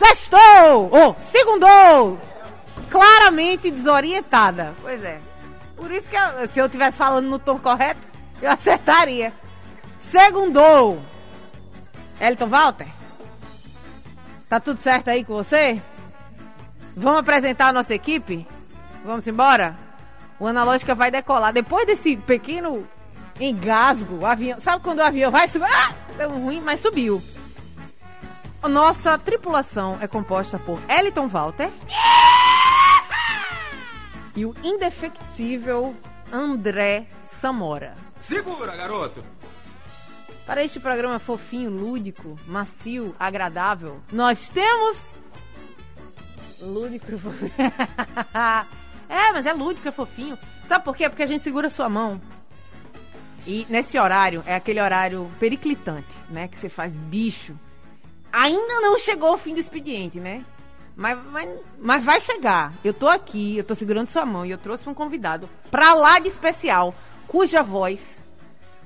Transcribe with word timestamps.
sextou! 0.00 0.90
Ou 0.90 1.10
oh, 1.10 1.14
segundou! 1.20 2.18
Claramente 2.88 3.70
desorientada. 3.70 4.74
Pois 4.80 5.02
é. 5.04 5.20
Por 5.76 5.90
isso 5.92 6.08
que 6.08 6.16
eu, 6.16 6.48
se 6.48 6.58
eu 6.58 6.66
estivesse 6.66 6.96
falando 6.96 7.28
no 7.28 7.38
tom 7.38 7.58
correto, 7.58 8.08
eu 8.40 8.50
acertaria. 8.50 9.32
Segundou! 9.98 11.00
Elton 12.20 12.48
Walter? 12.48 12.88
Tá 14.48 14.58
tudo 14.58 14.80
certo 14.82 15.08
aí 15.08 15.24
com 15.24 15.34
você? 15.34 15.80
Vamos 16.96 17.20
apresentar 17.20 17.68
a 17.68 17.72
nossa 17.72 17.94
equipe? 17.94 18.46
Vamos 19.04 19.26
embora? 19.26 19.78
O 20.38 20.46
Analógica 20.46 20.94
vai 20.94 21.10
decolar. 21.10 21.52
Depois 21.52 21.86
desse 21.86 22.16
pequeno 22.16 22.86
engasgo, 23.38 24.18
o 24.20 24.26
avião. 24.26 24.60
Sabe 24.60 24.82
quando 24.82 24.98
o 24.98 25.04
avião 25.04 25.30
vai 25.30 25.46
subir? 25.46 25.68
Ah! 25.70 25.94
Deu 26.16 26.30
ruim, 26.30 26.60
mas 26.60 26.80
subiu. 26.80 27.22
Nossa 28.68 29.18
tripulação 29.18 29.98
é 30.00 30.06
composta 30.06 30.58
por 30.58 30.78
Eliton 30.88 31.28
Walter 31.28 31.70
e 34.36 34.44
o 34.44 34.54
indefectível 34.62 35.96
André 36.30 37.06
Samora. 37.24 37.94
Segura, 38.18 38.76
garoto! 38.76 39.24
Para 40.46 40.62
este 40.62 40.78
programa 40.78 41.18
fofinho, 41.18 41.70
lúdico, 41.70 42.38
macio, 42.46 43.14
agradável, 43.18 44.00
nós 44.12 44.50
temos. 44.50 45.14
Lúdico 46.60 47.06
e 47.12 47.18
fofinho. 47.18 47.52
é, 49.08 49.32
mas 49.32 49.46
é 49.46 49.52
lúdico, 49.52 49.88
é 49.88 49.92
fofinho. 49.92 50.38
Sabe 50.68 50.84
por 50.84 50.94
quê? 50.94 51.08
Porque 51.08 51.22
a 51.22 51.26
gente 51.26 51.44
segura 51.44 51.70
sua 51.70 51.88
mão. 51.88 52.20
E 53.46 53.66
nesse 53.70 53.98
horário, 53.98 54.44
é 54.46 54.54
aquele 54.54 54.80
horário 54.80 55.30
periclitante, 55.40 56.14
né? 56.28 56.46
Que 56.46 56.58
você 56.58 56.68
faz 56.68 56.96
bicho 56.96 57.56
ainda 58.32 58.80
não 58.80 58.98
chegou 58.98 59.34
o 59.34 59.38
fim 59.38 59.54
do 59.54 59.60
expediente, 59.60 60.18
né? 60.18 60.44
Mas, 60.96 61.18
mas, 61.26 61.48
mas, 61.78 62.04
vai 62.04 62.20
chegar. 62.20 62.74
Eu 62.84 62.92
tô 62.92 63.08
aqui, 63.08 63.56
eu 63.56 63.64
tô 63.64 63.74
segurando 63.74 64.08
sua 64.08 64.26
mão 64.26 64.44
e 64.44 64.50
eu 64.50 64.58
trouxe 64.58 64.86
um 64.88 64.94
convidado 64.94 65.48
pra 65.70 65.94
lá 65.94 66.18
de 66.18 66.28
especial, 66.28 66.94
cuja 67.26 67.62
voz 67.62 68.00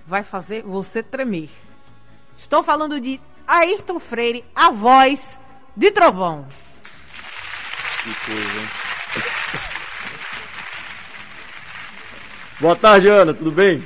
vai 0.07 0.23
fazer 0.23 0.63
você 0.63 1.03
tremer. 1.03 1.51
Estou 2.37 2.63
falando 2.63 3.01
de 3.01 3.21
Ayrton 3.47 3.99
Freire, 3.99 4.45
a 4.55 4.71
voz 4.71 5.21
de 5.77 5.91
Trovão. 5.91 6.47
Que 8.03 8.15
coisa, 8.27 8.61
hein? 8.61 8.69
Boa 12.61 12.77
tarde, 12.77 13.09
Ana, 13.09 13.35
tudo 13.35 13.51
bem? 13.51 13.83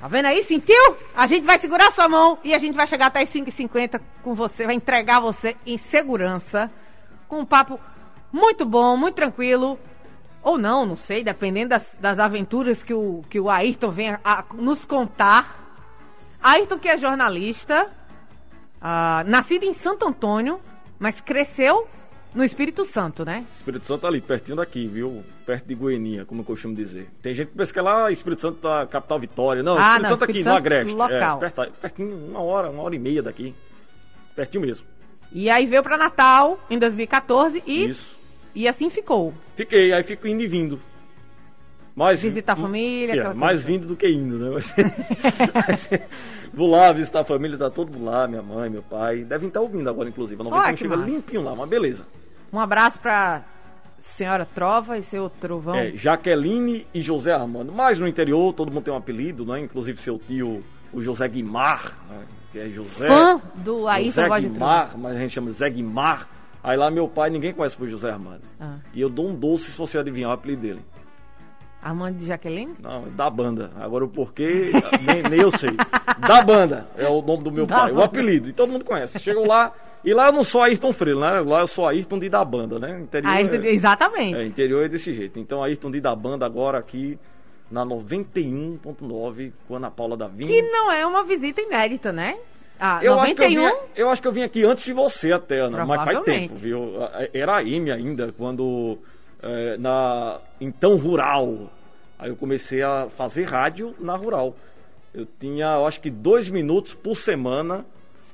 Tá 0.00 0.08
vendo 0.08 0.24
aí? 0.24 0.42
Sentiu? 0.42 0.96
A 1.14 1.26
gente 1.26 1.44
vai 1.44 1.58
segurar 1.58 1.90
sua 1.90 2.08
mão 2.08 2.38
e 2.42 2.54
a 2.54 2.58
gente 2.58 2.74
vai 2.74 2.86
chegar 2.86 3.06
até 3.06 3.20
as 3.20 3.28
5h50 3.28 4.00
com 4.22 4.34
você, 4.34 4.64
vai 4.64 4.74
entregar 4.74 5.20
você 5.20 5.54
em 5.66 5.76
segurança, 5.76 6.70
com 7.28 7.40
um 7.40 7.44
papo 7.44 7.78
muito 8.32 8.64
bom, 8.64 8.96
muito 8.96 9.16
tranquilo. 9.16 9.78
Ou 10.42 10.56
não, 10.56 10.86
não 10.86 10.96
sei, 10.96 11.22
dependendo 11.22 11.68
das, 11.68 11.98
das 12.00 12.18
aventuras 12.18 12.82
que 12.82 12.94
o, 12.94 13.22
que 13.28 13.38
o 13.38 13.50
Ayrton 13.50 13.90
venha 13.90 14.20
a 14.24 14.42
nos 14.54 14.86
contar. 14.86 15.76
Ayrton, 16.42 16.78
que 16.78 16.88
é 16.88 16.96
jornalista, 16.96 17.86
uh, 18.80 19.28
nascido 19.28 19.64
em 19.64 19.74
Santo 19.74 20.08
Antônio, 20.08 20.58
mas 20.98 21.20
cresceu 21.20 21.86
no 22.34 22.44
Espírito 22.44 22.84
Santo, 22.84 23.24
né? 23.24 23.44
Espírito 23.56 23.86
Santo 23.86 24.06
ali, 24.06 24.20
pertinho 24.20 24.56
daqui, 24.56 24.86
viu? 24.86 25.24
Perto 25.44 25.66
de 25.66 25.74
Goiânia, 25.74 26.24
como 26.24 26.42
eu 26.42 26.44
costumo 26.44 26.74
dizer. 26.74 27.08
Tem 27.20 27.34
gente 27.34 27.48
que 27.48 27.56
pensa 27.56 27.72
que 27.72 27.78
é 27.78 27.82
lá 27.82 28.10
Espírito 28.10 28.40
Santo 28.40 28.62
da 28.62 28.86
capital 28.86 29.18
Vitória. 29.18 29.62
Não, 29.62 29.76
ah, 29.76 29.96
Espírito 29.96 30.02
não, 30.02 30.10
Santo 30.10 30.30
Espírito 30.30 30.30
aqui, 30.30 30.44
Santo 30.44 30.52
no 30.52 30.58
Agreste. 30.58 30.92
Local. 30.92 31.36
É, 31.36 31.50
perto, 31.50 31.72
pertinho, 31.80 32.16
uma 32.28 32.40
hora, 32.40 32.70
uma 32.70 32.82
hora 32.82 32.94
e 32.94 32.98
meia 32.98 33.22
daqui. 33.22 33.54
Pertinho 34.36 34.64
mesmo. 34.64 34.86
E 35.32 35.50
aí 35.50 35.66
veio 35.66 35.82
para 35.82 35.96
Natal 35.96 36.58
em 36.70 36.78
2014 36.78 37.62
e. 37.66 37.88
Isso. 37.88 38.18
E 38.54 38.66
assim 38.66 38.90
ficou. 38.90 39.34
Fiquei, 39.56 39.92
aí 39.92 40.02
fico 40.02 40.26
indo 40.26 40.42
e 40.42 40.46
vindo. 40.46 40.80
Mais, 41.94 42.22
Visitar 42.22 42.52
a 42.52 42.56
família, 42.56 43.12
é, 43.12 43.34
Mais 43.34 43.64
vindo 43.64 43.86
do 43.86 43.96
que 43.96 44.08
indo, 44.08 44.38
né? 44.38 44.50
Mas, 45.54 45.90
vou 46.54 46.70
lá 46.70 46.92
visitar 46.92 47.20
a 47.20 47.24
família, 47.24 47.58
tá 47.58 47.68
todo 47.68 47.92
mundo 47.92 48.04
lá, 48.04 48.26
minha 48.26 48.42
mãe, 48.42 48.70
meu 48.70 48.82
pai. 48.82 49.24
Devem 49.24 49.48
estar 49.48 49.60
ouvindo 49.60 49.88
agora, 49.90 50.08
inclusive. 50.08 50.40
A 50.40 50.44
91 50.44 50.76
chega 50.76 50.96
limpinho 50.96 51.42
lá, 51.42 51.54
mas 51.54 51.68
beleza. 51.68 52.06
Um 52.52 52.58
abraço 52.58 53.00
pra 53.00 53.42
senhora 53.98 54.46
Trova 54.46 54.98
e 54.98 55.02
seu 55.02 55.28
Trovão. 55.28 55.74
É, 55.76 55.92
Jaqueline 55.92 56.86
e 56.92 57.00
José 57.00 57.32
Armando. 57.32 57.72
Mas 57.72 57.98
no 57.98 58.08
interior 58.08 58.52
todo 58.52 58.72
mundo 58.72 58.84
tem 58.84 58.92
um 58.94 58.96
apelido, 58.96 59.44
né? 59.44 59.60
Inclusive 59.60 60.00
seu 60.00 60.18
tio, 60.18 60.64
o 60.92 61.00
José 61.02 61.28
Guimar, 61.28 61.96
né? 62.08 62.24
que 62.52 62.58
é 62.58 62.68
José. 62.68 63.06
Fã 63.06 63.40
do 63.56 63.86
Ayrton 63.86 64.22
José 64.22 64.40
Guimar, 64.40 64.98
mas 64.98 65.16
a 65.16 65.18
gente 65.18 65.32
chama 65.32 65.52
Zé 65.52 65.70
Guimar. 65.70 66.28
Aí 66.62 66.76
lá 66.76 66.90
meu 66.90 67.08
pai 67.08 67.30
ninguém 67.30 67.54
conhece 67.54 67.76
por 67.76 67.88
José 67.88 68.10
Armando. 68.10 68.42
Ah. 68.60 68.76
E 68.92 69.00
eu 69.00 69.08
dou 69.08 69.28
um 69.28 69.34
doce 69.34 69.70
se 69.70 69.78
você 69.78 69.98
adivinhar 69.98 70.30
o 70.30 70.34
apelido 70.34 70.62
dele. 70.62 70.80
Armando 71.82 72.18
de 72.18 72.26
Jaqueline? 72.26 72.74
Não, 72.78 73.06
é 73.06 73.10
da 73.10 73.30
banda. 73.30 73.70
Agora 73.80 74.04
o 74.04 74.08
porquê, 74.08 74.70
nem, 75.00 75.22
nem 75.22 75.40
eu 75.40 75.50
sei. 75.50 75.70
Da 76.18 76.42
banda 76.42 76.86
é 76.98 77.08
o 77.08 77.22
nome 77.22 77.42
do 77.44 77.50
meu 77.50 77.64
Da 77.64 77.78
pai, 77.78 77.88
banda. 77.90 78.00
o 78.00 78.04
apelido. 78.04 78.50
E 78.50 78.52
todo 78.52 78.70
mundo 78.70 78.84
conhece. 78.84 79.18
Chegam 79.18 79.46
lá, 79.46 79.72
e 80.04 80.14
lá 80.14 80.26
eu 80.26 80.32
não 80.32 80.44
sou 80.44 80.62
Ayrton 80.62 80.92
Freire, 80.92 81.18
né? 81.18 81.40
Lá 81.40 81.60
eu 81.60 81.66
sou 81.66 81.86
Ayrton 81.86 82.18
de 82.18 82.28
da 82.28 82.44
banda, 82.44 82.78
né? 82.78 83.00
Interior 83.00 83.30
Ayrton, 83.30 83.66
é, 83.66 83.70
exatamente. 83.72 84.36
é, 84.36 84.44
interior 84.44 84.84
é 84.84 84.88
desse 84.88 85.12
jeito. 85.12 85.38
Então 85.38 85.62
Ayrton 85.62 85.90
de 85.90 86.00
da 86.00 86.14
banda 86.14 86.46
agora 86.46 86.78
aqui 86.78 87.18
na 87.70 87.84
91.9 87.86 89.52
com 89.66 89.74
a 89.74 89.76
Ana 89.76 89.90
Paula 89.90 90.16
da 90.16 90.26
Vinha. 90.26 90.48
Que 90.48 90.62
não 90.62 90.90
é 90.90 91.06
uma 91.06 91.22
visita 91.24 91.60
inédita, 91.60 92.12
né? 92.12 92.38
Ah, 92.78 92.98
Eu 93.02 93.20
acho, 93.20 93.34
que 93.34 93.42
eu, 93.42 93.50
91. 93.62 93.78
eu 93.94 94.08
acho 94.08 94.22
que 94.22 94.28
eu 94.28 94.32
vim 94.32 94.42
aqui 94.42 94.64
antes 94.64 94.84
de 94.84 94.92
você 94.94 95.32
até, 95.32 95.60
Ana, 95.60 95.84
mas 95.84 96.02
faz 96.02 96.20
tempo, 96.22 96.54
viu? 96.54 96.94
Era 97.34 97.56
a 97.56 97.62
M 97.62 97.90
ainda, 97.92 98.32
quando 98.32 98.98
é, 99.42 99.76
na 99.76 100.40
então 100.58 100.96
rural. 100.96 101.70
Aí 102.18 102.30
eu 102.30 102.36
comecei 102.36 102.82
a 102.82 103.08
fazer 103.10 103.44
rádio 103.44 103.94
na 103.98 104.16
rural. 104.16 104.56
Eu 105.12 105.26
tinha, 105.38 105.74
eu 105.74 105.86
acho 105.86 106.00
que 106.00 106.10
dois 106.10 106.48
minutos 106.48 106.94
por 106.94 107.14
semana 107.16 107.84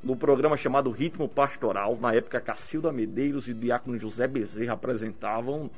no 0.03 0.17
programa 0.17 0.57
chamado 0.57 0.91
Ritmo 0.91 1.29
Pastoral. 1.29 1.99
Na 2.01 2.13
época, 2.15 2.41
Cacilda 2.41 2.93
Medeiros 2.93 3.49
e 3.49 3.53
o 3.53 3.55
Diácono 3.55 3.99
José 3.99 4.27
Bezerra 4.27 4.75
apresentavam. 4.75 5.71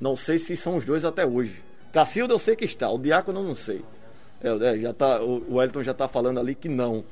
Não 0.00 0.16
sei 0.16 0.38
se 0.38 0.56
são 0.56 0.76
os 0.76 0.84
dois 0.84 1.04
até 1.04 1.26
hoje. 1.26 1.62
Cacilda 1.92 2.32
eu 2.34 2.38
sei 2.38 2.56
que 2.56 2.64
está, 2.64 2.88
o 2.90 2.98
Diácono 2.98 3.40
eu 3.40 3.44
não 3.44 3.54
sei. 3.54 3.84
É, 4.42 4.48
é, 4.48 4.78
já 4.78 4.92
tá, 4.92 5.22
o, 5.22 5.60
Elton 5.62 5.82
já 5.82 5.92
está 5.92 6.08
falando 6.08 6.40
ali 6.40 6.54
que 6.54 6.68
não. 6.68 7.04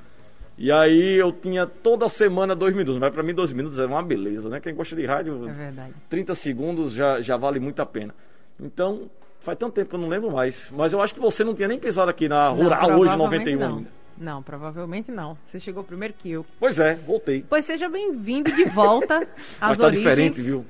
E 0.57 0.73
aí 0.73 1.15
eu 1.15 1.31
tinha 1.31 1.67
toda 1.67 2.09
semana 2.09 2.55
dois 2.55 2.75
minutos, 2.75 2.99
mas 2.99 3.13
para 3.13 3.23
mim 3.23 3.35
dois 3.35 3.53
minutos 3.53 3.79
é 3.79 3.87
uma 3.87 4.03
beleza, 4.03 4.49
né? 4.49 4.61
Quem 4.61 4.75
gosta 4.75 4.97
de 4.97 5.05
rádio, 5.05 5.49
É 5.49 5.53
verdade. 5.53 5.95
30 6.09 6.35
segundos 6.35 6.93
já, 6.93 7.21
já 7.21 7.37
vale 7.37 7.61
muito 7.61 7.81
a 7.81 7.87
pena. 7.87 8.15
Então, 8.59 9.09
faz 9.39 9.57
tanto 9.57 9.75
tempo 9.75 9.91
que 9.91 9.95
eu 9.95 10.01
não 10.01 10.09
lembro 10.09 10.33
mais. 10.33 10.71
Mas 10.75 10.93
eu 10.93 11.01
acho 11.01 11.15
que 11.15 11.21
você 11.21 11.45
não 11.45 11.55
tinha 11.55 11.69
nem 11.69 11.79
pisado 11.79 12.11
aqui 12.11 12.29
na 12.29 12.49
Não, 12.49 12.57
Rural 12.57 12.91
hoje, 12.99 13.15
provavelmente 13.15 13.55
91 13.55 13.59
não. 13.59 13.77
ainda. 13.77 13.91
Não, 14.21 14.43
provavelmente 14.43 15.11
não. 15.13 15.39
Você 15.47 15.61
chegou 15.61 15.85
primeiro 15.85 16.13
que 16.15 16.31
eu. 16.31 16.45
Pois 16.59 16.79
é, 16.79 16.95
voltei. 16.97 17.45
Pois 17.49 17.65
seja 17.65 17.89
bem-vindo 17.89 18.51
de 18.53 18.65
volta 18.65 19.21
às 19.61 19.69
Mas 19.71 19.79
tá 19.79 19.85
origens. 19.85 20.05
diferente, 20.05 20.43
viu? 20.43 20.65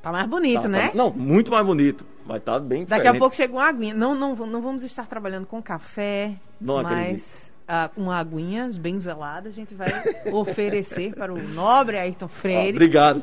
Tá 0.00 0.12
mais 0.12 0.28
bonito, 0.28 0.62
Tá- 0.62 0.68
né? 0.68 0.88
tá- 0.88 0.94
não, 0.94 1.10
muito 1.10 1.50
mais 1.50 1.66
bonito. 1.66 2.06
Mas 2.24 2.42
tá 2.42 2.58
bem 2.58 2.84
Daqui 2.84 3.00
diferente. 3.02 3.16
a 3.16 3.18
pouco 3.18 3.34
chega 3.34 3.52
uma 3.52 3.66
aguinha. 3.68 3.94
Não, 3.94 4.14
não, 4.14 4.34
não 4.36 4.62
vamos 4.62 4.82
estar 4.84 5.06
trabalhando 5.06 5.46
com 5.46 5.60
café, 5.62 6.34
Não 6.60 6.82
mas 6.82 7.50
ah, 7.66 7.90
com 7.92 8.10
aguinhas 8.10 8.78
bem 8.78 9.00
zeladas 9.00 9.52
a 9.52 9.56
gente 9.56 9.74
vai 9.74 9.88
oferecer 10.32 11.14
para 11.14 11.32
o 11.34 11.42
nobre 11.48 11.98
Ayrton 11.98 12.26
Ah, 12.26 12.28
Freire. 12.28 12.70
obrigado. 12.76 13.22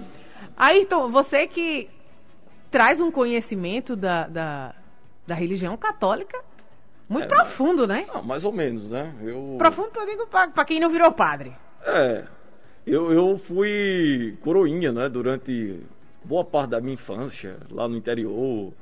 Ayrton, 0.57 1.09
você 1.11 1.47
que 1.47 1.87
traz 2.69 2.99
um 2.99 3.09
conhecimento 3.09 3.95
da, 3.95 4.27
da, 4.27 4.75
da 5.25 5.35
religião 5.35 5.77
católica 5.77 6.37
muito 7.07 7.25
É, 7.25 7.27
profundo, 7.27 7.85
né? 7.87 8.05
Ah, 8.13 8.21
mais 8.21 8.43
ou 8.45 8.51
menos, 8.51 8.87
né? 8.89 9.13
Eu... 9.21 9.55
Profundo 9.57 9.91
que 9.91 9.99
eu 9.99 10.05
digo 10.05 10.27
para 10.27 10.65
quem 10.65 10.79
não 10.79 10.89
virou 10.89 11.11
padre. 11.11 11.53
É. 11.83 12.23
Eu, 12.85 13.11
eu 13.11 13.37
fui 13.37 14.37
coroinha, 14.41 14.91
né? 14.91 15.09
Durante 15.09 15.79
boa 16.23 16.43
parte 16.43 16.71
da 16.71 16.81
minha 16.81 16.93
infância, 16.93 17.57
lá 17.69 17.87
no 17.87 17.95
interior. 17.97 18.73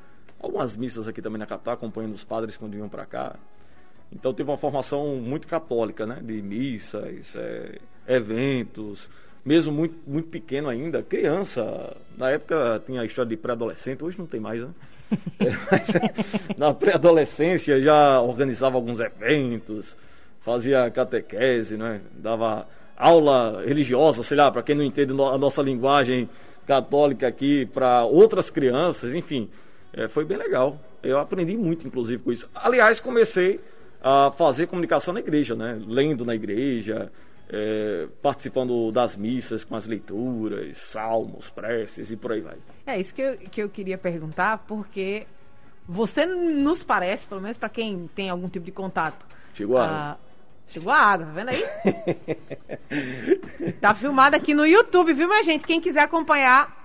Algumas 0.42 0.76
missas 0.76 1.08
aqui 1.08 1.22
também 1.22 1.40
na 1.40 1.46
capital, 1.46 1.74
acompanhando 1.76 2.14
os 2.14 2.24
padres 2.24 2.58
quando 2.58 2.74
vinham 2.74 2.90
para 2.90 3.06
cá. 3.06 3.36
Então 4.12 4.34
tive 4.34 4.50
uma 4.50 4.58
formação 4.58 5.16
muito 5.16 5.48
católica, 5.48 6.06
né? 6.06 6.20
De 6.22 6.42
missas, 6.42 7.34
é, 7.36 7.80
eventos. 8.08 9.10
mesmo 9.44 9.74
muito, 9.74 9.96
muito 10.06 10.30
pequeno 10.30 10.70
ainda, 10.70 11.02
criança. 11.02 11.96
Na 12.18 12.30
época 12.30 12.82
tinha 12.86 13.02
a 13.02 13.06
história 13.06 13.30
de 13.30 13.38
pré-adolescente, 13.38 14.04
hoje 14.04 14.18
não 14.20 14.26
tem 14.28 14.40
mais, 14.40 14.62
né? 14.62 14.70
Na 16.58 16.74
pré-adolescência 16.74 17.80
já 17.82 18.22
organizava 18.22 18.76
alguns 18.76 19.00
eventos, 19.00 19.98
fazia 20.42 20.90
catequese, 20.92 21.78
né? 21.78 22.02
Dava 22.18 22.68
aula 22.96 23.64
religiosa, 23.66 24.24
sei 24.24 24.38
lá, 24.38 24.52
para 24.52 24.64
quem 24.64 24.76
não 24.76 24.84
entende 24.84 25.14
a 25.14 25.38
nossa 25.38 25.62
linguagem 25.62 26.30
católica 26.66 27.28
aqui, 27.28 27.66
para 27.66 28.06
outras 28.06 28.50
crianças, 28.50 29.14
enfim. 29.14 29.50
É, 29.94 30.08
foi 30.08 30.26
bem 30.26 30.38
legal. 30.38 30.80
Eu 31.02 31.20
aprendi 31.20 31.56
muito, 31.58 31.86
inclusive, 31.86 32.24
com 32.24 32.32
isso. 32.32 32.50
Aliás, 32.56 33.00
comecei 33.00 33.60
a 34.02 34.32
fazer 34.32 34.68
comunicação 34.68 35.14
na 35.14 35.20
igreja, 35.20 35.56
né? 35.56 35.80
Lendo 35.86 36.26
na 36.26 36.36
igreja, 36.36 37.12
é, 37.56 38.08
participando 38.20 38.92
das 38.92 39.16
missas 39.16 39.64
com 39.64 39.76
as 39.76 39.86
leituras, 39.86 40.76
salmos, 40.80 41.52
preces 41.52 42.10
e 42.10 42.18
por 42.18 42.32
aí 42.32 42.42
vai. 42.42 42.58
É 42.84 43.00
isso 43.00 43.14
que 43.14 43.22
eu, 43.22 43.38
que 43.38 43.62
eu 43.62 43.70
queria 43.70 43.96
perguntar, 43.96 44.66
porque 44.68 45.28
você 45.88 46.26
nos 46.26 46.84
parece, 46.84 47.28
pelo 47.28 47.42
menos 47.42 47.56
para 47.56 47.70
quem 47.70 48.10
tem 48.16 48.28
algum 48.32 48.50
tipo 48.50 48.66
de 48.66 48.72
contato. 48.72 49.28
Chegou 49.54 49.78
a 49.78 49.86
água. 49.86 50.20
Chegou 50.70 50.92
a 50.92 50.98
água, 50.98 51.28
tá 51.28 51.32
vendo 51.32 51.50
aí? 51.50 51.64
tá 53.80 53.94
filmado 53.94 54.36
aqui 54.36 54.56
no 54.56 54.66
YouTube, 54.66 55.14
viu, 55.14 55.28
minha 55.28 55.44
gente? 55.44 55.68
Quem 55.68 55.80
quiser 55.80 56.02
acompanhar, 56.02 56.76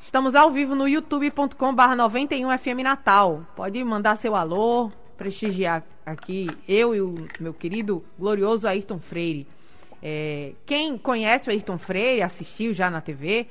estamos 0.00 0.34
ao 0.34 0.50
vivo 0.50 0.74
no 0.74 0.88
youtube.com/barra 0.88 1.94
91 1.94 2.58
FM 2.58 2.82
Natal. 2.82 3.46
Pode 3.54 3.84
mandar 3.84 4.16
seu 4.16 4.34
alô, 4.34 4.90
prestigiar 5.16 5.84
aqui 6.04 6.48
eu 6.66 6.96
e 6.96 7.00
o 7.00 7.14
meu 7.38 7.54
querido 7.54 8.04
glorioso 8.18 8.66
Ayrton 8.66 8.98
Freire. 8.98 9.46
É, 10.08 10.52
quem 10.64 10.96
conhece 10.96 11.48
o 11.48 11.52
Ayrton 11.52 11.76
Freire, 11.78 12.22
assistiu 12.22 12.72
já 12.72 12.88
na 12.88 13.00
TV, 13.00 13.48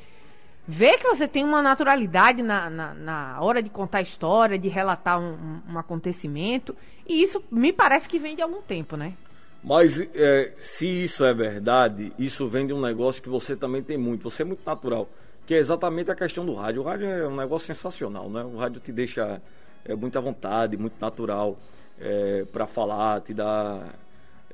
vê 0.66 0.98
que 0.98 1.06
você 1.06 1.28
tem 1.28 1.44
uma 1.44 1.62
naturalidade 1.62 2.42
na, 2.42 2.70
na, 2.70 2.94
na 2.94 3.42
hora 3.42 3.62
de 3.62 3.70
contar 3.70 4.02
história, 4.02 4.58
de 4.58 4.70
relatar 4.70 5.20
um, 5.20 5.34
um, 5.34 5.74
um, 5.74 5.78
acontecimento. 5.78 6.74
E 7.06 7.22
isso 7.22 7.44
me 7.52 7.74
parece 7.74 8.08
que 8.08 8.18
vem 8.18 8.38
de 8.38 8.42
algum 8.42 8.62
tempo, 8.62 8.96
né? 8.96 9.16
Mas 9.62 10.00
é, 10.00 10.54
se 10.58 10.88
isso 10.88 11.26
é 11.26 11.34
verdade, 11.34 12.14
isso 12.18 12.48
vem 12.48 12.66
de 12.66 12.72
um 12.72 12.80
negócio 12.80 13.22
que 13.22 13.28
você 13.28 13.54
também 13.54 13.84
tem 13.84 13.98
muito. 13.98 14.30
Você 14.30 14.44
é 14.44 14.46
muito 14.46 14.66
natural. 14.66 15.10
Que 15.46 15.56
é 15.56 15.58
exatamente 15.58 16.10
a 16.10 16.16
questão 16.16 16.46
do 16.46 16.54
rádio. 16.54 16.84
O 16.84 16.86
rádio 16.86 17.06
é 17.06 17.28
um 17.28 17.36
negócio 17.36 17.68
sensacional, 17.68 18.30
né? 18.30 18.42
O 18.46 18.56
rádio 18.56 18.80
te 18.80 18.94
deixa 18.94 19.42
é, 19.84 19.94
muita 19.94 20.22
vontade, 20.22 20.78
muito 20.78 20.96
natural 21.02 21.60
é, 22.00 22.46
para 22.50 22.66
falar, 22.66 23.20
te 23.20 23.34
dá 23.34 23.94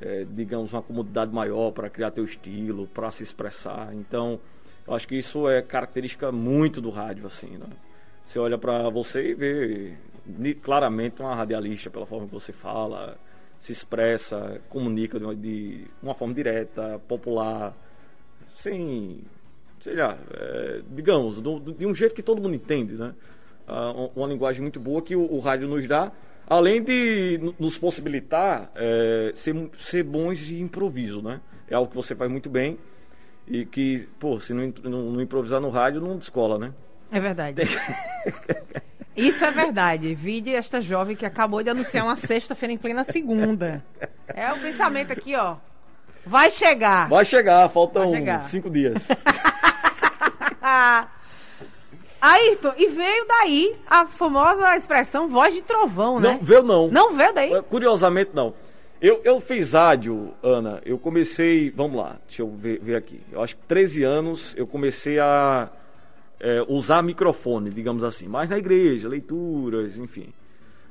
é, 0.02 0.26
digamos, 0.30 0.74
uma 0.74 0.82
comodidade 0.82 1.34
maior 1.34 1.72
para 1.72 1.90
criar 1.90 2.12
teu 2.12 2.26
estilo, 2.26 2.88
para 2.88 3.12
se 3.12 3.24
expressar. 3.24 3.94
Então, 3.94 4.40
eu 4.88 4.94
acho 4.94 5.08
que 5.08 5.16
isso 5.16 5.48
é 5.48 5.62
característica 5.62 6.32
muito 6.32 6.82
do 6.82 6.90
rádio, 6.90 7.28
assim, 7.28 7.58
né? 7.58 7.68
Você 8.26 8.40
olha 8.40 8.58
para 8.58 8.90
você 8.90 9.32
e 9.32 9.34
vê 9.36 9.96
claramente 10.62 11.22
uma 11.22 11.36
radialista 11.36 11.90
pela 11.90 12.06
forma 12.06 12.28
que 12.28 12.34
você 12.34 12.52
fala, 12.52 13.18
se 13.60 13.72
expressa, 13.72 14.62
comunica 14.70 15.20
de 15.20 15.26
uma, 15.26 15.36
de 15.36 15.86
uma 16.02 16.14
forma 16.14 16.34
direta, 16.34 17.00
popular, 17.08 17.76
sem, 18.56 19.22
sei 19.82 19.96
lá, 19.96 20.18
é, 20.34 20.82
digamos, 20.90 21.42
do, 21.42 21.60
de 21.60 21.86
um 21.86 21.94
jeito 21.94 22.16
que 22.16 22.24
todo 22.24 22.42
mundo 22.42 22.56
entende, 22.56 22.94
né? 22.94 23.14
Ah, 23.68 23.92
uma 24.16 24.28
linguagem 24.28 24.62
muito 24.62 24.80
boa 24.80 25.02
que 25.02 25.16
o, 25.16 25.32
o 25.32 25.40
rádio 25.40 25.68
nos 25.68 25.88
dá 25.88 26.12
além 26.52 26.84
de 26.84 27.54
nos 27.58 27.78
possibilitar 27.78 28.70
é, 28.76 29.32
ser, 29.34 29.56
ser 29.80 30.04
bons 30.04 30.38
de 30.38 30.62
improviso, 30.62 31.22
né? 31.22 31.40
É 31.70 31.76
algo 31.76 31.90
que 31.90 31.96
você 31.96 32.14
faz 32.14 32.30
muito 32.30 32.50
bem 32.50 32.78
e 33.48 33.66
que, 33.66 34.06
pô, 34.20 34.38
se 34.38 34.54
não, 34.54 34.74
não, 34.84 35.12
não 35.12 35.22
improvisar 35.22 35.62
no 35.62 35.70
rádio, 35.70 36.02
não 36.02 36.18
descola, 36.18 36.60
né? 36.60 36.74
É 37.10 37.22
verdade. 37.22 37.62
Isso 39.16 39.46
é 39.46 39.52
verdade. 39.52 40.14
Vide 40.14 40.54
esta 40.54 40.82
jovem 40.82 41.16
que 41.16 41.26
acabou 41.26 41.64
de 41.64 41.70
anunciar 41.70 42.04
uma 42.04 42.18
sexta-feira 42.18 42.74
em 42.74 42.78
plena 42.78 43.06
segunda. 43.06 43.82
É 44.28 44.52
o 44.52 44.60
pensamento 44.60 45.14
aqui, 45.14 45.34
ó. 45.36 45.56
Vai 46.26 46.52
chegar. 46.52 47.08
Vai 47.08 47.24
chegar, 47.24 47.70
faltam 47.70 48.10
Vai 48.10 48.20
chegar. 48.20 48.44
cinco 48.44 48.70
dias. 48.70 49.08
Ayrton, 52.22 52.74
e 52.78 52.88
veio 52.88 53.26
daí 53.28 53.76
a 53.90 54.06
famosa 54.06 54.76
expressão 54.78 55.28
voz 55.28 55.54
de 55.54 55.62
trovão, 55.64 56.20
né? 56.20 56.34
Não, 56.34 56.40
veio 56.40 56.64
não. 56.64 56.88
Não 56.88 57.14
veio 57.14 57.34
daí? 57.34 57.62
Curiosamente, 57.64 58.32
não. 58.34 58.54
Eu, 59.02 59.20
eu 59.24 59.42
fiz 59.42 59.74
áudio, 59.74 60.32
Ana, 60.44 60.80
eu 60.86 61.00
comecei, 61.00 61.72
vamos 61.72 61.98
lá, 61.98 62.18
deixa 62.28 62.44
eu 62.44 62.50
ver, 62.52 62.80
ver 62.80 62.96
aqui. 62.96 63.20
Eu 63.32 63.42
acho 63.42 63.56
que 63.56 63.64
13 63.64 64.04
anos 64.04 64.54
eu 64.56 64.68
comecei 64.68 65.20
a 65.20 65.70
é, 66.40 66.64
usar 66.68 67.02
microfone, 67.02 67.72
digamos 67.72 68.04
assim. 68.04 68.28
Mas 68.28 68.48
na 68.48 68.60
igreja, 68.60 69.10
leituras, 69.10 69.98
enfim. 69.98 70.32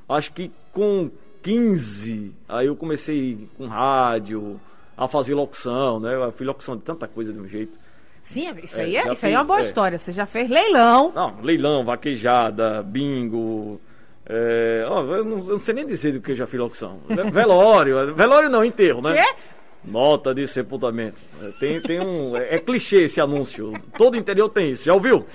Acho 0.09 0.33
que 0.33 0.51
com 0.73 1.09
15, 1.41 2.35
aí 2.49 2.67
eu 2.67 2.75
comecei 2.75 3.47
com 3.57 3.65
rádio, 3.67 4.59
a 4.97 5.07
fazer 5.07 5.33
locução, 5.33 5.99
né? 5.99 6.13
Eu 6.13 6.31
fiz 6.33 6.45
locução 6.45 6.75
de 6.75 6.83
tanta 6.83 7.07
coisa 7.07 7.31
de 7.31 7.39
um 7.39 7.47
jeito. 7.47 7.79
Sim, 8.21 8.53
isso, 8.63 8.79
é, 8.79 8.83
aí, 8.83 8.95
é, 8.95 9.11
isso 9.11 9.25
aí 9.25 9.33
é 9.33 9.37
uma 9.37 9.43
boa 9.43 9.59
é. 9.59 9.63
história. 9.63 9.97
Você 9.97 10.11
já 10.11 10.25
fez 10.25 10.49
leilão. 10.49 11.11
Não, 11.13 11.41
leilão, 11.41 11.83
vaquejada, 11.83 12.81
bingo. 12.83 13.81
É, 14.25 14.85
ó, 14.87 15.01
eu, 15.03 15.25
não, 15.25 15.37
eu, 15.39 15.45
não, 15.45 15.59
sei 15.59 15.73
nem 15.73 15.85
dizer 15.85 16.13
do 16.13 16.21
que 16.21 16.31
eu 16.31 16.35
já 16.35 16.47
fiz 16.47 16.59
locução. 16.59 16.99
Velório. 17.33 18.15
velório 18.15 18.49
não, 18.49 18.63
enterro, 18.63 19.01
né? 19.01 19.15
Quê? 19.15 19.35
Nota 19.83 20.33
de 20.33 20.45
sepultamento. 20.45 21.19
É, 21.41 21.51
tem, 21.59 21.81
tem 21.81 21.99
um. 21.99 22.37
É, 22.37 22.55
é, 22.55 22.59
clichê 22.59 23.03
esse 23.03 23.19
anúncio. 23.19 23.73
Todo 23.97 24.15
interior 24.15 24.47
tem 24.47 24.71
isso. 24.71 24.85
Já 24.85 24.93
ouviu? 24.93 25.25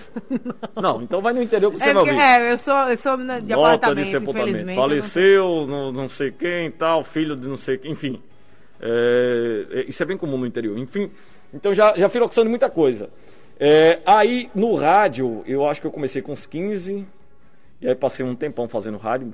Não, 0.76 0.82
não 0.98 1.02
então 1.02 1.20
vai 1.20 1.32
no 1.32 1.42
interior 1.42 1.72
que 1.72 1.78
você 1.78 1.90
é, 1.90 1.92
vai 1.92 2.02
ouvir. 2.02 2.18
É, 2.18 2.52
eu 2.52 2.58
sou, 2.58 2.76
eu 2.88 2.96
sou 2.96 3.16
de 3.16 3.24
Nota 3.24 3.40
apartamento, 3.54 4.04
de 4.04 4.10
sepultamento. 4.12 4.74
Faleceu, 4.74 5.66
não, 5.66 5.90
não 5.90 6.08
sei 6.08 6.30
quem, 6.30 6.70
tal, 6.70 7.02
filho 7.02 7.34
de 7.34 7.48
não 7.48 7.56
sei 7.56 7.76
quem, 7.76 7.90
enfim. 7.90 8.22
É, 8.80 9.84
isso 9.88 10.00
é 10.02 10.06
bem 10.06 10.16
comum 10.16 10.38
no 10.38 10.46
interior. 10.46 10.78
Enfim, 10.78 11.10
então 11.52 11.74
já, 11.74 11.96
já 11.96 12.08
fui 12.08 12.20
locução 12.20 12.44
de 12.44 12.50
muita 12.50 12.68
coisa. 12.70 13.08
É, 13.58 14.00
aí 14.04 14.50
no 14.54 14.74
rádio, 14.74 15.42
eu 15.46 15.66
acho 15.66 15.80
que 15.80 15.86
eu 15.86 15.90
comecei 15.90 16.20
com 16.20 16.32
uns 16.32 16.46
15, 16.46 17.06
e 17.80 17.88
aí 17.88 17.94
passei 17.94 18.24
um 18.24 18.34
tempão 18.34 18.68
fazendo 18.68 18.98
rádio, 18.98 19.32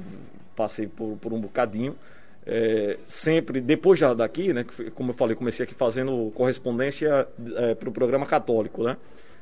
passei 0.55 0.87
por, 0.87 1.17
por 1.17 1.33
um 1.33 1.41
bocadinho. 1.41 1.97
É, 2.45 2.99
sempre, 3.07 3.61
depois 3.61 4.01
já 4.01 4.13
daqui, 4.15 4.53
né, 4.53 4.65
como 4.95 5.11
eu 5.11 5.15
falei, 5.15 5.37
comecei 5.37 5.65
aqui 5.65 5.75
fazendo 5.75 6.33
correspondência 6.35 7.29
é, 7.57 7.75
para 7.75 7.89
o 7.89 7.93
programa 7.93 8.27
católico, 8.27 8.83
né? 8.83 8.97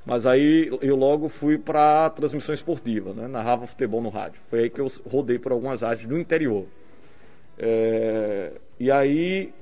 Mas 0.05 0.27
aí 0.27 0.71
eu 0.81 0.97
logo 0.97 1.29
fui 1.29 1.59
para 1.59 2.09
transmissão 2.11 2.55
esportiva, 2.55 3.13
né? 3.13 3.29
Narrava 3.29 3.67
futebol 3.67 4.01
no 4.01 4.09
rádio. 4.09 4.41
Foi 4.49 4.61
aí 4.61 4.71
que 4.71 4.81
eu 4.81 4.87
rodei 5.07 5.39
por 5.39 5.53
algumas 5.53 5.83
rádios 5.83 6.09
do 6.09 6.19
interior. 6.19 6.65
É, 7.59 8.53
e 8.79 8.91
aí 8.91 9.53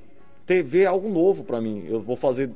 TV 0.45 0.83
é 0.83 0.85
algo 0.85 1.09
novo 1.09 1.43
para 1.43 1.59
mim. 1.59 1.85
Eu 1.89 1.99
vou 1.99 2.15
fazer 2.15 2.49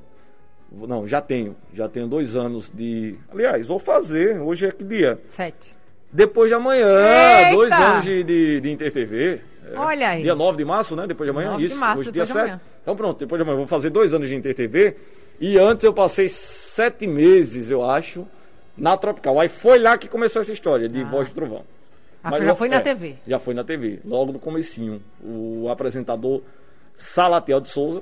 não, 0.73 1.07
já 1.07 1.21
tenho. 1.21 1.55
Já 1.73 1.87
tenho 1.87 2.07
dois 2.07 2.35
anos 2.35 2.71
de. 2.73 3.15
Aliás, 3.31 3.67
vou 3.67 3.79
fazer. 3.79 4.39
Hoje 4.39 4.65
é 4.65 4.71
que 4.71 4.83
dia? 4.83 5.19
Sete. 5.29 5.75
Depois 6.11 6.49
de 6.49 6.55
amanhã, 6.55 6.87
Eita! 7.39 7.51
dois 7.55 7.71
anos 7.73 8.03
de, 8.03 8.23
de, 8.23 8.61
de 8.61 8.69
InterTV. 8.69 9.41
É, 9.65 9.77
Olha 9.77 10.09
aí. 10.09 10.21
Dia 10.21 10.35
9 10.35 10.57
de 10.57 10.65
março, 10.65 10.95
né? 10.95 11.07
Depois 11.07 11.25
de 11.25 11.31
amanhã? 11.31 11.51
9 11.51 11.63
Isso. 11.63 11.73
De 11.73 11.79
março, 11.79 12.01
Hoje 12.01 12.11
dia 12.11 12.23
de 12.23 12.31
7. 12.31 12.59
Então 12.81 12.95
pronto, 12.95 13.19
depois 13.19 13.39
de 13.39 13.43
amanhã. 13.43 13.57
Vou 13.57 13.67
fazer 13.67 13.89
dois 13.89 14.13
anos 14.13 14.27
de 14.27 14.35
InterTV. 14.35 14.95
E 15.39 15.57
antes 15.57 15.83
eu 15.83 15.93
passei 15.93 16.29
sete 16.29 17.07
meses, 17.07 17.71
eu 17.71 17.83
acho, 17.83 18.27
na 18.77 18.95
Tropical. 18.95 19.39
Aí 19.39 19.49
foi 19.49 19.79
lá 19.79 19.97
que 19.97 20.07
começou 20.07 20.41
essa 20.41 20.53
história 20.53 20.87
de 20.87 21.01
ah. 21.01 21.05
Voz 21.05 21.27
de 21.27 21.33
Trovão. 21.33 21.63
Ah, 22.23 22.31
Mas 22.31 22.45
já 22.45 22.55
foi 22.55 22.69
na 22.69 22.77
é, 22.77 22.79
TV? 22.79 23.15
Já 23.27 23.39
foi 23.39 23.53
na 23.53 23.63
TV, 23.63 23.99
logo 24.05 24.31
no 24.31 24.39
comecinho. 24.39 25.01
O 25.21 25.67
apresentador 25.69 26.41
Salatiel 26.95 27.59
de 27.59 27.69
Souza. 27.69 28.01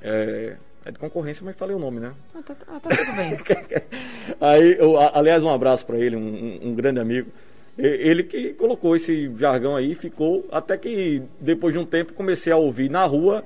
É, 0.00 0.56
é 0.88 0.92
de 0.92 0.98
concorrência, 0.98 1.44
mas 1.44 1.54
falei 1.54 1.76
o 1.76 1.78
nome, 1.78 2.00
né? 2.00 2.12
Ah, 2.34 2.40
tá, 2.42 2.54
tá, 2.54 2.80
tá 2.80 2.88
tudo 2.88 3.12
bem. 3.14 3.38
Aí, 4.40 4.76
eu, 4.78 4.98
aliás, 4.98 5.44
um 5.44 5.50
abraço 5.50 5.86
para 5.86 5.98
ele, 5.98 6.16
um, 6.16 6.60
um, 6.62 6.74
grande 6.74 6.98
amigo. 6.98 7.30
Ele 7.76 8.24
que 8.24 8.54
colocou 8.54 8.96
esse 8.96 9.30
jargão 9.36 9.76
aí, 9.76 9.94
ficou, 9.94 10.44
até 10.50 10.76
que 10.76 11.22
depois 11.38 11.72
de 11.72 11.78
um 11.78 11.86
tempo 11.86 12.12
comecei 12.12 12.52
a 12.52 12.56
ouvir 12.56 12.90
na 12.90 13.04
rua 13.04 13.44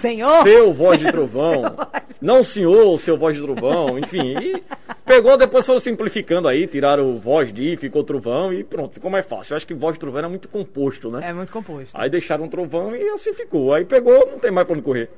Senhor! 0.00 0.42
Seu 0.42 0.72
voz 0.72 1.00
de 1.00 1.06
trovão. 1.10 1.62
não 2.20 2.42
senhor, 2.42 2.96
seu 2.98 3.16
voz 3.16 3.34
de 3.34 3.42
trovão, 3.42 3.98
enfim. 3.98 4.36
E 4.40 4.62
pegou, 5.04 5.36
depois 5.36 5.66
foram 5.66 5.80
simplificando 5.80 6.46
aí, 6.46 6.66
tiraram 6.68 7.18
voz 7.18 7.52
de, 7.52 7.76
ficou 7.76 8.04
trovão 8.04 8.52
e 8.52 8.62
pronto, 8.62 8.94
ficou 8.94 9.10
mais 9.10 9.26
fácil. 9.26 9.52
Eu 9.52 9.56
acho 9.56 9.66
que 9.66 9.74
voz 9.74 9.94
de 9.94 10.00
trovão 10.00 10.18
era 10.18 10.28
muito 10.28 10.48
composto, 10.48 11.10
né? 11.10 11.28
É 11.28 11.32
muito 11.32 11.52
composto. 11.52 11.90
Aí 11.94 12.08
deixaram 12.08 12.48
trovão 12.48 12.94
e 12.94 13.08
assim 13.08 13.32
ficou. 13.34 13.74
Aí 13.74 13.84
pegou, 13.84 14.30
não 14.30 14.38
tem 14.38 14.52
mais 14.52 14.66
pra 14.66 14.74
onde 14.74 14.84
correr. 14.84 15.10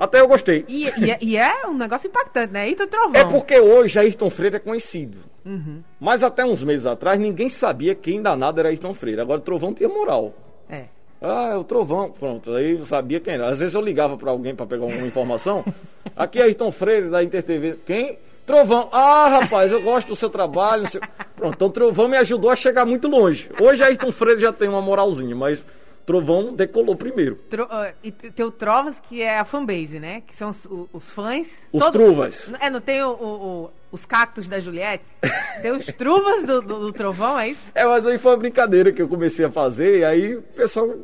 Até 0.00 0.18
eu 0.18 0.26
gostei. 0.26 0.64
E, 0.66 0.84
e, 0.98 1.10
é, 1.10 1.18
e 1.20 1.36
é 1.36 1.66
um 1.66 1.76
negócio 1.76 2.08
impactante, 2.08 2.54
né? 2.54 2.62
Ayrton 2.62 2.86
Trovão. 2.86 3.20
É 3.20 3.22
porque 3.22 3.60
hoje 3.60 3.98
Ayrton 3.98 4.30
Freire 4.30 4.56
é 4.56 4.58
conhecido. 4.58 5.18
Uhum. 5.44 5.82
Mas 6.00 6.24
até 6.24 6.42
uns 6.42 6.62
meses 6.64 6.86
atrás 6.86 7.20
ninguém 7.20 7.50
sabia 7.50 7.94
quem 7.94 8.22
danado 8.22 8.58
era 8.58 8.70
Ayrton 8.70 8.94
Freire. 8.94 9.20
Agora 9.20 9.40
o 9.40 9.42
Trovão 9.42 9.74
tinha 9.74 9.90
moral. 9.90 10.32
É. 10.70 10.84
Ah, 11.20 11.50
é 11.52 11.56
o 11.56 11.64
Trovão. 11.64 12.10
Pronto, 12.18 12.50
aí 12.54 12.78
eu 12.78 12.86
sabia 12.86 13.20
quem 13.20 13.34
era. 13.34 13.50
Às 13.50 13.58
vezes 13.58 13.74
eu 13.74 13.82
ligava 13.82 14.16
para 14.16 14.30
alguém 14.30 14.54
para 14.54 14.64
pegar 14.64 14.86
uma 14.86 15.06
informação. 15.06 15.62
Aqui 16.16 16.38
é 16.38 16.44
Ayrton 16.44 16.72
Freire, 16.72 17.10
da 17.10 17.22
InterTV. 17.22 17.80
Quem? 17.84 18.18
Trovão. 18.46 18.88
Ah, 18.90 19.28
rapaz, 19.28 19.70
eu 19.70 19.82
gosto 19.82 20.08
do 20.08 20.16
seu 20.16 20.30
trabalho. 20.30 20.88
Seu... 20.88 21.02
Pronto, 21.36 21.54
então 21.56 21.68
Trovão 21.68 22.08
me 22.08 22.16
ajudou 22.16 22.50
a 22.50 22.56
chegar 22.56 22.86
muito 22.86 23.06
longe. 23.06 23.50
Hoje 23.60 23.82
Ayrton 23.82 24.10
Freire 24.12 24.40
já 24.40 24.50
tem 24.50 24.66
uma 24.66 24.80
moralzinha, 24.80 25.36
mas 25.36 25.62
Trovão 26.10 26.52
decolou 26.52 26.96
primeiro. 26.96 27.36
Tro, 27.48 27.68
e 28.02 28.10
tem 28.10 28.44
o 28.44 28.50
Trovas, 28.50 28.98
que 28.98 29.22
é 29.22 29.38
a 29.38 29.44
fanbase, 29.44 30.00
né? 30.00 30.22
Que 30.26 30.34
são 30.36 30.50
os, 30.50 30.66
os 30.92 31.08
fãs. 31.10 31.46
Os 31.72 31.80
todo, 31.80 31.92
Truvas. 31.92 32.52
É, 32.58 32.68
não 32.68 32.80
tem 32.80 33.00
o, 33.00 33.10
o, 33.12 33.70
os 33.92 34.04
cactos 34.04 34.48
da 34.48 34.58
Juliette? 34.58 35.04
Tem 35.62 35.70
os 35.70 35.86
Truvas 35.86 36.44
do, 36.44 36.62
do, 36.62 36.80
do, 36.80 36.92
Trovão, 36.92 37.38
é 37.38 37.50
isso? 37.50 37.60
É, 37.74 37.84
mas 37.84 38.06
aí 38.06 38.18
foi 38.18 38.32
uma 38.32 38.38
brincadeira 38.38 38.90
que 38.90 39.00
eu 39.00 39.06
comecei 39.06 39.44
a 39.44 39.50
fazer, 39.50 39.98
e 39.98 40.04
aí 40.04 40.36
o 40.36 40.42
pessoal 40.42 40.96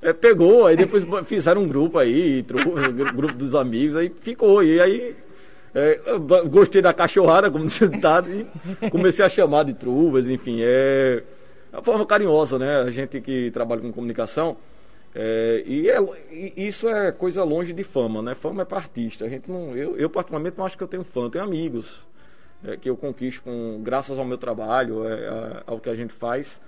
é, 0.00 0.12
pegou, 0.12 0.66
aí 0.66 0.74
depois 0.74 1.04
fizeram 1.26 1.62
um 1.62 1.68
grupo 1.68 1.98
aí, 1.98 2.42
Truvas, 2.42 2.88
grupo 3.14 3.34
dos 3.34 3.54
amigos, 3.54 3.94
aí 3.94 4.10
ficou. 4.20 4.64
E 4.64 4.80
aí 4.80 5.14
é, 5.74 6.00
gostei 6.48 6.82
da 6.82 6.92
cachorrada, 6.92 7.50
como 7.50 7.66
ditado, 7.66 8.28
e 8.32 8.90
comecei 8.90 9.24
a 9.24 9.28
chamar 9.28 9.64
de 9.64 9.74
Truvas, 9.74 10.28
enfim, 10.28 10.58
é 10.60 11.22
uma 11.74 11.82
forma 11.82 12.06
carinhosa, 12.06 12.58
né? 12.58 12.80
A 12.80 12.90
gente 12.90 13.20
que 13.20 13.50
trabalha 13.50 13.80
com 13.80 13.92
comunicação. 13.92 14.56
É, 15.14 15.62
e, 15.66 15.88
é, 15.88 15.98
e, 16.30 16.52
isso 16.56 16.88
é 16.88 17.12
coisa 17.12 17.44
longe 17.44 17.72
de 17.72 17.84
fama, 17.84 18.22
né? 18.22 18.34
Fama 18.34 18.62
é 18.62 18.64
para 18.64 18.78
artista. 18.78 19.24
A 19.24 19.28
gente 19.28 19.50
não, 19.50 19.76
eu, 19.76 19.96
eu 19.96 20.08
particularmente 20.10 20.58
não 20.58 20.64
acho 20.64 20.76
que 20.76 20.82
eu 20.82 20.88
tenho 20.88 21.04
fã, 21.04 21.28
tenho 21.30 21.44
amigos 21.44 22.06
é, 22.64 22.76
que 22.76 22.88
eu 22.88 22.96
conquisto 22.96 23.42
com, 23.42 23.80
graças 23.82 24.18
ao 24.18 24.24
meu 24.24 24.38
trabalho, 24.38 25.06
é, 25.06 25.62
ao 25.66 25.78
que 25.78 25.88
a 25.88 25.94
gente 25.94 26.12
faz. 26.12 26.60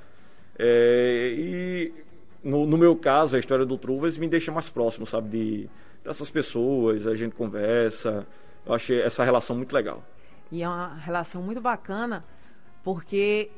É, 0.58 1.34
e 1.36 1.92
no, 2.42 2.66
no, 2.66 2.78
meu 2.78 2.94
caso, 2.96 3.36
a 3.36 3.38
história 3.38 3.66
do 3.66 3.76
Truvas 3.76 4.16
me 4.16 4.28
deixa 4.28 4.52
mais 4.52 4.68
próximo, 4.68 5.06
sabe, 5.06 5.28
de, 5.28 5.70
dessas 6.04 6.30
pessoas, 6.30 7.06
a 7.06 7.14
gente 7.14 7.34
conversa. 7.34 8.26
Eu 8.64 8.74
achei 8.74 9.00
essa 9.00 9.24
relação 9.24 9.56
muito 9.56 9.72
legal. 9.72 10.02
E 10.50 10.62
é 10.62 10.68
uma 10.68 10.94
relação 10.94 11.42
muito 11.42 11.60
bacana, 11.60 12.24
porque 12.84 13.50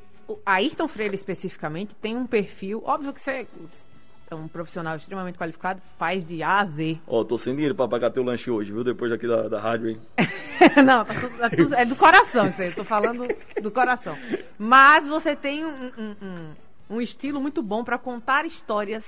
Ayrton 0.44 0.88
Freire 0.88 1.14
especificamente 1.14 1.94
tem 1.94 2.16
um 2.16 2.26
perfil, 2.26 2.82
óbvio 2.85 3.12
que 3.12 3.20
você 3.20 3.47
é 4.30 4.35
um 4.35 4.47
profissional 4.47 4.97
extremamente 4.97 5.38
qualificado, 5.38 5.80
faz 5.99 6.26
de 6.26 6.42
A 6.42 6.61
a 6.61 6.64
Z. 6.66 6.99
Ó, 7.06 7.20
oh, 7.20 7.25
tô 7.25 7.38
sem 7.38 7.54
dinheiro 7.54 7.75
pra 7.75 7.88
pagar 7.88 8.11
teu 8.11 8.23
lanche 8.23 8.50
hoje, 8.50 8.70
viu? 8.70 8.85
Depois 8.85 9.11
aqui 9.11 9.26
da, 9.26 9.49
da 9.49 9.58
rádio, 9.58 9.88
hein? 9.88 10.00
Não, 10.85 11.04
tá 11.04 11.14
tudo, 11.14 11.38
tá 11.38 11.50
tudo, 11.50 11.75
é 11.75 11.85
do 11.87 11.97
coração 11.97 12.49
isso 12.49 12.61
aí, 12.61 12.73
tô 12.73 12.85
falando 12.85 13.26
do 13.62 13.70
coração. 13.70 14.18
Mas 14.58 15.08
você 15.08 15.35
tem 15.35 15.64
um, 15.64 15.92
um, 15.97 16.16
um, 16.20 16.97
um 16.97 17.00
estilo 17.00 17.40
muito 17.40 17.62
bom 17.62 17.82
para 17.82 17.97
contar 17.97 18.44
histórias 18.44 19.04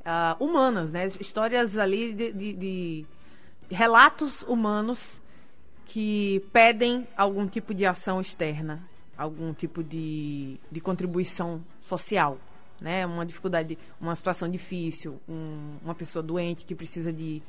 uh, 0.00 0.42
humanas, 0.42 0.90
né? 0.90 1.06
Histórias 1.20 1.76
ali 1.76 2.14
de, 2.14 2.32
de, 2.32 2.52
de 2.54 3.06
relatos 3.70 4.42
humanos 4.42 5.20
que 5.84 6.42
pedem 6.52 7.06
algum 7.14 7.46
tipo 7.46 7.74
de 7.74 7.84
ação 7.84 8.20
externa 8.22 8.82
algum 9.16 9.52
tipo 9.52 9.82
de, 9.82 10.58
de 10.70 10.80
contribuição 10.80 11.62
social, 11.80 12.38
né? 12.80 13.06
Uma 13.06 13.24
dificuldade, 13.24 13.78
uma 14.00 14.14
situação 14.14 14.48
difícil, 14.48 15.20
um, 15.28 15.76
uma 15.82 15.94
pessoa 15.94 16.22
doente 16.22 16.64
que 16.64 16.74
precisa 16.74 17.12
de 17.12 17.42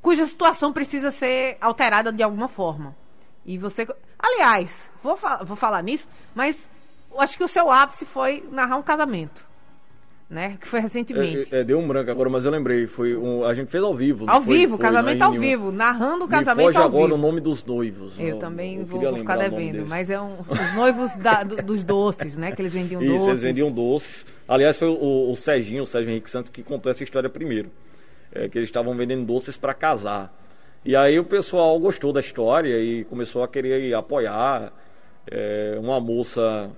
cuja 0.00 0.26
situação 0.26 0.72
precisa 0.72 1.10
ser 1.10 1.56
alterada 1.60 2.12
de 2.12 2.22
alguma 2.22 2.48
forma. 2.48 2.94
E 3.44 3.58
você, 3.58 3.86
aliás, 4.18 4.70
vou, 5.02 5.18
vou 5.44 5.56
falar 5.56 5.82
nisso, 5.82 6.06
mas 6.34 6.68
acho 7.18 7.36
que 7.36 7.44
o 7.44 7.48
seu 7.48 7.70
ápice 7.70 8.04
foi 8.04 8.46
narrar 8.50 8.76
um 8.76 8.82
casamento 8.82 9.53
né? 10.34 10.58
Que 10.60 10.66
foi 10.66 10.80
recentemente. 10.80 11.54
É, 11.54 11.60
é, 11.60 11.64
deu 11.64 11.78
um 11.78 11.86
branco 11.86 12.10
agora, 12.10 12.28
mas 12.28 12.44
eu 12.44 12.50
lembrei. 12.50 12.86
Foi 12.86 13.16
um, 13.16 13.44
a 13.44 13.54
gente 13.54 13.70
fez 13.70 13.82
ao 13.82 13.94
vivo. 13.94 14.26
Ao 14.28 14.42
foi, 14.42 14.58
vivo, 14.58 14.76
foi 14.76 14.86
casamento 14.86 15.22
ao 15.22 15.32
vivo, 15.32 15.72
narrando 15.72 16.24
o 16.24 16.28
casamento 16.28 16.66
Me 16.66 16.72
foge 16.72 16.78
ao 16.78 16.84
agora 16.84 17.06
vivo. 17.06 17.14
o 17.14 17.18
nome 17.18 17.40
dos 17.40 17.64
noivos. 17.64 18.18
Eu, 18.18 18.38
também 18.38 18.84
vou, 18.84 19.00
vou 19.00 19.16
ficar 19.16 19.36
devendo, 19.36 19.86
mas 19.88 20.10
é 20.10 20.20
um, 20.20 20.40
os 20.40 20.74
noivos 20.74 21.14
da, 21.16 21.42
do, 21.44 21.56
dos 21.56 21.84
doces, 21.84 22.36
né? 22.36 22.52
Que 22.52 22.60
eles 22.60 22.72
vendiam 22.72 23.00
Isso, 23.00 23.12
doces. 23.12 23.28
eles 23.28 23.42
vendiam 23.42 23.70
doces. 23.70 24.26
Aliás, 24.46 24.76
foi 24.76 24.88
o, 24.88 25.30
o 25.30 25.36
Serginho, 25.36 25.84
o 25.84 25.86
Sérgio 25.86 26.10
Henrique 26.10 26.28
Santos, 26.28 26.50
que 26.50 26.62
contou 26.62 26.90
essa 26.90 27.02
história 27.04 27.30
primeiro. 27.30 27.70
É, 28.32 28.48
que 28.48 28.58
eles 28.58 28.68
estavam 28.68 28.96
vendendo 28.96 29.24
doces 29.24 29.56
para 29.56 29.72
casar. 29.72 30.34
E 30.84 30.96
aí 30.96 31.18
o 31.18 31.24
pessoal 31.24 31.78
gostou 31.78 32.12
da 32.12 32.20
história 32.20 32.76
e 32.78 33.04
começou 33.04 33.44
a 33.44 33.48
querer 33.48 33.94
apoiar. 33.94 34.72
É, 35.30 35.78
uma 35.80 35.98
moça 35.98 36.70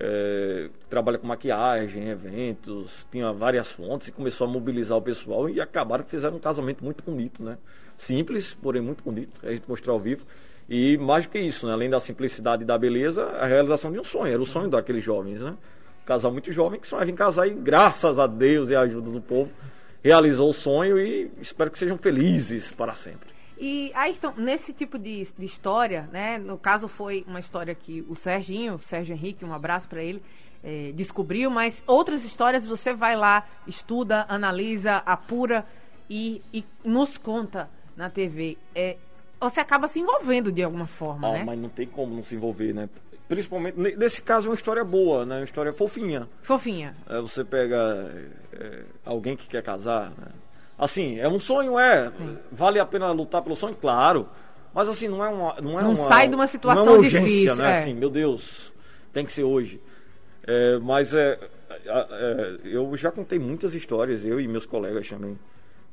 é, 0.00 0.70
trabalha 0.88 1.18
com 1.18 1.26
maquiagem, 1.26 2.08
eventos, 2.08 3.06
tinha 3.10 3.32
várias 3.32 3.72
fontes 3.72 4.08
e 4.08 4.12
começou 4.12 4.46
a 4.46 4.50
mobilizar 4.50 4.96
o 4.96 5.02
pessoal 5.02 5.50
e 5.50 5.60
acabaram 5.60 6.04
que 6.04 6.10
fizeram 6.10 6.36
um 6.36 6.40
casamento 6.40 6.84
muito 6.84 7.02
bonito, 7.02 7.42
né? 7.42 7.58
Simples, 7.96 8.56
porém 8.62 8.80
muito 8.80 9.02
bonito, 9.02 9.44
a 9.44 9.50
gente 9.50 9.68
mostrou 9.68 9.94
ao 9.94 10.00
vivo. 10.00 10.24
E 10.68 10.96
mais 10.98 11.26
do 11.26 11.30
que 11.30 11.38
isso, 11.38 11.66
né? 11.66 11.72
além 11.72 11.90
da 11.90 11.98
simplicidade 11.98 12.62
e 12.62 12.66
da 12.66 12.78
beleza, 12.78 13.24
a 13.24 13.46
realização 13.46 13.90
de 13.90 13.98
um 13.98 14.04
sonho, 14.04 14.32
era 14.32 14.40
o 14.40 14.46
sonho 14.46 14.68
daqueles 14.68 15.02
jovens, 15.02 15.40
né? 15.40 15.50
Um 15.50 16.06
casal 16.06 16.30
muito 16.30 16.52
jovem 16.52 16.78
que 16.78 16.86
sonhava 16.86 17.10
em 17.10 17.14
casar 17.14 17.48
e 17.48 17.50
graças 17.50 18.18
a 18.18 18.26
Deus 18.26 18.70
e 18.70 18.76
a 18.76 18.82
ajuda 18.82 19.10
do 19.10 19.20
povo 19.20 19.50
realizou 20.02 20.48
o 20.48 20.52
sonho 20.52 20.98
e 20.98 21.30
espero 21.40 21.70
que 21.70 21.78
sejam 21.78 21.98
felizes 21.98 22.70
para 22.70 22.94
sempre. 22.94 23.37
E 23.60 23.90
aí, 23.94 24.12
então, 24.12 24.32
nesse 24.36 24.72
tipo 24.72 24.98
de, 24.98 25.26
de 25.36 25.44
história, 25.44 26.08
né? 26.12 26.38
No 26.38 26.56
caso 26.56 26.86
foi 26.86 27.24
uma 27.26 27.40
história 27.40 27.74
que 27.74 28.04
o 28.08 28.14
Serginho, 28.14 28.74
o 28.74 28.78
Sérgio 28.78 29.14
Henrique, 29.14 29.44
um 29.44 29.52
abraço 29.52 29.88
para 29.88 30.02
ele, 30.02 30.22
é, 30.62 30.92
descobriu, 30.94 31.50
mas 31.50 31.82
outras 31.86 32.24
histórias 32.24 32.66
você 32.66 32.94
vai 32.94 33.16
lá, 33.16 33.46
estuda, 33.66 34.26
analisa, 34.28 34.96
apura 35.04 35.66
e, 36.08 36.40
e 36.52 36.64
nos 36.84 37.18
conta 37.18 37.68
na 37.96 38.08
TV. 38.08 38.56
É, 38.74 38.96
você 39.40 39.60
acaba 39.60 39.88
se 39.88 40.00
envolvendo 40.00 40.52
de 40.52 40.62
alguma 40.62 40.86
forma, 40.86 41.28
ah, 41.28 41.32
né? 41.32 41.44
Mas 41.44 41.58
não 41.58 41.68
tem 41.68 41.86
como 41.86 42.14
não 42.14 42.22
se 42.22 42.34
envolver, 42.34 42.72
né? 42.72 42.88
Principalmente, 43.28 43.76
nesse 43.76 44.22
caso, 44.22 44.46
é 44.46 44.50
uma 44.50 44.54
história 44.54 44.82
boa, 44.82 45.26
né? 45.26 45.36
Uma 45.36 45.44
história 45.44 45.72
fofinha. 45.72 46.28
Fofinha. 46.42 46.96
É, 47.08 47.20
você 47.20 47.44
pega 47.44 48.10
é, 48.52 48.84
alguém 49.04 49.36
que 49.36 49.46
quer 49.46 49.62
casar, 49.62 50.10
né? 50.10 50.28
Assim, 50.78 51.18
é 51.18 51.28
um 51.28 51.38
sonho, 51.40 51.78
é. 51.78 52.12
Vale 52.52 52.78
a 52.78 52.86
pena 52.86 53.10
lutar 53.10 53.42
pelo 53.42 53.56
sonho? 53.56 53.74
Claro. 53.74 54.28
Mas 54.72 54.88
assim, 54.88 55.08
não 55.08 55.24
é 55.24 55.28
uma. 55.28 55.56
Não, 55.60 55.78
é 55.78 55.82
não 55.82 55.88
uma, 55.90 55.96
sai 56.08 56.28
de 56.28 56.34
uma 56.34 56.46
situação 56.46 56.84
não 56.84 56.92
é 56.92 56.94
uma 56.96 57.04
urgência, 57.04 57.26
difícil. 57.28 57.56
né? 57.56 57.70
É. 57.70 57.78
Assim, 57.80 57.94
meu 57.94 58.08
Deus, 58.10 58.72
tem 59.12 59.24
que 59.24 59.32
ser 59.32 59.42
hoje. 59.42 59.80
É, 60.46 60.78
mas 60.78 61.12
é, 61.14 61.38
é, 61.84 62.58
eu 62.64 62.96
já 62.96 63.10
contei 63.10 63.38
muitas 63.38 63.74
histórias, 63.74 64.24
eu 64.24 64.40
e 64.40 64.46
meus 64.48 64.64
colegas 64.66 65.08
também, 65.08 65.38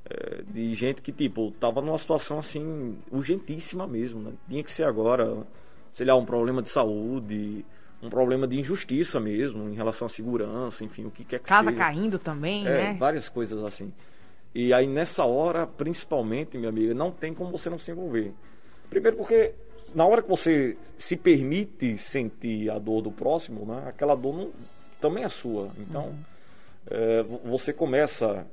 é, 0.09 0.43
de 0.47 0.73
gente 0.75 1.01
que, 1.01 1.11
tipo, 1.11 1.51
tava 1.59 1.81
numa 1.81 1.97
situação 1.97 2.39
assim, 2.39 2.97
urgentíssima 3.11 3.87
mesmo, 3.87 4.21
né? 4.21 4.31
Tinha 4.47 4.63
que 4.63 4.71
ser 4.71 4.83
agora, 4.83 5.35
sei 5.91 6.05
lá, 6.05 6.15
um 6.15 6.25
problema 6.25 6.61
de 6.61 6.69
saúde, 6.69 7.65
um 8.01 8.09
problema 8.09 8.47
de 8.47 8.59
injustiça 8.59 9.19
mesmo, 9.19 9.67
em 9.69 9.73
relação 9.73 10.05
à 10.05 10.09
segurança, 10.09 10.83
enfim, 10.83 11.05
o 11.05 11.11
que 11.11 11.23
quer 11.25 11.39
que 11.39 11.45
Casa 11.47 11.71
seja. 11.71 11.77
caindo 11.83 12.19
também, 12.19 12.67
É, 12.67 12.91
né? 12.93 12.97
várias 12.99 13.27
coisas 13.27 13.63
assim. 13.63 13.91
E 14.55 14.73
aí 14.73 14.87
nessa 14.87 15.25
hora, 15.25 15.67
principalmente, 15.67 16.57
minha 16.57 16.69
amiga, 16.69 16.93
não 16.93 17.11
tem 17.11 17.33
como 17.33 17.51
você 17.51 17.69
não 17.69 17.77
se 17.77 17.91
envolver. 17.91 18.33
Primeiro 18.89 19.17
porque 19.17 19.53
na 19.93 20.05
hora 20.05 20.21
que 20.21 20.29
você 20.29 20.77
se 20.97 21.17
permite 21.17 21.97
sentir 21.97 22.69
a 22.69 22.79
dor 22.79 23.01
do 23.01 23.11
próximo, 23.11 23.65
né, 23.65 23.83
aquela 23.85 24.15
dor 24.15 24.33
não, 24.33 24.51
também 25.01 25.25
é 25.25 25.29
sua. 25.29 25.71
Então 25.77 26.15
é, 26.87 27.21
você 27.43 27.73
começa 27.73 28.47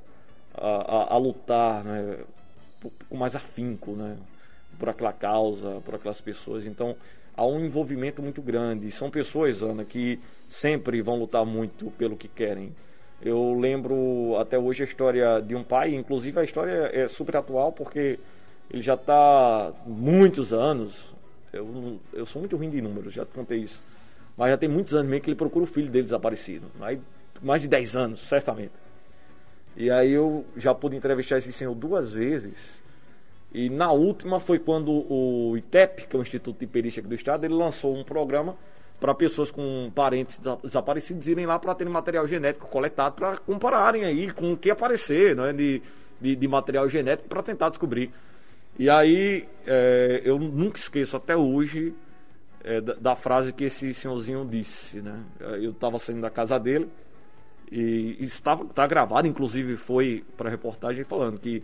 a, 0.53 0.67
a, 0.67 1.13
a 1.13 1.17
lutar 1.17 1.85
né, 1.85 2.19
com 3.09 3.15
mais 3.15 3.33
afinco, 3.33 3.93
né, 3.93 4.17
por 4.77 4.89
aquela 4.89 5.13
causa, 5.13 5.81
por 5.85 5.95
aquelas 5.95 6.19
pessoas. 6.19 6.67
Então 6.67 6.97
há 7.35 7.45
um 7.45 7.63
envolvimento 7.63 8.21
muito 8.21 8.41
grande. 8.41 8.91
São 8.91 9.09
pessoas, 9.09 9.63
Ana, 9.63 9.85
que 9.85 10.19
sempre 10.49 11.01
vão 11.01 11.17
lutar 11.17 11.45
muito 11.45 11.91
pelo 11.91 12.17
que 12.17 12.27
querem. 12.27 12.75
Eu 13.25 13.57
lembro 13.57 14.35
até 14.37 14.59
hoje 14.59 14.83
a 14.83 14.85
história 14.85 15.41
de 15.41 15.55
um 15.55 15.63
pai, 15.63 15.95
inclusive 15.95 16.37
a 16.37 16.43
história 16.43 16.89
é 16.91 17.07
super 17.07 17.37
atual 17.37 17.71
porque 17.71 18.19
ele 18.69 18.81
já 18.81 18.95
está 18.95 19.71
muitos 19.85 20.51
anos. 20.51 21.15
Eu, 21.53 22.01
eu 22.11 22.25
sou 22.25 22.41
muito 22.41 22.57
ruim 22.57 22.69
de 22.69 22.81
números, 22.81 23.13
já 23.13 23.25
te 23.25 23.31
contei 23.31 23.59
isso. 23.59 23.81
Mas 24.35 24.51
já 24.51 24.57
tem 24.57 24.67
muitos 24.67 24.93
anos 24.93 25.09
mesmo 25.09 25.23
que 25.23 25.29
ele 25.29 25.37
procura 25.37 25.63
o 25.63 25.67
filho 25.67 25.89
dele 25.89 26.03
desaparecido. 26.03 26.67
Aí, 26.81 26.99
mais 27.41 27.61
de 27.61 27.69
10 27.69 27.95
anos, 27.95 28.27
certamente. 28.27 28.73
E 29.77 29.89
aí 29.89 30.11
eu 30.11 30.45
já 30.57 30.75
pude 30.75 30.97
entrevistar 30.97 31.37
esse 31.37 31.53
senhor 31.53 31.73
duas 31.73 32.11
vezes. 32.11 32.83
E 33.53 33.69
na 33.69 33.89
última 33.91 34.41
foi 34.41 34.59
quando 34.59 34.91
o 34.91 35.55
ITEP, 35.55 36.07
que 36.07 36.15
é 36.15 36.19
o 36.19 36.21
Instituto 36.21 36.59
de 36.59 36.67
Perícia 36.67 36.99
aqui 36.99 37.07
do 37.07 37.15
Estado, 37.15 37.45
ele 37.45 37.53
lançou 37.53 37.95
um 37.95 38.03
programa 38.03 38.57
para 38.99 39.13
pessoas 39.13 39.51
com 39.51 39.91
parentes 39.93 40.39
desaparecidos 40.63 41.27
irem 41.27 41.45
lá 41.45 41.59
para 41.59 41.75
terem 41.75 41.91
material 41.91 42.25
genético 42.27 42.69
coletado 42.69 43.15
para 43.15 43.37
compararem 43.37 44.05
aí 44.05 44.31
com 44.31 44.53
o 44.53 44.57
que 44.57 44.71
aparecer 44.71 45.35
né, 45.35 45.51
de, 45.51 45.81
de, 46.21 46.35
de 46.35 46.47
material 46.47 46.87
genético 46.87 47.27
para 47.27 47.43
tentar 47.43 47.69
descobrir. 47.69 48.11
E 48.79 48.89
aí 48.89 49.47
é, 49.67 50.21
eu 50.23 50.39
nunca 50.39 50.77
esqueço 50.77 51.17
até 51.17 51.35
hoje 51.35 51.93
é, 52.63 52.79
da, 52.79 52.93
da, 52.93 53.15
frase 53.15 53.51
que 53.51 53.65
esse 53.65 53.93
senhorzinho 53.93 54.47
disse. 54.49 55.01
Né? 55.01 55.21
Eu 55.39 55.71
estava 55.71 55.99
saindo 55.99 56.21
da 56.21 56.29
casa 56.29 56.57
dele 56.57 56.87
e, 57.71 58.17
estava 58.21 58.65
tá 58.65 58.87
gravado, 58.87 59.27
inclusive 59.27 59.75
foi 59.75 60.23
para 60.37 60.49
reportagem 60.49 61.03
falando 61.03 61.39
que 61.39 61.63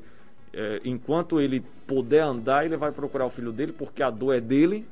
É, 0.52 0.82
enquanto 0.84 1.40
ele 1.40 1.64
puder 1.86 2.24
andar, 2.24 2.66
ele 2.66 2.76
vai 2.76 2.92
procurar 2.92 3.28
o 3.28 3.30
filho 3.30 3.52
dele, 3.52 3.72
porque 3.72 4.02
a 4.02 4.10
dor 4.10 4.34
é 4.34 4.42
dele, 4.42 4.84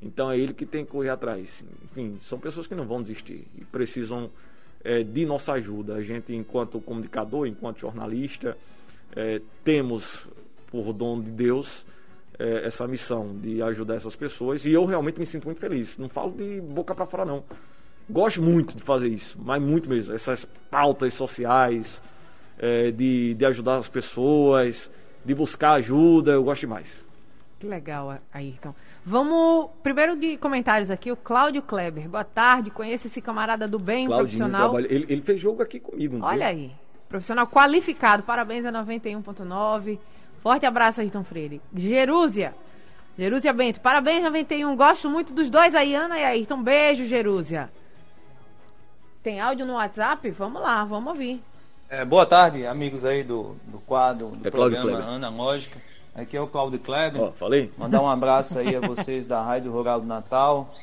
então 0.00 0.30
é 0.30 0.38
ele 0.38 0.52
que 0.52 0.66
tem 0.66 0.84
que 0.84 0.90
correr 0.90 1.10
atrás. 1.10 1.64
Enfim, 1.84 2.18
são 2.22 2.38
pessoas 2.38 2.66
que 2.66 2.74
não 2.74 2.86
vão 2.86 3.00
desistir 3.00 3.46
e 3.56 3.64
precisam 3.64 4.30
é, 4.84 5.02
de 5.02 5.24
nossa 5.26 5.52
ajuda. 5.52 5.94
A 5.94 6.02
gente, 6.02 6.34
enquanto 6.34 6.80
comunicador, 6.80 7.46
enquanto 7.46 7.80
jornalista, 7.80 8.56
é, 9.14 9.40
temos, 9.64 10.26
por 10.68 10.92
dom 10.92 11.20
de 11.20 11.30
Deus, 11.30 11.86
é, 12.38 12.66
essa 12.66 12.86
missão 12.86 13.36
de 13.36 13.62
ajudar 13.62 13.96
essas 13.96 14.14
pessoas 14.14 14.64
e 14.64 14.72
eu 14.72 14.84
realmente 14.84 15.18
me 15.18 15.26
sinto 15.26 15.44
muito 15.44 15.60
feliz. 15.60 15.96
Não 15.98 16.08
falo 16.08 16.32
de 16.32 16.60
boca 16.60 16.94
para 16.94 17.06
fora, 17.06 17.24
não. 17.24 17.42
Gosto 18.08 18.40
muito 18.40 18.76
de 18.76 18.82
fazer 18.82 19.08
isso, 19.08 19.36
mas 19.42 19.60
muito 19.60 19.88
mesmo. 19.88 20.14
Essas 20.14 20.44
pautas 20.70 21.14
sociais, 21.14 22.00
é, 22.58 22.90
de, 22.90 23.34
de 23.34 23.46
ajudar 23.46 23.76
as 23.76 23.88
pessoas, 23.88 24.90
de 25.24 25.34
buscar 25.34 25.76
ajuda, 25.76 26.32
eu 26.32 26.44
gosto 26.44 26.60
demais. 26.60 27.05
Que 27.58 27.66
legal, 27.66 28.18
Ayrton. 28.34 28.74
Vamos, 29.04 29.70
primeiro 29.82 30.14
de 30.14 30.36
comentários 30.36 30.90
aqui, 30.90 31.10
o 31.10 31.16
Cláudio 31.16 31.62
Kleber. 31.62 32.06
Boa 32.06 32.24
tarde, 32.24 32.70
conheço 32.70 33.06
esse 33.06 33.22
camarada 33.22 33.66
do 33.66 33.78
bem, 33.78 34.06
Claudinho, 34.06 34.26
profissional. 34.26 34.70
Trabalha, 34.70 34.92
ele, 34.92 35.06
ele, 35.08 35.22
fez 35.22 35.40
jogo 35.40 35.62
aqui 35.62 35.80
comigo. 35.80 36.18
Olha 36.20 36.48
aí, 36.48 36.70
profissional 37.08 37.46
qualificado, 37.46 38.22
parabéns 38.24 38.66
a 38.66 38.72
91.9. 38.72 39.98
Forte 40.42 40.66
abraço, 40.66 41.00
Ayrton 41.00 41.24
Freire. 41.24 41.62
Jerúzia, 41.74 42.54
Jerúzia 43.16 43.54
Bento, 43.54 43.80
parabéns 43.80 44.22
91, 44.22 44.76
gosto 44.76 45.08
muito 45.08 45.32
dos 45.32 45.48
dois, 45.48 45.74
aí, 45.74 45.94
Ana 45.94 46.18
e 46.18 46.24
Ayrton. 46.24 46.62
Beijo, 46.62 47.06
Jerúzia. 47.06 47.70
Tem 49.22 49.40
áudio 49.40 49.64
no 49.64 49.74
WhatsApp? 49.74 50.30
Vamos 50.30 50.60
lá, 50.60 50.84
vamos 50.84 51.08
ouvir. 51.08 51.42
É, 51.88 52.04
boa 52.04 52.26
tarde, 52.26 52.66
amigos 52.66 53.04
aí 53.04 53.24
do, 53.24 53.56
do 53.64 53.78
quadro, 53.78 54.28
do 54.28 54.46
é 54.46 54.50
programa 54.50 54.98
Analógica. 54.98 55.80
Aqui 56.16 56.34
é 56.34 56.40
o 56.40 56.46
Cláudio 56.46 56.78
Kleber. 56.78 57.22
Oh, 57.22 57.32
falei. 57.32 57.70
Mandar 57.76 58.00
um 58.00 58.08
abraço 58.08 58.58
aí 58.58 58.74
a 58.74 58.80
vocês 58.80 59.26
da 59.26 59.42
Rádio 59.42 59.70
Rural 59.70 60.00
do 60.00 60.06
Natal, 60.06 60.74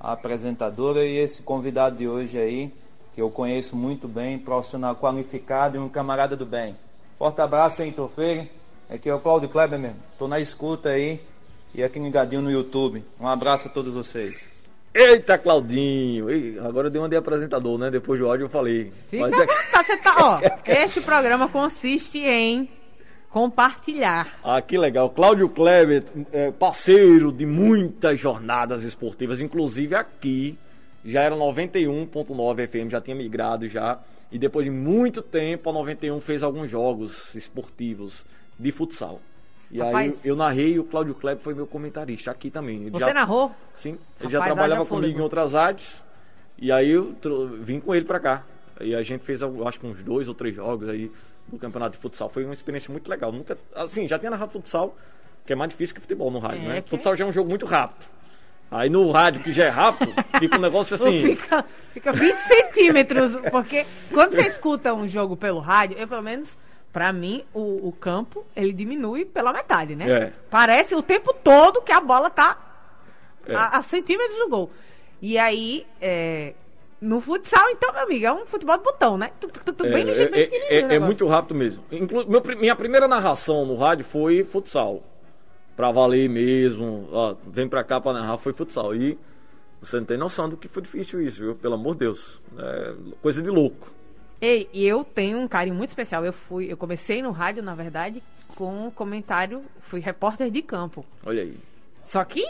a 0.00 0.12
apresentadora 0.12 1.04
e 1.04 1.18
esse 1.18 1.42
convidado 1.42 1.96
de 1.96 2.08
hoje 2.08 2.38
aí, 2.38 2.72
que 3.14 3.20
eu 3.20 3.28
conheço 3.28 3.76
muito 3.76 4.08
bem, 4.08 4.38
profissional 4.38 4.96
qualificado 4.96 5.76
e 5.76 5.80
um 5.80 5.86
camarada 5.86 6.34
do 6.34 6.46
bem. 6.46 6.74
Forte 7.18 7.42
abraço 7.42 7.82
aí, 7.82 7.94
Feire. 8.08 8.50
Aqui 8.88 9.10
é 9.10 9.14
o 9.14 9.20
Cláudio 9.20 9.50
Kleber 9.50 9.78
mesmo. 9.78 9.98
Tô 10.18 10.26
na 10.26 10.40
escuta 10.40 10.88
aí 10.88 11.20
e 11.74 11.84
aqui 11.84 11.98
ligadinho 11.98 12.40
no 12.40 12.50
YouTube. 12.50 13.04
Um 13.20 13.28
abraço 13.28 13.68
a 13.68 13.70
todos 13.70 13.92
vocês. 13.92 14.50
Eita, 14.94 15.36
Claudinho! 15.36 16.26
agora 16.66 16.86
eu 16.86 16.90
dei 16.90 17.00
uma 17.00 17.08
de 17.08 17.16
apresentador, 17.16 17.76
né? 17.76 17.90
Depois 17.90 18.18
do 18.18 18.26
áudio 18.26 18.44
eu 18.44 18.48
falei. 18.48 18.90
Fica 19.10 19.28
Mas 19.28 19.38
é... 19.38 19.44
tá, 19.46 19.84
você 19.84 19.96
tá, 19.98 20.16
ó, 20.18 20.40
este 20.64 21.02
programa 21.02 21.50
consiste 21.50 22.18
em 22.18 22.68
compartilhar. 23.32 24.28
Ah, 24.44 24.60
que 24.60 24.76
legal. 24.76 25.08
Cláudio 25.08 25.48
Kleber, 25.48 26.04
é, 26.30 26.52
parceiro 26.52 27.32
de 27.32 27.46
muitas 27.46 28.20
jornadas 28.20 28.84
esportivas, 28.84 29.40
inclusive 29.40 29.94
aqui, 29.94 30.58
já 31.02 31.22
era 31.22 31.34
91.9 31.34 32.68
FM, 32.68 32.90
já 32.90 33.00
tinha 33.00 33.16
migrado 33.16 33.66
já. 33.68 33.98
E 34.30 34.38
depois 34.38 34.66
de 34.66 34.70
muito 34.70 35.22
tempo, 35.22 35.70
a 35.70 35.72
91 35.72 36.20
fez 36.20 36.42
alguns 36.42 36.70
jogos 36.70 37.34
esportivos 37.34 38.24
de 38.58 38.70
futsal. 38.70 39.20
E 39.70 39.78
Rapaz, 39.78 40.12
aí 40.12 40.18
eu, 40.24 40.32
eu, 40.32 40.36
narrei 40.36 40.74
e 40.74 40.78
o 40.78 40.84
Cláudio 40.84 41.14
Kleber 41.14 41.42
foi 41.42 41.54
meu 41.54 41.66
comentarista 41.66 42.30
aqui 42.30 42.50
também. 42.50 42.82
Ele 42.82 42.90
Você 42.90 43.06
já, 43.06 43.14
narrou? 43.14 43.50
Sim. 43.74 43.90
Ele 43.90 43.98
Rapaz, 44.18 44.32
já 44.32 44.42
trabalhava 44.42 44.84
comigo 44.84 45.18
em 45.18 45.22
outras 45.22 45.54
áreas. 45.54 46.02
E 46.58 46.70
aí 46.70 46.90
eu 46.90 47.14
vim 47.60 47.80
com 47.80 47.94
ele 47.94 48.04
para 48.04 48.20
cá. 48.20 48.44
E 48.80 48.94
a 48.94 49.02
gente 49.02 49.24
fez, 49.24 49.42
acho 49.42 49.80
que 49.80 49.86
uns 49.86 50.02
dois 50.02 50.28
ou 50.28 50.34
três 50.34 50.54
jogos 50.54 50.88
aí 50.88 51.10
do 51.48 51.58
campeonato 51.58 51.96
de 51.96 52.02
futsal. 52.02 52.28
Foi 52.28 52.44
uma 52.44 52.54
experiência 52.54 52.90
muito 52.90 53.08
legal. 53.08 53.32
Nunca, 53.32 53.56
assim, 53.74 54.08
já 54.08 54.18
tinha 54.18 54.30
narrado 54.30 54.52
futsal, 54.52 54.96
que 55.44 55.52
é 55.52 55.56
mais 55.56 55.70
difícil 55.70 55.94
que 55.94 56.00
futebol 56.00 56.30
no 56.30 56.38
rádio, 56.38 56.64
é, 56.64 56.68
né? 56.68 56.84
Futsal 56.86 57.16
já 57.16 57.24
é 57.24 57.28
um 57.28 57.32
jogo 57.32 57.48
muito 57.48 57.66
rápido. 57.66 58.06
Aí 58.70 58.88
no 58.88 59.10
rádio, 59.10 59.42
que 59.42 59.52
já 59.52 59.66
é 59.66 59.68
rápido, 59.68 60.14
fica 60.40 60.56
um 60.56 60.60
negócio 60.60 60.94
assim. 60.94 61.36
Fica, 61.36 61.64
fica 61.92 62.12
20 62.12 62.36
centímetros. 62.38 63.36
Porque 63.50 63.84
quando 64.10 64.34
você 64.34 64.42
escuta 64.42 64.94
um 64.94 65.06
jogo 65.06 65.36
pelo 65.36 65.60
rádio, 65.60 65.98
eu 65.98 66.08
pelo 66.08 66.22
menos 66.22 66.56
para 66.92 67.12
mim, 67.12 67.42
o, 67.54 67.88
o, 67.88 67.92
campo, 67.92 68.44
ele 68.54 68.72
diminui 68.72 69.24
pela 69.24 69.52
metade, 69.52 69.96
né? 69.96 70.10
É. 70.10 70.32
Parece 70.50 70.94
o 70.94 71.02
tempo 71.02 71.32
todo 71.32 71.80
que 71.80 71.90
a 71.90 72.00
bola 72.00 72.28
tá 72.28 72.58
é. 73.46 73.54
a, 73.54 73.78
a, 73.78 73.82
centímetros 73.82 74.38
do 74.38 74.48
gol. 74.48 74.70
E 75.20 75.38
aí, 75.38 75.86
é, 76.00 76.52
no 77.02 77.20
futsal, 77.20 77.68
então, 77.70 77.92
meu 77.92 78.04
amigo, 78.04 78.24
é 78.24 78.32
um 78.32 78.46
futebol 78.46 78.78
de 78.78 78.84
botão, 78.84 79.18
né? 79.18 79.32
Tu, 79.40 79.48
tu, 79.48 79.72
tu, 79.72 79.82
bem 79.82 80.04
no 80.04 80.14
jeito 80.14 80.36
é, 80.36 80.42
é, 80.42 80.76
é, 80.76 80.94
é 80.94 80.98
muito 81.00 81.26
rápido 81.26 81.56
mesmo. 81.56 81.82
Inclu 81.90 82.24
meu, 82.28 82.40
minha 82.56 82.76
primeira 82.76 83.08
narração 83.08 83.66
no 83.66 83.74
rádio 83.74 84.04
foi 84.04 84.44
futsal. 84.44 85.02
Pra 85.74 85.90
valer 85.90 86.28
mesmo. 86.28 87.08
Ó, 87.10 87.34
vem 87.44 87.68
pra 87.68 87.82
cá 87.82 88.00
pra 88.00 88.12
narrar, 88.12 88.38
foi 88.38 88.52
futsal. 88.52 88.94
E 88.94 89.18
você 89.80 89.96
não 89.96 90.04
tem 90.04 90.16
noção 90.16 90.48
do 90.48 90.56
que 90.56 90.68
foi 90.68 90.80
difícil 90.80 91.20
isso, 91.20 91.40
viu? 91.40 91.56
Pelo 91.56 91.74
amor 91.74 91.94
de 91.94 92.00
Deus. 92.00 92.40
É 92.56 92.94
coisa 93.20 93.42
de 93.42 93.50
louco. 93.50 93.90
Ei, 94.40 94.68
eu 94.72 95.02
tenho 95.02 95.38
um 95.38 95.48
carinho 95.48 95.74
muito 95.74 95.90
especial. 95.90 96.24
Eu 96.24 96.32
fui, 96.32 96.70
eu 96.70 96.76
comecei 96.76 97.20
no 97.20 97.32
rádio, 97.32 97.64
na 97.64 97.74
verdade, 97.74 98.22
com 98.54 98.86
um 98.86 98.90
comentário, 98.92 99.64
fui 99.80 99.98
repórter 99.98 100.52
de 100.52 100.62
campo. 100.62 101.04
Olha 101.26 101.42
aí. 101.42 101.58
Só 102.04 102.24
que 102.24 102.46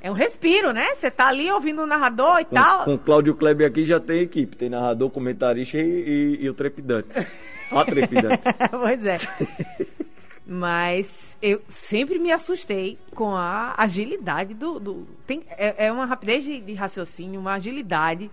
é 0.00 0.10
um 0.10 0.14
respiro, 0.14 0.72
né? 0.72 0.94
Você 0.94 1.10
tá 1.10 1.28
ali 1.28 1.50
ouvindo 1.50 1.82
o 1.82 1.86
narrador 1.86 2.40
e 2.40 2.44
com, 2.44 2.54
tal. 2.54 2.84
Com 2.84 2.94
o 2.94 2.98
Cláudio 2.98 3.34
Kleber 3.34 3.66
aqui 3.66 3.84
já 3.84 4.00
tem 4.00 4.20
equipe, 4.20 4.56
tem 4.56 4.70
narrador, 4.70 5.10
comentarista 5.10 5.76
e, 5.78 5.80
e, 5.80 6.44
e 6.44 6.48
o 6.48 6.54
trepidante. 6.54 7.08
A 7.70 7.84
trepidante. 7.84 8.42
pois 8.70 9.06
é. 9.06 9.16
Mas 10.44 11.06
eu 11.40 11.62
sempre 11.68 12.18
me 12.18 12.32
assustei 12.32 12.98
com 13.14 13.30
a 13.30 13.74
agilidade 13.78 14.54
do. 14.54 14.80
do 14.80 15.06
tem, 15.24 15.44
é, 15.50 15.86
é 15.86 15.92
uma 15.92 16.04
rapidez 16.04 16.42
de, 16.42 16.60
de 16.60 16.74
raciocínio, 16.74 17.38
uma 17.38 17.54
agilidade 17.54 18.28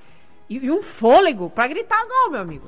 e, 0.50 0.58
e 0.58 0.72
um 0.72 0.82
fôlego 0.82 1.52
para 1.52 1.68
gritar 1.68 2.04
gol, 2.08 2.32
meu 2.32 2.42
amigo. 2.42 2.68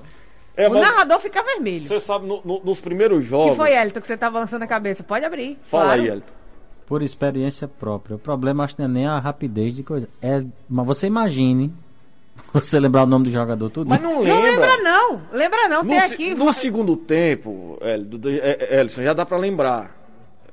É, 0.56 0.68
o 0.68 0.74
narrador 0.74 1.20
fica 1.20 1.42
vermelho. 1.42 1.86
Você 1.86 2.00
sabe, 2.00 2.28
no, 2.28 2.42
no, 2.44 2.60
nos 2.60 2.80
primeiros 2.80 3.26
jogos. 3.26 3.52
que 3.52 3.56
foi, 3.56 3.74
Elton, 3.74 4.02
que 4.02 4.08
você 4.08 4.14
estava 4.14 4.40
lançando 4.40 4.64
a 4.64 4.68
cabeça? 4.68 5.02
Pode 5.04 5.26
abrir. 5.26 5.58
Fala 5.72 5.86
claro. 5.86 6.02
aí, 6.02 6.08
Elton. 6.10 6.34
Por 6.90 7.04
experiência 7.04 7.68
própria. 7.68 8.16
O 8.16 8.20
problema 8.20 8.64
acho 8.64 8.76
que 8.76 8.82
não 8.82 8.90
é 8.90 8.92
nem 8.92 9.06
a 9.06 9.20
rapidez 9.20 9.76
de 9.76 9.84
coisa. 9.84 10.10
É, 10.22 10.44
mas 10.68 10.88
você 10.88 11.06
imagine 11.08 11.72
você 12.52 12.80
lembrar 12.80 13.04
o 13.04 13.06
nome 13.06 13.26
do 13.26 13.32
jogador 13.32 13.70
tudo. 13.70 13.88
Mas 13.88 14.02
não 14.02 14.22
lembra. 14.22 14.34
Não 14.34 14.42
lembra 14.42 14.78
não. 14.78 15.22
Lembra 15.32 15.68
não, 15.70 15.84
no, 15.84 15.90
tem 15.90 16.00
aqui. 16.00 16.34
No 16.34 16.52
segundo 16.52 16.98
tempo, 16.98 17.78
Elson, 18.72 19.04
já 19.04 19.14
dá 19.14 19.24
para 19.24 19.38
lembrar. 19.38 19.96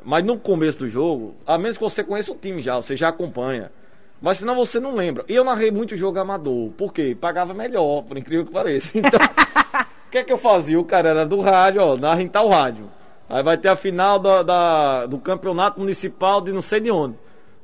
Mas 0.04 0.24
no 0.24 0.38
começo 0.38 0.80
do 0.80 0.88
jogo, 0.88 1.34
a 1.46 1.58
menos 1.58 1.76
que 1.76 1.82
você 1.82 2.04
conheça 2.04 2.30
o 2.30 2.36
time 2.36 2.62
já, 2.62 2.76
você 2.76 2.94
já 2.94 3.08
acompanha. 3.08 3.72
Mas 4.20 4.38
senão 4.38 4.54
você 4.54 4.78
não 4.78 4.94
lembra. 4.94 5.24
E 5.28 5.34
eu 5.34 5.42
narrei 5.42 5.70
muito 5.70 5.96
jogo 5.96 6.18
amador. 6.18 6.70
Por 6.72 6.92
quê? 6.92 7.16
Pagava 7.18 7.52
melhor, 7.52 8.02
por 8.02 8.16
incrível 8.16 8.46
que 8.46 8.52
pareça. 8.52 8.96
Então, 8.96 9.18
o 10.06 10.10
que 10.10 10.18
é 10.18 10.24
que 10.24 10.32
eu 10.32 10.38
fazia? 10.38 10.78
O 10.78 10.84
cara 10.84 11.08
era 11.08 11.26
do 11.26 11.40
rádio, 11.40 11.82
ó, 11.82 11.96
narra 11.96 12.22
em 12.22 12.28
tal 12.28 12.48
rádio. 12.48 12.88
Aí 13.28 13.42
vai 13.42 13.56
ter 13.56 13.68
a 13.68 13.76
final 13.76 14.18
da, 14.18 14.42
da, 14.42 15.06
do 15.06 15.18
campeonato 15.18 15.80
municipal 15.80 16.40
de 16.40 16.52
não 16.52 16.62
sei 16.62 16.80
de 16.80 16.90
onde. 16.90 17.16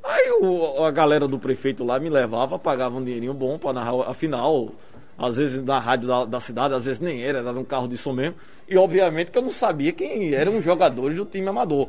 Aí 0.03 0.31
o, 0.41 0.83
a 0.83 0.91
galera 0.91 1.27
do 1.27 1.39
prefeito 1.39 1.83
lá 1.83 1.97
me 1.97 2.09
levava, 2.09 2.59
pagava 2.59 2.97
um 2.97 3.03
dinheirinho 3.03 3.33
bom 3.33 3.57
para 3.57 3.73
narrar 3.73 4.09
a 4.09 4.13
final. 4.13 4.71
Às 5.17 5.37
vezes 5.37 5.63
na 5.63 5.79
rádio 5.79 6.07
da, 6.07 6.25
da, 6.25 6.39
cidade, 6.39 6.73
às 6.73 6.85
vezes 6.85 6.99
nem 6.99 7.23
era, 7.23 7.39
era 7.39 7.51
um 7.51 7.63
carro 7.63 7.87
de 7.87 7.97
som 7.97 8.11
mesmo. 8.11 8.35
E 8.67 8.77
obviamente 8.77 9.31
que 9.31 9.37
eu 9.37 9.41
não 9.41 9.49
sabia 9.49 9.93
quem 9.93 10.33
eram 10.33 10.57
os 10.57 10.65
jogadores 10.65 11.15
do 11.15 11.25
time 11.25 11.47
amador. 11.47 11.87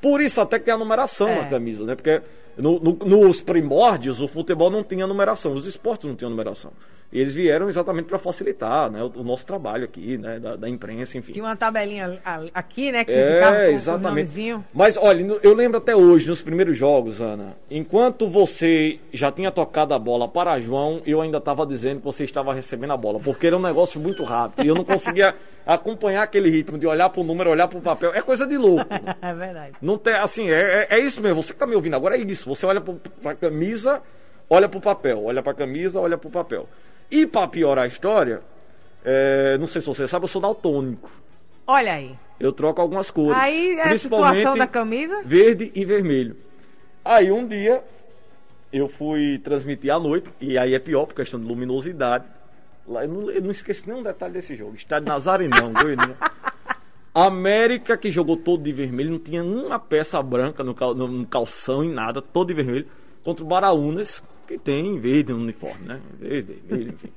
Por 0.00 0.20
isso 0.20 0.40
até 0.40 0.58
que 0.58 0.66
tem 0.66 0.74
a 0.74 0.78
numeração 0.78 1.28
é. 1.28 1.42
na 1.42 1.48
camisa, 1.48 1.84
né? 1.84 1.96
Porque 1.96 2.22
no, 2.56 2.78
no, 2.80 2.92
nos 3.04 3.40
primórdios, 3.40 4.20
o 4.20 4.28
futebol 4.28 4.70
não 4.70 4.82
tinha 4.82 5.06
numeração, 5.06 5.52
os 5.52 5.66
esportes 5.66 6.06
não 6.08 6.16
tinham 6.16 6.30
numeração. 6.30 6.72
E 7.12 7.20
eles 7.20 7.32
vieram 7.32 7.68
exatamente 7.68 8.06
para 8.06 8.18
facilitar 8.18 8.90
né, 8.90 9.02
o, 9.02 9.20
o, 9.20 9.22
nosso 9.22 9.46
trabalho 9.46 9.84
aqui, 9.84 10.18
né, 10.18 10.40
da, 10.40 10.56
da, 10.56 10.68
imprensa, 10.68 11.16
enfim. 11.16 11.32
Tinha 11.32 11.44
uma 11.44 11.56
tabelinha 11.56 12.18
aqui, 12.52 12.90
né, 12.90 13.04
que 13.04 13.12
você 13.12 13.18
é, 13.18 13.34
ficava 13.34 13.56
com, 13.56 13.72
exatamente. 13.72 14.52
Com 14.52 14.62
Mas 14.74 14.96
olha, 14.96 15.38
eu 15.42 15.54
lembro 15.54 15.78
até 15.78 15.94
hoje, 15.94 16.28
nos 16.28 16.42
primeiros 16.42 16.76
jogos, 16.76 17.20
Ana, 17.20 17.56
enquanto 17.70 18.28
você 18.28 18.98
já 19.12 19.30
tinha 19.30 19.52
tocado 19.52 19.94
a 19.94 19.98
bola 19.98 20.28
para 20.28 20.58
João, 20.58 21.00
eu 21.06 21.20
ainda 21.20 21.38
estava 21.38 21.64
dizendo 21.64 22.00
que 22.00 22.04
você 22.04 22.24
estava 22.24 22.52
recebendo 22.52 22.92
a 22.92 22.96
bola, 22.96 23.20
porque 23.20 23.46
era 23.46 23.56
um 23.56 23.62
negócio 23.62 24.00
muito 24.00 24.24
rápido 24.24 24.64
e 24.64 24.68
eu 24.68 24.74
não 24.74 24.84
conseguia 24.84 25.34
acompanhar 25.64 26.22
aquele 26.22 26.50
ritmo 26.50 26.76
de 26.76 26.86
olhar 26.86 27.08
para 27.08 27.20
o 27.20 27.24
número, 27.24 27.50
olhar 27.50 27.68
para 27.68 27.78
o 27.78 27.82
papel. 27.82 28.12
É 28.14 28.20
coisa 28.20 28.46
de 28.46 28.58
louco. 28.58 28.86
é 29.22 29.34
verdade. 29.34 29.72
Não 29.80 29.96
tem, 29.96 30.14
assim, 30.14 30.48
é, 30.48 30.86
é, 30.90 30.98
é 30.98 31.00
isso 31.00 31.20
mesmo. 31.20 31.40
Você 31.40 31.52
que 31.52 31.56
está 31.56 31.66
me 31.66 31.74
ouvindo 31.76 31.94
agora 31.94 32.16
é 32.16 32.20
isso. 32.20 32.45
Você 32.46 32.64
olha 32.64 32.80
para 32.80 33.32
a 33.32 33.34
camisa, 33.34 34.02
olha 34.48 34.68
para 34.68 34.78
o 34.78 34.80
papel, 34.80 35.24
olha 35.24 35.42
para 35.42 35.52
a 35.52 35.54
camisa, 35.54 36.00
olha 36.00 36.16
para 36.16 36.28
o 36.28 36.30
papel. 36.30 36.68
E 37.10 37.26
para 37.26 37.48
piorar 37.48 37.84
a 37.84 37.88
história, 37.88 38.40
é, 39.04 39.58
não 39.58 39.66
sei 39.66 39.80
se 39.80 39.86
você 39.86 40.06
sabe, 40.06 40.24
eu 40.24 40.28
sou 40.28 40.40
daltônico. 40.40 41.10
Olha 41.66 41.94
aí. 41.94 42.16
Eu 42.38 42.52
troco 42.52 42.80
algumas 42.80 43.10
cores. 43.10 43.40
Aí 43.42 43.74
é 43.78 43.92
a 43.92 43.98
situação 43.98 44.56
da 44.56 44.66
camisa? 44.66 45.22
Verde 45.24 45.72
e 45.74 45.84
vermelho. 45.84 46.36
Aí 47.04 47.30
um 47.30 47.46
dia 47.46 47.82
eu 48.72 48.88
fui 48.88 49.38
transmitir 49.38 49.92
à 49.92 49.98
noite, 49.98 50.30
e 50.40 50.58
aí 50.58 50.74
é 50.74 50.78
pior 50.78 51.06
por 51.06 51.14
questão 51.14 51.40
de 51.40 51.46
luminosidade. 51.46 52.24
Lá, 52.86 53.04
eu, 53.04 53.08
não, 53.08 53.30
eu 53.30 53.42
não 53.42 53.50
esqueci 53.50 53.88
nenhum 53.88 54.02
detalhe 54.02 54.34
desse 54.34 54.54
jogo. 54.54 54.76
Estádio 54.76 55.08
Nazarenão, 55.08 55.72
Goiânia. 55.72 56.16
América 57.24 57.96
que 57.96 58.10
jogou 58.10 58.36
todo 58.36 58.62
de 58.62 58.72
vermelho, 58.72 59.12
não 59.12 59.18
tinha 59.18 59.42
uma 59.42 59.78
peça 59.78 60.22
branca 60.22 60.62
no, 60.62 60.74
cal, 60.74 60.94
no 60.94 61.26
calção 61.26 61.82
e 61.82 61.88
nada, 61.88 62.20
todo 62.20 62.48
de 62.48 62.54
vermelho. 62.54 62.86
Contra 63.24 63.42
o 63.42 63.48
Baraunas, 63.48 64.22
que 64.46 64.58
tem 64.58 64.98
verde 65.00 65.32
no 65.32 65.38
uniforme, 65.40 65.86
né? 65.86 66.00
Verde, 66.20 66.58
vermelho, 66.66 66.92
enfim. 66.92 67.08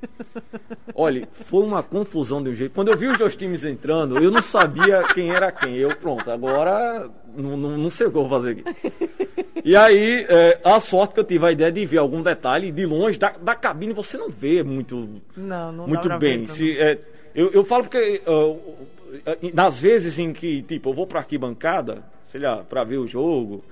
Olha, 0.94 1.28
foi 1.44 1.62
uma 1.62 1.82
confusão 1.82 2.42
de 2.42 2.50
um 2.50 2.54
jeito. 2.54 2.72
Quando 2.72 2.88
eu 2.88 2.96
vi 2.96 3.08
os 3.08 3.18
dois 3.18 3.36
times 3.36 3.64
entrando, 3.64 4.16
eu 4.18 4.30
não 4.30 4.40
sabia 4.42 5.02
quem 5.14 5.30
era 5.30 5.52
quem. 5.52 5.76
Eu, 5.76 5.94
pronto, 5.96 6.28
agora 6.30 7.08
não, 7.36 7.56
não, 7.56 7.76
não 7.78 7.90
sei 7.90 8.06
o 8.06 8.10
que 8.10 8.16
eu 8.16 8.26
vou 8.26 8.30
fazer 8.30 8.52
aqui. 8.52 8.64
E 9.62 9.76
aí, 9.76 10.24
é, 10.28 10.58
a 10.64 10.80
sorte 10.80 11.12
que 11.14 11.20
eu 11.20 11.24
tive 11.24 11.46
a 11.46 11.52
ideia 11.52 11.70
de 11.70 11.84
ver 11.84 11.98
algum 11.98 12.22
detalhe 12.22 12.72
de 12.72 12.86
longe 12.86 13.18
da, 13.18 13.30
da 13.30 13.54
cabine, 13.54 13.92
você 13.92 14.16
não 14.16 14.30
vê 14.30 14.62
muito, 14.62 15.20
Não, 15.36 15.70
não 15.70 15.86
muito 15.86 16.08
bem. 16.18 16.46
ver, 16.46 16.52
Se, 16.52 16.78
é, 16.78 16.98
eu, 17.34 17.50
eu 17.50 17.62
falo 17.64 17.84
porque 17.84 18.22
uh, 18.26 18.58
nas 19.54 19.78
vezes 19.78 20.18
em 20.18 20.32
que, 20.32 20.62
tipo, 20.62 20.90
eu 20.90 20.94
vou 20.94 21.06
pra 21.06 21.20
arquibancada, 21.20 22.02
sei 22.26 22.40
lá, 22.40 22.58
pra 22.58 22.84
ver 22.84 22.98
o 22.98 23.06
jogo, 23.06 23.64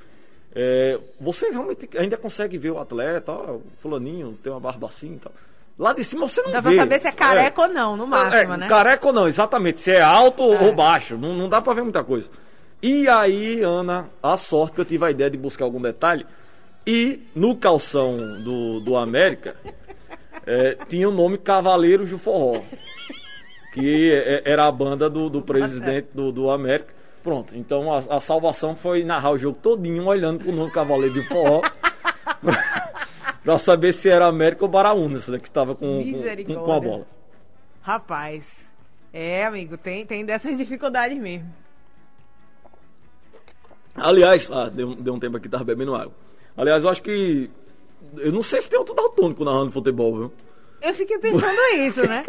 é, 0.54 0.98
você 1.20 1.48
realmente 1.50 1.88
ainda 1.96 2.16
consegue 2.16 2.58
ver 2.58 2.70
o 2.70 2.78
atleta, 2.78 3.32
ó, 3.32 3.54
o 3.56 3.62
fulaninho 3.80 4.38
tem 4.42 4.52
uma 4.52 4.60
barba 4.60 4.88
assim 4.88 5.14
e 5.14 5.18
tal. 5.18 5.32
Lá 5.78 5.92
de 5.92 6.02
cima 6.02 6.26
você 6.28 6.42
não 6.42 6.50
Dá 6.50 6.60
vê. 6.60 6.70
pra 6.70 6.78
saber 6.82 6.98
se 7.00 7.06
é 7.06 7.12
careca 7.12 7.62
ou 7.62 7.68
não, 7.68 7.96
no 7.96 8.04
máximo, 8.06 8.54
É, 8.54 8.56
né? 8.56 8.66
Careca 8.66 9.06
ou 9.06 9.12
não, 9.12 9.28
exatamente. 9.28 9.78
Se 9.78 9.92
é 9.92 10.00
alto 10.00 10.42
É. 10.42 10.60
ou 10.64 10.72
baixo. 10.74 11.16
Não, 11.16 11.36
não 11.36 11.48
dá 11.48 11.60
pra 11.60 11.72
ver 11.72 11.82
muita 11.82 12.02
coisa. 12.02 12.28
E 12.82 13.08
aí, 13.08 13.62
Ana, 13.62 14.08
a 14.20 14.36
sorte 14.36 14.74
que 14.74 14.80
eu 14.80 14.84
tive 14.84 15.04
a 15.04 15.10
ideia 15.12 15.30
de 15.30 15.38
buscar 15.38 15.64
algum 15.66 15.80
detalhe. 15.80 16.26
E 16.84 17.20
no 17.32 17.54
calção 17.54 18.16
do, 18.42 18.80
do 18.80 18.96
América 18.96 19.54
é, 20.44 20.76
tinha 20.88 21.08
o 21.08 21.12
nome 21.12 21.38
Cavaleiros 21.38 22.10
do 22.10 22.18
Forró. 22.18 22.60
Que 23.72 24.12
é- 24.12 24.42
era 24.44 24.66
a 24.66 24.70
banda 24.70 25.08
do, 25.08 25.28
do 25.28 25.42
presidente 25.42 26.08
do, 26.14 26.32
do 26.32 26.50
América. 26.50 26.92
Pronto, 27.22 27.54
então 27.56 27.92
a, 27.92 27.98
a 27.98 28.20
salvação 28.20 28.74
foi 28.74 29.04
narrar 29.04 29.32
o 29.32 29.38
jogo 29.38 29.58
todinho 29.58 30.06
olhando 30.06 30.44
pro 30.44 30.52
nome 30.52 30.70
Cavaleiro 30.70 31.14
do 31.14 31.24
Forró. 31.24 31.60
pra 33.42 33.58
saber 33.58 33.92
se 33.92 34.08
era 34.08 34.26
América 34.26 34.64
ou 34.64 34.70
Baraunas, 34.70 35.28
né, 35.28 35.38
que 35.38 35.50
tava 35.50 35.74
com, 35.74 36.02
com, 36.46 36.54
com, 36.54 36.72
a 36.72 36.80
bola. 36.80 37.06
Rapaz. 37.82 38.46
É, 39.12 39.44
amigo, 39.46 39.76
tem, 39.76 40.04
tem 40.04 40.24
dessas 40.24 40.56
dificuldades 40.56 41.18
mesmo. 41.18 41.48
Aliás, 43.94 44.50
ah, 44.50 44.68
deu, 44.68 44.94
deu 44.94 45.14
um 45.14 45.18
tempo 45.18 45.36
aqui 45.36 45.44
que 45.44 45.48
tava 45.50 45.64
bebendo 45.64 45.94
água. 45.94 46.12
Aliás, 46.56 46.84
eu 46.84 46.90
acho 46.90 47.02
que. 47.02 47.50
Eu 48.16 48.32
não 48.32 48.42
sei 48.42 48.60
se 48.60 48.68
tem 48.68 48.78
outro 48.78 48.94
daltônico 48.94 49.44
narrando 49.44 49.72
futebol, 49.72 50.16
viu? 50.16 50.32
Eu 50.80 50.94
fiquei 50.94 51.18
pensando 51.18 51.58
isso, 51.78 52.06
né? 52.06 52.22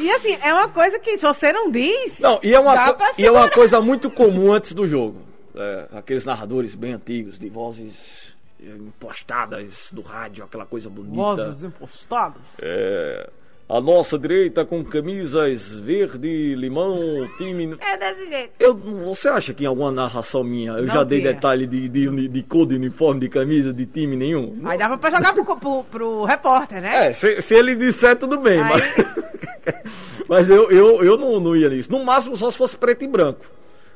E 0.00 0.10
assim, 0.10 0.36
é 0.42 0.52
uma 0.52 0.68
coisa 0.68 0.98
que 0.98 1.16
se 1.18 1.24
você 1.26 1.52
não 1.52 1.70
diz. 1.70 2.18
Não, 2.18 2.40
e 2.42 2.52
é 2.54 2.58
uma, 2.58 2.74
Dá 2.74 2.86
co- 2.86 2.94
pra 2.94 3.12
e 3.16 3.24
é 3.24 3.30
uma 3.30 3.48
coisa 3.48 3.80
muito 3.80 4.10
comum 4.10 4.52
antes 4.52 4.72
do 4.72 4.86
jogo. 4.86 5.22
É, 5.54 5.88
aqueles 5.92 6.24
narradores 6.24 6.74
bem 6.74 6.94
antigos, 6.94 7.38
de 7.38 7.48
vozes 7.48 7.94
é, 8.62 8.68
impostadas 8.70 9.88
do 9.92 10.00
rádio, 10.00 10.44
aquela 10.44 10.66
coisa 10.66 10.88
bonita. 10.88 11.14
Vozes 11.14 11.62
impostadas. 11.62 12.42
É, 12.60 13.28
a 13.74 13.80
nossa 13.80 14.18
direita 14.18 14.64
com 14.66 14.84
camisas 14.84 15.72
verde, 15.74 16.54
limão, 16.54 17.26
time. 17.38 17.74
É 17.80 17.96
desse 17.96 18.28
jeito. 18.28 18.50
Eu, 18.60 18.74
você 18.74 19.28
acha 19.28 19.54
que 19.54 19.64
em 19.64 19.66
alguma 19.66 19.90
narração 19.90 20.44
minha 20.44 20.72
eu 20.72 20.84
Não 20.86 20.94
já 20.94 21.04
dei 21.04 21.20
tinha. 21.20 21.32
detalhe 21.32 21.66
de, 21.66 21.88
de, 21.88 22.28
de 22.28 22.42
cor 22.42 22.66
de 22.66 22.74
uniforme, 22.74 23.20
de 23.20 23.28
camisa, 23.30 23.72
de 23.72 23.86
time 23.86 24.14
nenhum? 24.14 24.60
Aí 24.64 24.76
dava 24.76 24.98
pra 24.98 25.08
jogar 25.10 25.32
pro, 25.32 25.44
pro, 25.56 25.84
pro 25.84 26.24
repórter, 26.24 26.82
né? 26.82 27.06
É, 27.08 27.12
se, 27.12 27.40
se 27.40 27.54
ele 27.54 27.74
disser, 27.74 28.14
tudo 28.16 28.38
bem, 28.38 28.60
Aí- 28.60 28.68
mas, 28.68 29.06
mas 30.28 30.50
eu, 30.50 30.70
eu, 30.70 31.02
eu 31.02 31.16
não, 31.16 31.40
não 31.40 31.56
ia 31.56 31.68
nisso. 31.70 31.90
No 31.90 32.04
máximo 32.04 32.36
só 32.36 32.50
se 32.50 32.58
fosse 32.58 32.76
preto 32.76 33.04
e 33.04 33.08
branco. 33.08 33.40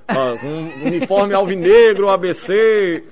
Ah, 0.09 0.35
um 0.43 0.87
uniforme 0.87 1.35
alvinegro, 1.35 2.09
ABC, 2.09 3.03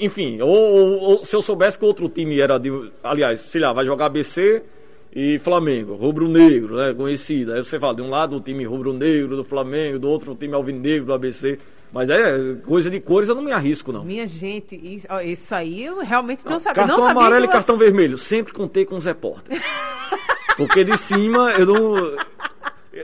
enfim. 0.00 0.40
Ou, 0.40 0.48
ou- 0.50 0.98
ou 1.00 1.24
se 1.24 1.36
eu 1.36 1.42
soubesse 1.42 1.78
que 1.78 1.84
outro 1.84 2.08
time 2.08 2.40
era 2.40 2.58
de. 2.58 2.70
Aliás, 3.04 3.40
sei 3.42 3.60
lá, 3.60 3.72
vai 3.72 3.84
jogar 3.84 4.06
ABC 4.06 4.62
e 5.14 5.38
Flamengo, 5.38 5.94
rubro-negro, 5.94 6.76
né? 6.76 6.94
Conhecido. 6.94 7.52
Aí 7.52 7.62
você 7.62 7.78
fala, 7.78 7.94
de 7.94 8.02
um 8.02 8.08
lado 8.08 8.36
o 8.36 8.40
time 8.40 8.64
rubro-negro 8.64 9.36
do 9.36 9.44
Flamengo, 9.44 9.98
do 9.98 10.08
outro 10.08 10.32
o 10.32 10.34
time 10.34 10.54
alvinegro 10.54 11.06
do 11.06 11.12
ABC. 11.12 11.58
Mas 11.92 12.08
é 12.08 12.54
coisa 12.64 12.88
de 12.88 12.98
cores, 13.00 13.28
eu 13.28 13.34
não 13.34 13.42
me 13.42 13.52
arrisco, 13.52 13.92
não. 13.92 14.02
Minha 14.02 14.26
gente, 14.26 14.74
isso, 14.82 15.06
isso 15.24 15.54
aí 15.54 15.84
eu 15.84 15.98
realmente 16.00 16.40
não, 16.42 16.58
sabia. 16.58 16.74
Cartão 16.74 16.96
não 16.96 17.04
sabia 17.08 17.20
amarelo 17.20 17.44
e 17.44 17.48
você- 17.48 17.52
cartão 17.52 17.76
vermelho. 17.76 18.16
Sempre 18.16 18.54
contei 18.54 18.86
com 18.86 18.96
os 18.96 19.04
repórteres. 19.04 19.62
Porque 20.56 20.82
de 20.84 20.96
cima 20.96 21.52
eu 21.52 21.66
não. 21.66 22.16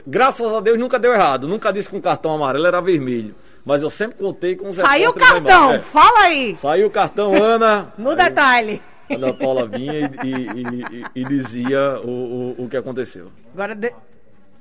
Graças 0.07 0.51
a 0.51 0.59
Deus 0.59 0.77
nunca 0.79 0.97
deu 0.97 1.13
errado. 1.13 1.47
Nunca 1.47 1.71
disse 1.71 1.89
que 1.89 1.95
um 1.95 2.01
cartão 2.01 2.33
amarelo 2.33 2.65
era 2.65 2.81
vermelho. 2.81 3.35
Mas 3.65 3.81
eu 3.83 3.89
sempre 3.91 4.17
contei 4.17 4.55
com 4.55 4.69
os 4.69 4.75
Saiu 4.75 5.09
o 5.11 5.13
repórteres 5.13 5.33
lá 5.33 5.41
cartão, 5.41 5.69
embaixo. 5.69 5.85
É. 5.87 5.91
fala 5.91 6.19
aí, 6.21 6.55
Saiu 6.55 6.87
o 6.87 6.89
cartão, 6.89 7.33
Ana. 7.43 7.93
no 7.97 8.09
Aí 8.11 8.15
detalhe. 8.15 8.81
A 9.09 9.15
Ana 9.15 9.33
Paula 9.33 9.67
vinha 9.67 9.93
e, 10.23 10.29
e- 10.29 10.99
e- 11.01 11.05
e 11.21 11.23
dizia 11.25 11.99
o, 12.05 12.55
o, 12.59 12.65
o 12.65 12.69
que 12.69 12.77
aconteceu. 12.77 13.31
Agora 13.53 13.75
de- 13.75 13.93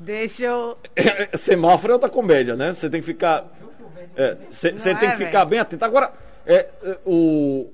deixa 0.00 0.44
eu. 0.44 0.76
Semáforo 1.36 1.92
é 1.92 1.94
outra 1.94 2.08
comédia, 2.08 2.56
né? 2.56 2.72
Você 2.72 2.88
tem 2.88 3.00
que 3.00 3.06
ficar. 3.06 3.46
Você 4.50 4.72
Não 4.72 4.78
tem 4.98 5.08
é, 5.08 5.12
que 5.12 5.24
ficar 5.24 5.44
bem 5.44 5.58
atento. 5.60 5.84
Agora, 5.84 6.12
é, 6.46 6.68
é, 6.82 6.98
o, 7.06 7.68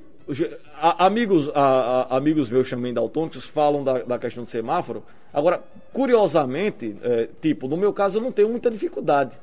a- 0.81 1.07
amigos, 1.07 1.49
a- 1.55 2.07
a- 2.11 2.17
amigos 2.17 2.51
meus 2.51 2.69
também 2.69 2.93
daltônicos 2.93 3.45
falam 3.47 3.83
da, 3.85 4.01
da 4.03 4.19
questão 4.19 4.45
do 4.45 4.51
semáforo. 4.51 5.03
Agora, 5.33 5.63
curiosamente, 5.93 6.97
é, 7.03 7.29
tipo, 7.41 7.67
no 7.67 7.77
meu 7.77 7.93
caso 7.93 8.19
eu 8.19 8.23
não 8.23 8.31
tenho 8.33 8.49
muita 8.49 8.71
dificuldade 8.71 9.37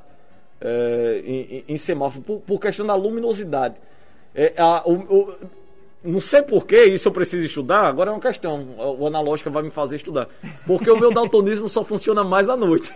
é, 0.60 1.22
em, 1.24 1.40
em- 1.40 1.64
em 1.68 1.76
semáforo 1.76 2.22
por, 2.24 2.40
por 2.40 2.60
questão 2.60 2.86
da 2.86 2.94
luminosidade. 2.94 3.74
É, 4.34 4.54
a- 4.56 4.82
o- 4.86 4.92
o- 4.92 5.34
não 6.04 6.20
sei 6.20 6.42
porquê, 6.42 6.84
isso 6.86 7.08
eu 7.08 7.12
preciso 7.12 7.44
estudar, 7.44 7.84
agora 7.84 8.10
é 8.10 8.12
uma 8.12 8.20
questão. 8.20 8.66
O 8.98 9.06
analógica 9.06 9.48
vai 9.50 9.62
me 9.62 9.70
fazer 9.70 9.96
estudar. 9.96 10.28
Porque 10.66 10.90
o 10.90 10.98
meu 10.98 11.10
daltonismo 11.14 11.68
só 11.68 11.84
funciona 11.84 12.24
mais 12.24 12.48
à 12.48 12.56
noite. 12.56 12.90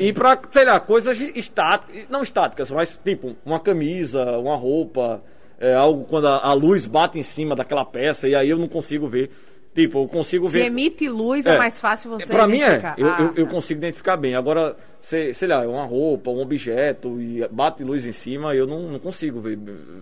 E 0.00 0.12
pra, 0.12 0.38
sei 0.50 0.64
lá, 0.64 0.80
coisas 0.80 1.20
estáticas, 1.20 2.06
não 2.08 2.22
estáticas, 2.22 2.70
mas 2.70 3.00
tipo, 3.04 3.36
uma 3.44 3.60
camisa, 3.60 4.38
uma 4.38 4.56
roupa, 4.56 5.22
é, 5.58 5.74
algo 5.74 6.04
quando 6.04 6.26
a, 6.28 6.38
a 6.38 6.52
luz 6.52 6.86
bate 6.86 7.18
em 7.18 7.22
cima 7.22 7.54
daquela 7.54 7.84
peça 7.84 8.28
e 8.28 8.34
aí 8.34 8.50
eu 8.50 8.58
não 8.58 8.68
consigo 8.68 9.06
ver. 9.06 9.30
Tipo, 9.72 10.02
eu 10.02 10.08
consigo 10.08 10.46
Se 10.48 10.54
ver. 10.58 10.64
emite 10.64 11.08
luz, 11.08 11.46
é, 11.46 11.54
É. 11.54 11.58
mais 11.58 11.78
fácil 11.80 12.10
você. 12.10 12.26
Pra 12.26 12.44
mim 12.48 12.60
é, 12.60 12.92
eu, 12.98 13.06
Ah, 13.08 13.16
eu, 13.20 13.26
eu 13.36 13.44
tá. 13.46 13.52
consigo 13.52 13.78
identificar 13.78 14.16
bem. 14.16 14.34
Agora, 14.34 14.76
sei, 15.00 15.32
sei 15.32 15.46
lá, 15.46 15.62
é 15.62 15.66
uma 15.68 15.84
roupa, 15.84 16.28
um 16.28 16.40
objeto 16.40 17.20
e 17.20 17.46
bate 17.48 17.84
luz 17.84 18.04
em 18.04 18.10
cima, 18.10 18.52
eu 18.52 18.66
não, 18.66 18.88
não 18.88 18.98
consigo 18.98 19.40
ver, 19.40 19.56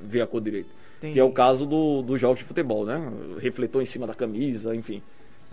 ver 0.04 0.22
a 0.22 0.26
cor 0.26 0.40
direito. 0.40 0.70
Entendi. 0.98 1.14
Que 1.14 1.20
é 1.20 1.24
o 1.24 1.30
caso 1.32 1.64
do, 1.64 2.02
do 2.02 2.18
jogos 2.18 2.38
de 2.38 2.44
futebol, 2.44 2.84
né? 2.84 3.00
Refletor 3.38 3.80
em 3.82 3.86
cima 3.86 4.06
da 4.06 4.14
camisa, 4.14 4.74
enfim. 4.74 5.02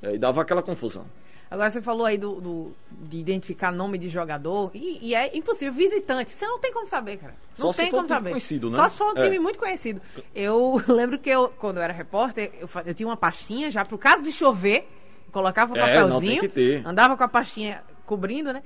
É, 0.02 0.16
e 0.16 0.18
dava 0.18 0.42
aquela 0.42 0.62
confusão. 0.64 1.06
Agora 1.50 1.70
você 1.70 1.80
falou 1.82 2.06
aí 2.06 2.18
do, 2.18 2.42
do- 2.42 2.72
de 2.90 3.18
identificar 3.20 3.72
nome 3.72 4.00
de 4.00 4.10
jogador 4.10 4.72
e, 4.74 4.98
e 5.02 5.14
é 5.16 5.38
impossível. 5.38 5.72
Visitante, 5.74 6.32
você 6.32 6.46
não 6.48 6.60
tem 6.60 6.74
como 6.74 6.86
saber, 6.88 7.18
cara. 7.18 7.36
Não 7.58 7.68
Só 7.68 7.72
se 7.72 7.78
tem 7.78 7.88
um 7.88 7.92
como 7.92 8.04
time 8.04 8.16
saber. 8.18 8.30
conhecido, 8.32 8.70
né? 8.72 8.76
Só 8.78 8.90
se 8.90 8.98
for 8.98 9.14
um 9.14 9.18
É. 9.18 9.22
time 9.22 9.38
muito 9.40 9.60
conhecido. 9.60 10.02
Eu 10.34 10.82
lembro 10.90 11.20
que 11.20 11.30
eu, 11.30 11.50
quando 11.60 11.78
eu 11.78 11.84
era 11.84 11.94
repórter, 11.94 12.52
eu, 12.60 12.68
eu 12.84 12.94
tinha 12.96 13.08
uma 13.08 13.16
pastinha 13.16 13.70
já 13.70 13.86
pro 13.86 13.98
caso 13.98 14.24
de 14.24 14.32
chover, 14.32 14.88
colocava 15.32 15.74
o 15.74 15.78
É, 15.78 15.80
papelzinho, 15.82 16.10
não, 16.10 16.20
tem 16.22 16.40
que 16.40 16.48
ter. 16.50 16.82
andava 16.88 17.16
com 17.16 17.24
a 17.24 17.28
pastinha 17.28 17.84
cobrindo, 18.06 18.52
né? 18.52 18.64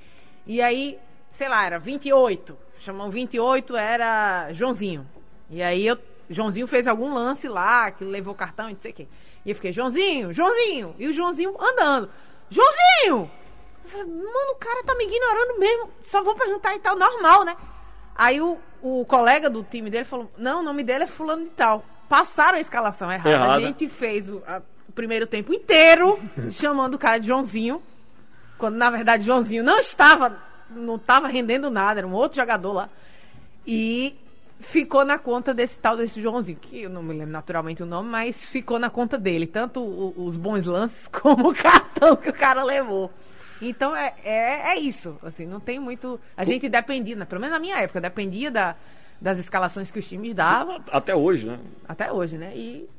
E 0.47 0.61
aí, 0.61 0.97
sei 1.29 1.49
lá, 1.49 1.65
era 1.65 1.77
28. 1.77 2.57
Chamam 2.79 3.09
28 3.11 3.75
era 3.75 4.53
Joãozinho. 4.53 5.05
E 5.51 5.61
aí 5.61 5.85
eu 5.85 5.97
Joãozinho 6.29 6.67
fez 6.67 6.85
algum 6.87 7.13
lance 7.13 7.47
lá, 7.47 7.89
que 7.91 8.03
levou 8.03 8.35
cartão 8.35 8.69
e 8.69 8.73
não 8.73 8.79
sei 8.79 8.91
o 8.91 8.93
quê. 8.93 9.07
E 9.45 9.49
eu 9.49 9.55
fiquei, 9.55 9.71
Joãozinho, 9.71 10.31
Joãozinho. 10.33 10.95
E 10.99 11.07
o 11.07 11.13
Joãozinho 11.13 11.55
andando. 11.59 12.09
Joãozinho! 12.49 13.29
Eu 13.83 13.89
falei, 13.89 14.05
mano, 14.05 14.51
o 14.51 14.55
cara 14.55 14.83
tá 14.83 14.93
me 14.95 15.05
ignorando 15.05 15.59
mesmo. 15.59 15.89
Só 16.01 16.21
vou 16.23 16.35
perguntar 16.35 16.75
e 16.75 16.79
tal, 16.79 16.95
normal, 16.97 17.43
né? 17.43 17.55
Aí 18.15 18.39
o, 18.41 18.57
o 18.81 19.05
colega 19.05 19.49
do 19.49 19.63
time 19.63 19.89
dele 19.89 20.03
falou: 20.05 20.29
Não, 20.37 20.59
o 20.59 20.63
nome 20.63 20.83
dele 20.83 21.05
é 21.05 21.07
Fulano 21.07 21.45
de 21.45 21.51
Tal. 21.51 21.83
Passaram 22.09 22.57
a 22.57 22.61
escalação 22.61 23.11
errada. 23.11 23.29
Errada. 23.35 23.55
A 23.55 23.59
gente 23.61 23.87
fez 23.87 24.29
o, 24.29 24.43
a- 24.45 24.61
o 24.87 24.91
primeiro 24.91 25.25
tempo 25.25 25.53
inteiro 25.53 26.19
chamando 26.51 26.95
o 26.95 26.97
cara 26.99 27.17
de 27.17 27.27
Joãozinho. 27.27 27.81
Quando 28.57 28.75
na 28.75 28.89
verdade 28.89 29.23
Joãozinho 29.23 29.63
não 29.63 29.79
estava, 29.79 30.37
não 30.69 30.95
estava 30.97 31.27
rendendo 31.29 31.69
nada, 31.69 32.01
era 32.01 32.07
um 32.07 32.13
outro 32.13 32.35
jogador 32.35 32.73
lá. 32.73 32.89
E 33.65 34.15
ficou 34.59 35.05
na 35.05 35.17
conta 35.17 35.53
desse 35.53 35.79
tal 35.79 35.95
desse 35.97 36.21
Joãozinho, 36.21 36.57
que 36.59 36.83
eu 36.83 36.89
não 36.89 37.01
me 37.01 37.13
lembro 37.13 37.31
naturalmente 37.31 37.81
o 37.81 37.85
nome, 37.85 38.09
mas 38.09 38.43
ficou 38.43 38.77
na 38.77 38.89
conta 38.89 39.17
dele, 39.17 39.47
tanto 39.47 39.83
os 40.15 40.35
bons 40.35 40.65
lances 40.65 41.07
como 41.11 41.49
o 41.49 41.55
cartão 41.55 42.15
que 42.15 42.29
o 42.29 42.33
cara 42.33 42.63
levou. 42.63 43.11
Então 43.61 43.95
é, 43.95 44.13
é, 44.23 44.73
é 44.73 44.79
isso, 44.79 45.17
assim, 45.23 45.45
não 45.45 45.59
tem 45.59 45.79
muito. 45.79 46.19
A 46.35 46.43
gente 46.43 46.69
dependia, 46.69 47.15
né, 47.15 47.25
pelo 47.25 47.41
menos 47.41 47.53
na 47.53 47.59
minha 47.59 47.77
época, 47.77 47.99
dependia 47.99 48.49
da, 48.49 48.75
das 49.19 49.37
escalações 49.37 49.91
que 49.91 49.99
os 49.99 50.07
times 50.07 50.33
davam, 50.33 50.81
Até 50.91 51.15
hoje, 51.15 51.45
né? 51.45 51.59
até 51.87 52.11
hoje, 52.11 52.37
né? 52.37 52.53
E 52.55 52.89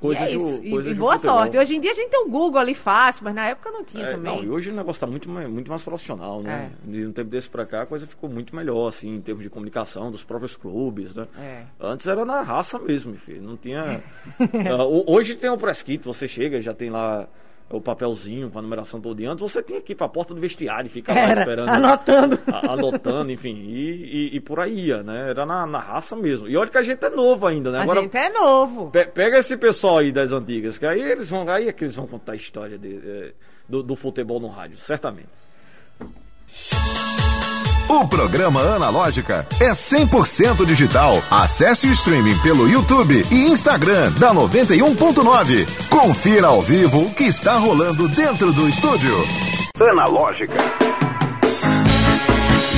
Coisa 0.00 0.22
e 0.22 0.24
é 0.24 0.28
de, 0.28 0.36
isso. 0.36 0.64
E- 0.64 0.70
coisa 0.70 0.90
e 0.90 0.92
de 0.94 0.98
boa 0.98 1.12
futebol. 1.16 1.38
sorte. 1.38 1.58
Hoje 1.58 1.76
em 1.76 1.80
dia 1.80 1.90
a 1.90 1.94
gente 1.94 2.08
tem 2.10 2.20
o 2.24 2.28
Google 2.30 2.58
ali 2.58 2.74
fácil, 2.74 3.22
mas 3.22 3.34
na 3.34 3.46
época 3.48 3.70
não 3.70 3.84
tinha 3.84 4.04
É, 4.06 4.10
também. 4.12 4.34
não, 4.36 4.42
e 4.42 4.48
hoje 4.48 4.70
o 4.70 4.74
negócio 4.74 4.92
está 4.92 5.06
muito 5.06 5.28
mais, 5.28 5.48
muito 5.48 5.68
mais 5.68 5.82
profissional, 5.82 6.42
né? 6.42 6.72
É. 6.86 6.90
De 6.90 7.06
um 7.06 7.12
tempo 7.12 7.28
desse 7.30 7.48
pra 7.50 7.66
cá 7.66 7.82
a 7.82 7.86
coisa 7.86 8.06
ficou 8.06 8.28
muito 8.30 8.56
melhor, 8.56 8.88
assim, 8.88 9.14
em 9.14 9.20
termos 9.20 9.42
de 9.44 9.50
comunicação, 9.50 10.10
dos 10.10 10.24
próprios 10.24 10.56
clubes, 10.56 11.14
né? 11.14 11.26
É. 11.38 11.62
Antes 11.78 12.06
era 12.06 12.24
na 12.24 12.40
raça 12.40 12.78
mesmo, 12.78 13.14
filho. 13.14 13.42
Não 13.42 13.56
tinha. 13.56 14.02
Ho- 14.88 15.04
hoje 15.06 15.34
tem 15.36 15.50
o 15.50 15.58
press 15.58 15.82
kit, 15.82 16.02
você 16.04 16.26
chega, 16.26 16.60
já 16.62 16.72
tem 16.72 16.88
lá 16.90 17.28
o 17.70 17.80
papelzinho 17.80 18.50
com 18.50 18.58
a 18.58 18.62
numeração 18.62 19.00
todo 19.00 19.16
dia. 19.16 19.30
Antes 19.30 19.42
você 19.42 19.62
tinha 19.62 19.80
que 19.80 19.92
ir 19.92 19.94
pra 19.96 20.08
porta 20.08 20.34
do 20.34 20.40
vestiário 20.40 20.86
e 20.86 20.90
ficar 20.90 21.14
lá 21.14 21.20
Era, 21.20 21.40
esperando. 21.40 21.68
anotando. 21.68 22.38
a- 22.52 22.72
anotando, 22.72 23.30
enfim, 23.30 23.54
e, 23.54 24.30
e- 24.32 24.36
e 24.36 24.40
por 24.40 24.58
aí 24.60 24.86
ia, 24.86 25.02
né? 25.02 25.30
Era 25.30 25.46
na, 25.46 25.66
na 25.66 25.78
raça 25.78 26.16
mesmo. 26.16 26.48
E 26.48 26.56
olha 26.56 26.68
que 26.68 26.78
a 26.78 26.82
gente 26.82 27.04
é 27.04 27.10
novo 27.10 27.46
ainda, 27.46 27.70
né? 27.70 27.78
A 27.78 27.82
Agora, 27.82 28.00
gente 28.02 28.16
é 28.16 28.28
novo. 28.30 28.90
Pe- 28.90 29.06
Pega 29.06 29.38
esse 29.38 29.56
pessoal 29.56 29.98
aí 29.98 30.10
das 30.10 30.32
antigas, 30.32 30.78
que 30.78 30.84
aí 30.86 31.00
eles 31.00 31.30
vão, 31.30 31.48
aí 31.48 31.68
é 31.68 31.72
que 31.72 31.84
eles 31.84 31.94
vão 31.94 32.06
contar 32.06 32.32
a 32.32 32.36
história 32.36 32.76
de, 32.76 32.96
eh, 32.96 33.32
do, 33.68 33.82
do 33.82 33.94
futebol 33.94 34.40
no 34.40 34.48
rádio, 34.48 34.76
certamente. 34.78 35.28
O 37.90 38.06
programa 38.06 38.60
Analógica 38.60 39.44
é 39.60 39.72
100% 39.72 40.64
digital. 40.64 41.16
Acesse 41.28 41.88
o 41.88 41.90
streaming 41.90 42.38
pelo 42.38 42.68
YouTube 42.68 43.20
e 43.32 43.50
Instagram 43.50 44.12
da 44.12 44.32
91.9. 44.32 45.88
Confira 45.88 46.46
ao 46.46 46.62
vivo 46.62 47.06
o 47.06 47.12
que 47.12 47.24
está 47.24 47.54
rolando 47.54 48.08
dentro 48.08 48.52
do 48.52 48.68
estúdio. 48.68 49.12
Analógica. 49.90 50.54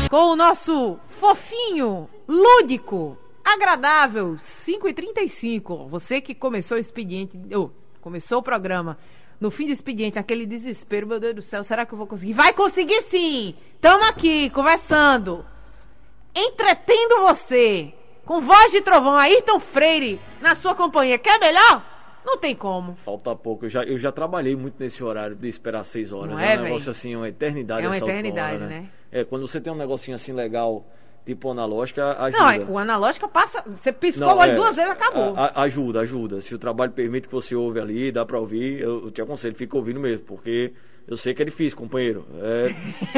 Com 0.09 0.33
o 0.33 0.35
nosso 0.35 0.98
fofinho, 1.07 2.09
lúdico, 2.27 3.18
agradável, 3.44 4.37
5h35. 4.64 5.90
Você 5.90 6.22
que 6.22 6.35
começou 6.35 6.79
o 6.79 6.81
expediente, 6.81 7.38
ou 7.55 7.70
começou 8.01 8.38
o 8.38 8.42
programa 8.42 8.96
no 9.42 9.50
fim 9.50 9.66
do 9.66 9.72
expediente, 9.72 10.20
aquele 10.20 10.46
desespero, 10.46 11.05
meu 11.05 11.18
Deus 11.18 11.35
do 11.35 11.42
céu, 11.42 11.64
será 11.64 11.85
que 11.85 11.92
eu 11.92 11.98
vou 11.98 12.07
conseguir? 12.07 12.33
Vai 12.33 12.52
conseguir 12.52 13.02
sim! 13.02 13.57
Tamo 13.81 14.05
aqui, 14.05 14.48
conversando, 14.50 15.44
entretendo 16.33 17.22
você, 17.22 17.92
com 18.24 18.40
voz 18.40 18.70
de 18.70 18.81
trovão, 18.81 19.16
Ayrton 19.16 19.59
Freire, 19.59 20.20
na 20.40 20.55
sua 20.55 20.76
companhia. 20.76 21.18
Quer 21.18 21.40
melhor? 21.40 21.85
Não 22.24 22.38
tem 22.38 22.55
como. 22.55 22.94
Falta 23.05 23.35
pouco. 23.35 23.66
Eu 23.66 23.68
já, 23.68 23.83
eu 23.83 23.98
já 23.98 24.12
trabalhei 24.12 24.55
muito 24.55 24.76
nesse 24.78 25.02
horário 25.02 25.35
de 25.35 25.48
esperar 25.48 25.83
seis 25.83 26.12
horas. 26.12 26.37
Não 26.37 26.38
é, 26.38 26.55
é, 26.55 26.59
um 26.61 26.62
negócio 26.62 26.85
véi? 26.85 26.90
assim, 26.92 27.16
uma 27.16 27.28
eternidade. 27.28 27.85
É 27.85 27.88
uma 27.88 27.98
eternidade, 27.98 28.55
hora, 28.59 28.66
né? 28.68 28.88
É, 29.11 29.24
quando 29.24 29.48
você 29.48 29.61
tem 29.61 29.72
um 29.72 29.76
negocinho 29.76 30.14
assim 30.14 30.33
legal, 30.33 30.87
tipo 31.24 31.50
analógica, 31.50 32.16
ajuda. 32.20 32.38
Não, 32.42 32.50
é, 32.50 32.58
o 32.68 32.78
analógico 32.78 33.28
passa, 33.28 33.62
você 33.66 33.92
piscou 33.92 34.26
Não, 34.26 34.35
o 34.37 34.38
olho 34.40 34.52
é, 34.52 34.54
duas 34.54 34.74
vezes, 34.76 34.90
acabou. 34.90 35.35
a- 35.37 35.46
a- 35.54 35.62
ajuda, 35.64 36.00
ajuda. 36.00 36.40
Se 36.40 36.54
o 36.54 36.58
trabalho 36.58 36.92
permite 36.92 37.28
que 37.28 37.35
você 37.35 37.54
ouve 37.54 37.78
ali, 37.80 38.11
dá 38.11 38.24
pra 38.24 38.38
ouvir, 38.40 38.80
eu, 38.80 39.04
eu 39.04 39.11
te 39.11 39.22
aconselho, 39.22 39.54
fica 39.54 39.76
ouvindo 39.76 40.00
mesmo, 40.00 40.24
porque 40.26 40.72
eu 41.06 41.16
sei 41.16 41.32
que 41.35 41.42
é 41.42 41.44
difícil, 41.44 41.78
companheiro. 41.78 42.26
É, 42.40 42.74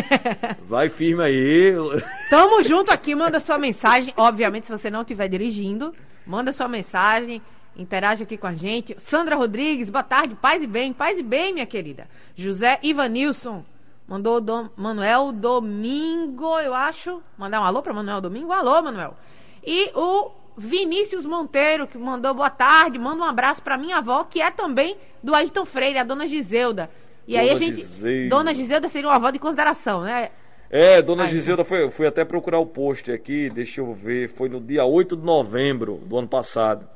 vai 0.69 0.89
firme 0.89 1.23
aí. 1.23 1.73
Tamo 2.31 2.63
junto 2.63 2.91
aqui, 2.93 3.15
manda 3.15 3.41
sua 3.41 3.59
mensagem. 3.59 4.13
Obviamente, 4.17 4.67
se 4.67 4.73
você 4.73 4.91
não 4.91 5.01
estiver 5.03 5.29
dirigindo, 5.29 5.95
manda 6.27 6.53
sua 6.53 6.69
mensagem, 6.69 7.41
interage 7.77 8.23
aqui 8.23 8.37
com 8.37 8.47
a 8.47 8.55
gente. 8.55 8.95
Sandra 8.99 9.37
Rodrigues, 9.37 9.91
boa 9.91 10.03
tarde, 10.05 10.35
paz 10.35 10.63
e 10.63 10.67
bem, 10.67 10.93
paz 10.93 11.19
e 11.19 11.23
bem, 11.23 11.53
minha 11.55 11.67
querida. 11.67 12.07
José 12.37 12.79
Ivanilson, 12.83 13.65
mandou 14.07 14.41
Dom, 14.41 14.69
Manuel 14.77 15.33
Domingo, 15.33 16.59
eu 16.61 16.75
acho. 16.75 17.23
Mandar 17.37 17.61
um 17.61 17.65
alô 17.65 17.83
para 17.83 17.93
Manuel 17.93 18.21
Domingo? 18.21 18.53
Alô, 18.53 18.83
Manuel. 18.83 19.17
E 19.65 19.91
o 19.95 20.31
Vinícius 20.57 21.25
Monteiro, 21.25 21.87
que 21.87 21.99
mandou 21.99 22.35
boa 22.35 22.51
tarde, 22.51 22.99
manda 22.99 23.23
um 23.23 23.27
abraço 23.27 23.63
para 23.63 23.77
minha 23.77 23.99
avó, 23.99 24.25
que 24.25 24.41
é 24.41 24.51
também 24.51 24.97
do 25.23 25.35
Ayrton 25.35 25.65
Freire, 25.65 25.99
a 25.99 26.05
dona 26.05 26.27
Giselda. 26.27 26.91
E 27.27 27.37
aí 27.37 27.49
a 27.49 27.55
Dona 27.55 27.65
gente. 27.65 27.77
Giselda. 27.77 28.29
Dona 28.29 28.55
Giselda 28.55 28.89
seria 28.89 29.09
uma 29.09 29.17
avó 29.17 29.31
de 29.31 29.39
consideração, 29.39 30.03
né? 30.03 30.31
É, 30.71 31.01
dona 31.01 31.25
Ai, 31.25 31.31
Giselda, 31.31 31.65
foi, 31.65 31.91
fui 31.91 32.07
até 32.07 32.25
procurar 32.25 32.59
o 32.59 32.67
post 32.67 33.11
aqui, 33.11 33.49
deixa 33.49 33.81
eu 33.81 33.93
ver, 33.93 34.29
foi 34.29 34.49
no 34.49 34.61
dia 34.61 34.85
8 34.85 35.17
de 35.17 35.25
novembro 35.25 36.01
do 36.05 36.19
ano 36.19 36.29
passado. 36.29 36.89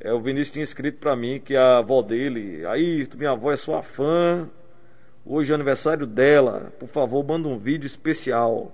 É, 0.00 0.12
o 0.12 0.20
Vinícius 0.20 0.50
tinha 0.50 0.62
escrito 0.62 0.98
pra 0.98 1.16
mim 1.16 1.40
que 1.44 1.56
a 1.56 1.78
avó 1.78 2.02
dele, 2.02 2.64
aí, 2.66 3.08
minha 3.16 3.30
avó 3.32 3.50
é 3.50 3.56
sua 3.56 3.82
fã, 3.82 4.48
hoje 5.28 5.52
é 5.52 5.54
aniversário 5.54 6.06
dela, 6.06 6.72
por 6.78 6.88
favor, 6.88 7.24
manda 7.24 7.46
um 7.46 7.58
vídeo 7.58 7.86
especial. 7.86 8.72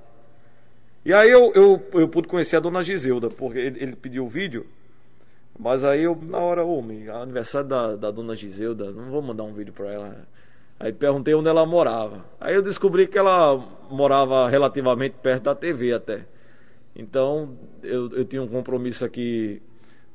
E 1.05 1.13
aí 1.13 1.29
eu, 1.29 1.53
eu, 1.55 1.83
eu 1.93 2.09
pude 2.09 2.29
conhecer 2.29 2.57
a 2.57 2.61
dona 2.61 2.83
Giselda, 2.83 3.29
porque 3.29 3.59
ele, 3.59 3.83
ele 3.83 3.97
pediu 3.97 4.25
o 4.25 4.29
vídeo, 4.29 4.67
mas 5.59 5.85
aí 5.85 6.05
eu, 6.05 6.17
na 6.23 6.39
hora, 6.39 6.65
homem, 6.65 7.09
aniversário 7.09 7.69
da, 7.69 7.97
da 7.97 8.11
dona 8.11 8.35
Giselda, 8.35 8.91
não 8.91 9.11
vou 9.11 9.21
mandar 9.21 9.43
um 9.43 9.53
vídeo 9.53 9.73
pra 9.73 9.93
ela. 9.93 10.27
Aí 10.79 10.93
perguntei 10.93 11.35
onde 11.35 11.49
ela 11.49 11.65
morava. 11.65 12.25
Aí 12.41 12.55
eu 12.55 12.63
descobri 12.63 13.07
que 13.07 13.19
ela 13.19 13.57
morava 13.91 14.49
relativamente 14.49 15.17
perto 15.23 15.45
da 15.45 15.55
TV 15.55 15.93
até. 15.93 16.27
Então 16.97 17.57
eu, 17.83 18.11
eu 18.11 18.25
tinha 18.25 18.43
um 18.43 18.49
compromisso 18.49 19.05
aqui 19.05 19.63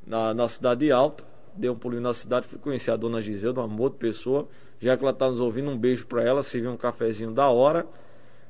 na, 0.06 0.34
na 0.34 0.48
Cidade 0.48 0.90
Alta. 0.90 1.24
Dei 1.54 1.68
um 1.68 1.76
pulinho 1.76 2.02
na 2.02 2.14
cidade, 2.14 2.46
fui 2.46 2.58
conhecer 2.58 2.90
a 2.90 2.96
dona 2.96 3.20
Giselda, 3.20 3.60
uma 3.60 3.66
amor 3.66 3.90
de 3.90 3.96
pessoa. 3.96 4.48
Já 4.80 4.96
que 4.96 5.02
ela 5.04 5.12
está 5.12 5.28
nos 5.28 5.40
ouvindo, 5.40 5.70
um 5.70 5.76
beijo 5.78 6.06
para 6.06 6.22
ela, 6.24 6.42
servi 6.42 6.66
um 6.66 6.76
cafezinho 6.76 7.30
da 7.32 7.48
hora. 7.48 7.86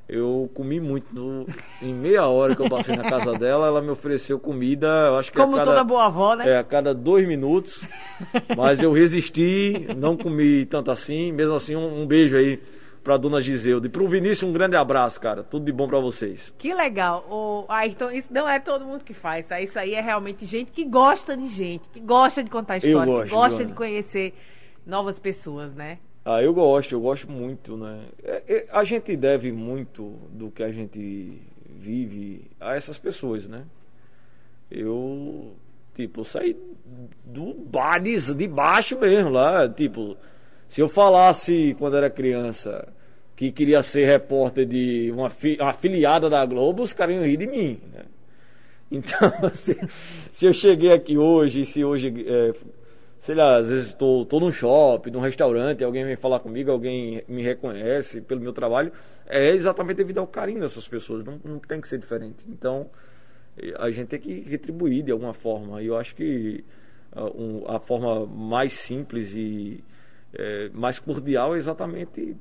Eu 0.07 0.49
comi 0.53 0.79
muito. 0.79 1.13
no- 1.13 1.45
em 1.81 1.93
meia 1.93 2.25
hora 2.27 2.55
que 2.55 2.61
eu 2.61 2.69
passei 2.69 2.95
na 2.95 3.03
casa 3.09 3.33
dela, 3.37 3.67
ela 3.67 3.81
me 3.81 3.89
ofereceu 3.89 4.39
comida. 4.39 4.87
Eu 5.07 5.17
acho 5.17 5.31
que 5.31 5.39
a 5.39 5.43
Como 5.43 5.55
cada- 5.57 5.69
toda 5.71 5.83
boa 5.83 6.05
avó, 6.05 6.35
né? 6.35 6.49
é, 6.49 6.57
a 6.57 6.63
cada 6.63 6.93
dois 6.93 7.25
minutos. 7.27 7.85
Mas 8.57 8.81
eu 8.81 8.91
resisti, 8.91 9.87
não 9.95 10.17
comi 10.17 10.65
tanto 10.65 10.91
assim. 10.91 11.31
Mesmo 11.31 11.55
assim, 11.55 11.75
um, 11.75 12.01
um 12.01 12.05
beijo 12.07 12.35
aí 12.35 12.61
pra 13.03 13.15
dona 13.15 13.39
Giselda. 13.39 13.87
E 13.87 13.89
pro 13.89 14.07
Vinícius, 14.07 14.43
um 14.49 14.51
grande 14.53 14.75
abraço, 14.75 15.19
cara. 15.19 15.43
Tudo 15.43 15.65
de 15.65 15.71
bom 15.71 15.87
pra 15.87 15.99
vocês. 15.99 16.53
Que 16.57 16.73
legal. 16.73 17.25
O 17.29 17.65
Ayrton, 17.69 18.11
isso 18.11 18.27
não 18.31 18.47
é 18.49 18.59
todo 18.59 18.85
mundo 18.85 19.03
que 19.05 19.13
faz, 19.13 19.47
tá? 19.47 19.61
Isso 19.61 19.79
aí 19.79 19.93
é 19.95 20.01
realmente 20.01 20.45
gente 20.45 20.71
que 20.71 20.83
gosta 20.83 21.37
de 21.37 21.47
gente, 21.47 21.87
que 21.89 21.99
gosta 22.01 22.43
de 22.43 22.49
contar 22.49 22.77
história, 22.77 23.05
gosto, 23.13 23.23
que 23.29 23.33
gosta 23.33 23.49
Joana. 23.51 23.65
de 23.65 23.73
conhecer 23.73 24.33
novas 24.85 25.19
pessoas, 25.19 25.73
né? 25.73 25.99
Ah, 26.23 26.41
eu 26.41 26.53
gosto, 26.53 26.93
eu 26.93 27.01
gosto 27.01 27.31
muito, 27.31 27.75
né? 27.75 28.05
É, 28.23 28.43
é, 28.47 28.67
a 28.71 28.83
gente 28.83 29.15
deve 29.15 29.51
muito 29.51 30.19
do 30.29 30.51
que 30.51 30.61
a 30.61 30.71
gente 30.71 31.41
vive 31.65 32.43
a 32.59 32.75
essas 32.75 32.99
pessoas, 32.99 33.47
né? 33.47 33.65
Eu, 34.69 35.53
tipo, 35.95 36.23
saí 36.23 36.55
do 37.25 37.53
bar 37.53 37.99
de, 37.99 38.47
baixo 38.47 38.99
mesmo 38.99 39.31
lá, 39.31 39.67
tipo, 39.67 40.15
se 40.67 40.79
eu 40.79 40.87
falasse 40.87 41.75
quando 41.79 41.97
era 41.97 42.09
criança 42.09 42.87
que 43.35 43.51
queria 43.51 43.81
ser 43.81 44.05
repórter 44.05 44.67
de 44.67 45.11
uma, 45.11 45.31
uma 45.59 45.69
afiliada 45.69 46.29
da 46.29 46.45
Globo, 46.45 46.83
os 46.83 46.93
caras 46.93 47.15
iam 47.15 47.25
rir 47.25 47.37
de 47.37 47.47
mim, 47.47 47.79
né? 47.93 48.05
Então, 48.93 49.31
se, 49.53 49.79
se 50.33 50.45
eu 50.45 50.51
cheguei 50.51 50.91
aqui 50.91 51.17
hoje, 51.17 51.63
se 51.63 51.81
hoje, 51.81 52.13
é, 52.27 52.53
sei 53.21 53.35
lá, 53.35 53.57
às 53.57 53.67
vezes 53.69 53.89
estou 53.89 54.25
tô, 54.25 54.39
num 54.39 54.51
shopping, 54.51 55.11
num 55.11 55.19
restaurante, 55.19 55.83
alguém 55.83 56.03
vem 56.03 56.15
falar 56.15 56.39
comigo, 56.39 56.71
alguém 56.71 57.23
me 57.27 57.43
reconhece 57.43 58.19
pelo 58.19 58.41
meu 58.41 58.51
trabalho, 58.51 58.91
é 59.27 59.51
exatamente 59.51 59.97
devido 59.97 60.17
ao 60.17 60.25
carinho 60.25 60.59
dessas 60.59 60.87
pessoas, 60.87 61.23
não, 61.23 61.39
não 61.45 61.59
tem 61.59 61.79
que 61.79 61.87
ser 61.87 61.99
diferente. 61.99 62.43
Então, 62.49 62.89
a 63.77 63.91
gente 63.91 64.07
tem 64.07 64.19
que 64.19 64.39
retribuir 64.41 65.03
de 65.03 65.11
alguma 65.11 65.33
forma. 65.35 65.83
E 65.83 65.85
eu 65.85 65.95
acho 65.95 66.15
que 66.15 66.63
ah, 67.11 67.25
um- 67.25 67.63
a 67.67 67.79
forma 67.79 68.25
mais 68.25 68.73
simples 68.73 69.33
e 69.35 69.83
eh, 70.33 70.71
mais 70.73 70.97
cordial 70.97 71.53
é 71.53 71.59
exatamente 71.59 72.35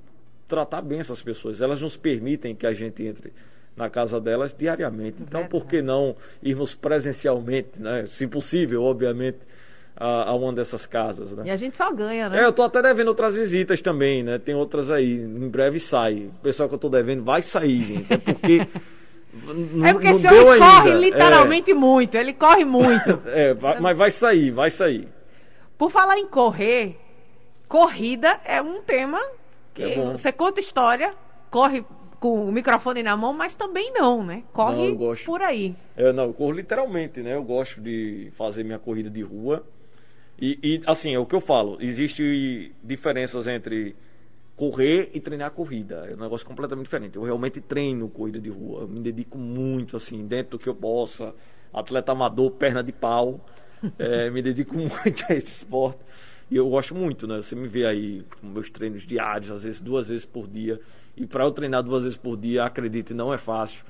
tratar 0.49 0.81
bem 0.81 1.01
essas 1.01 1.23
pessoas. 1.23 1.61
Elas 1.61 1.83
nos 1.83 1.99
permitem 1.99 2.55
que 2.55 2.67
a 2.67 2.73
gente 2.73 3.05
entre 3.05 3.35
na 3.77 3.91
casa 3.91 4.19
delas 4.19 4.55
diariamente. 4.55 5.23
Então, 5.23 5.47
por 5.47 5.67
que 5.67 5.83
não 5.83 6.17
irmos 6.43 6.75
presencialmente, 6.75 7.71
né? 7.77 8.07
se 8.07 8.27
possível, 8.27 8.83
obviamente, 8.83 9.39
a, 9.97 10.31
a 10.31 10.35
uma 10.35 10.53
dessas 10.53 10.87
casas, 10.87 11.33
né? 11.37 11.43
E 11.47 11.51
a 11.51 11.57
gente 11.57 11.77
só 11.77 11.93
ganha, 11.93 12.29
né? 12.29 12.41
É, 12.43 12.45
eu 12.45 12.53
tô 12.53 12.63
até 12.63 12.81
devendo 12.81 13.09
outras 13.09 13.35
visitas 13.37 13.81
também, 13.81 14.23
né? 14.23 14.39
Tem 14.39 14.55
outras 14.55 14.91
aí. 14.91 15.15
Em 15.15 15.49
breve 15.49 15.79
sai. 15.79 16.31
O 16.39 16.41
pessoal 16.43 16.69
que 16.69 16.75
eu 16.75 16.79
tô 16.79 16.89
devendo 16.89 17.23
vai 17.25 17.43
sair, 17.43 17.85
gente. 17.85 18.13
É 18.13 18.17
porque. 18.19 18.67
É 19.85 19.93
porque 19.93 20.09
não 20.11 20.17
esse 20.17 20.27
homem 20.27 20.41
ainda. 20.55 20.59
corre 20.67 20.95
literalmente 20.95 21.73
muito, 21.73 22.17
ele 22.17 22.33
corre 22.33 22.65
muito. 22.65 23.21
É, 23.27 23.51
é, 23.51 23.55
vai- 23.55 23.79
mas 23.79 23.97
vai 23.97 24.11
sair, 24.11 24.51
vai 24.51 24.71
sair. 24.71 25.07
Por 25.79 25.89
falar 25.89 26.19
em 26.19 26.27
correr, 26.27 26.99
corrida 27.69 28.41
é 28.45 28.61
um 28.61 28.83
tema 28.83 29.21
que 29.73 29.85
É 29.85 29.95
você 30.13 30.33
conta 30.33 30.59
história, 30.59 31.15
corre 31.49 31.85
com 32.19 32.45
o 32.49 32.51
microfone 32.53 33.03
na 33.05 33.17
mão, 33.17 33.33
mas 33.33 33.55
também 33.55 33.93
não, 33.95 34.25
né? 34.25 34.43
Não, 34.47 34.53
Corre 34.53 34.89
eu 34.89 34.97
gosto. 34.97 35.25
por 35.25 35.41
aí. 35.43 35.77
É, 35.97 36.13
não, 36.13 36.25
eu 36.25 36.33
corro 36.35 36.51
literalmente, 36.53 37.21
né? 37.23 37.35
Eu 37.37 37.45
gosto 37.45 37.81
de 37.81 38.33
fazer 38.37 38.65
minha 38.65 38.79
corrida 38.81 39.09
de 39.09 39.23
rua. 39.23 39.65
E, 40.41 40.59
e, 40.63 40.83
assim, 40.87 41.15
é 41.15 41.19
o 41.19 41.27
que 41.27 41.35
eu 41.35 41.41
falo. 41.41 41.77
Existe 41.81 42.73
diferenças 42.83 43.47
entre 43.47 43.95
correr 44.57 45.11
e 45.13 45.21
treinar 45.21 45.51
corrida. 45.51 46.07
É 46.11 46.15
um 46.15 46.21
negócio 46.21 46.47
completamente 46.47 46.87
diferente. 46.87 47.17
Eu 47.17 47.23
realmente 47.23 47.61
treino 47.61 48.09
corrida 48.09 48.41
de 48.41 48.49
rua. 48.49 48.83
Eu 48.83 48.89
me 48.89 49.01
dedico 49.01 49.37
muito, 49.37 49.97
assim, 49.97 50.27
dentro 50.27 50.53
do 50.53 50.59
que 50.59 50.69
eu 50.69 50.75
possa. 50.75 51.35
Atleta 51.73 52.13
amador, 52.13 52.51
perna 52.53 52.83
de 52.83 52.93
pau. 52.93 53.45
É, 53.99 54.29
me 54.33 54.41
dedico 54.41 54.75
muito 54.75 55.25
a 55.29 55.35
esse 55.35 55.53
esporte. 55.53 56.01
E 56.51 56.57
eu 56.57 56.69
gosto 56.69 56.95
muito, 56.95 57.27
né? 57.27 57.37
Você 57.37 57.55
me 57.55 57.69
vê 57.69 57.87
aí 57.87 58.25
com 58.41 58.47
meus 58.49 58.69
treinos 58.71 59.07
diários, 59.07 59.51
às 59.53 59.63
vezes 59.63 59.81
duas 59.81 60.09
vezes 60.09 60.25
por 60.25 60.49
dia. 60.49 60.81
E 61.17 61.27
para 61.27 61.45
eu 61.45 61.53
treinar 61.53 61.83
duas 61.83 62.03
vezes 62.03 62.19
por 62.19 62.37
dia, 62.37 62.65
acredite, 62.65 63.15
não 63.15 63.33
é 63.33 63.39
fácil. 63.39 63.85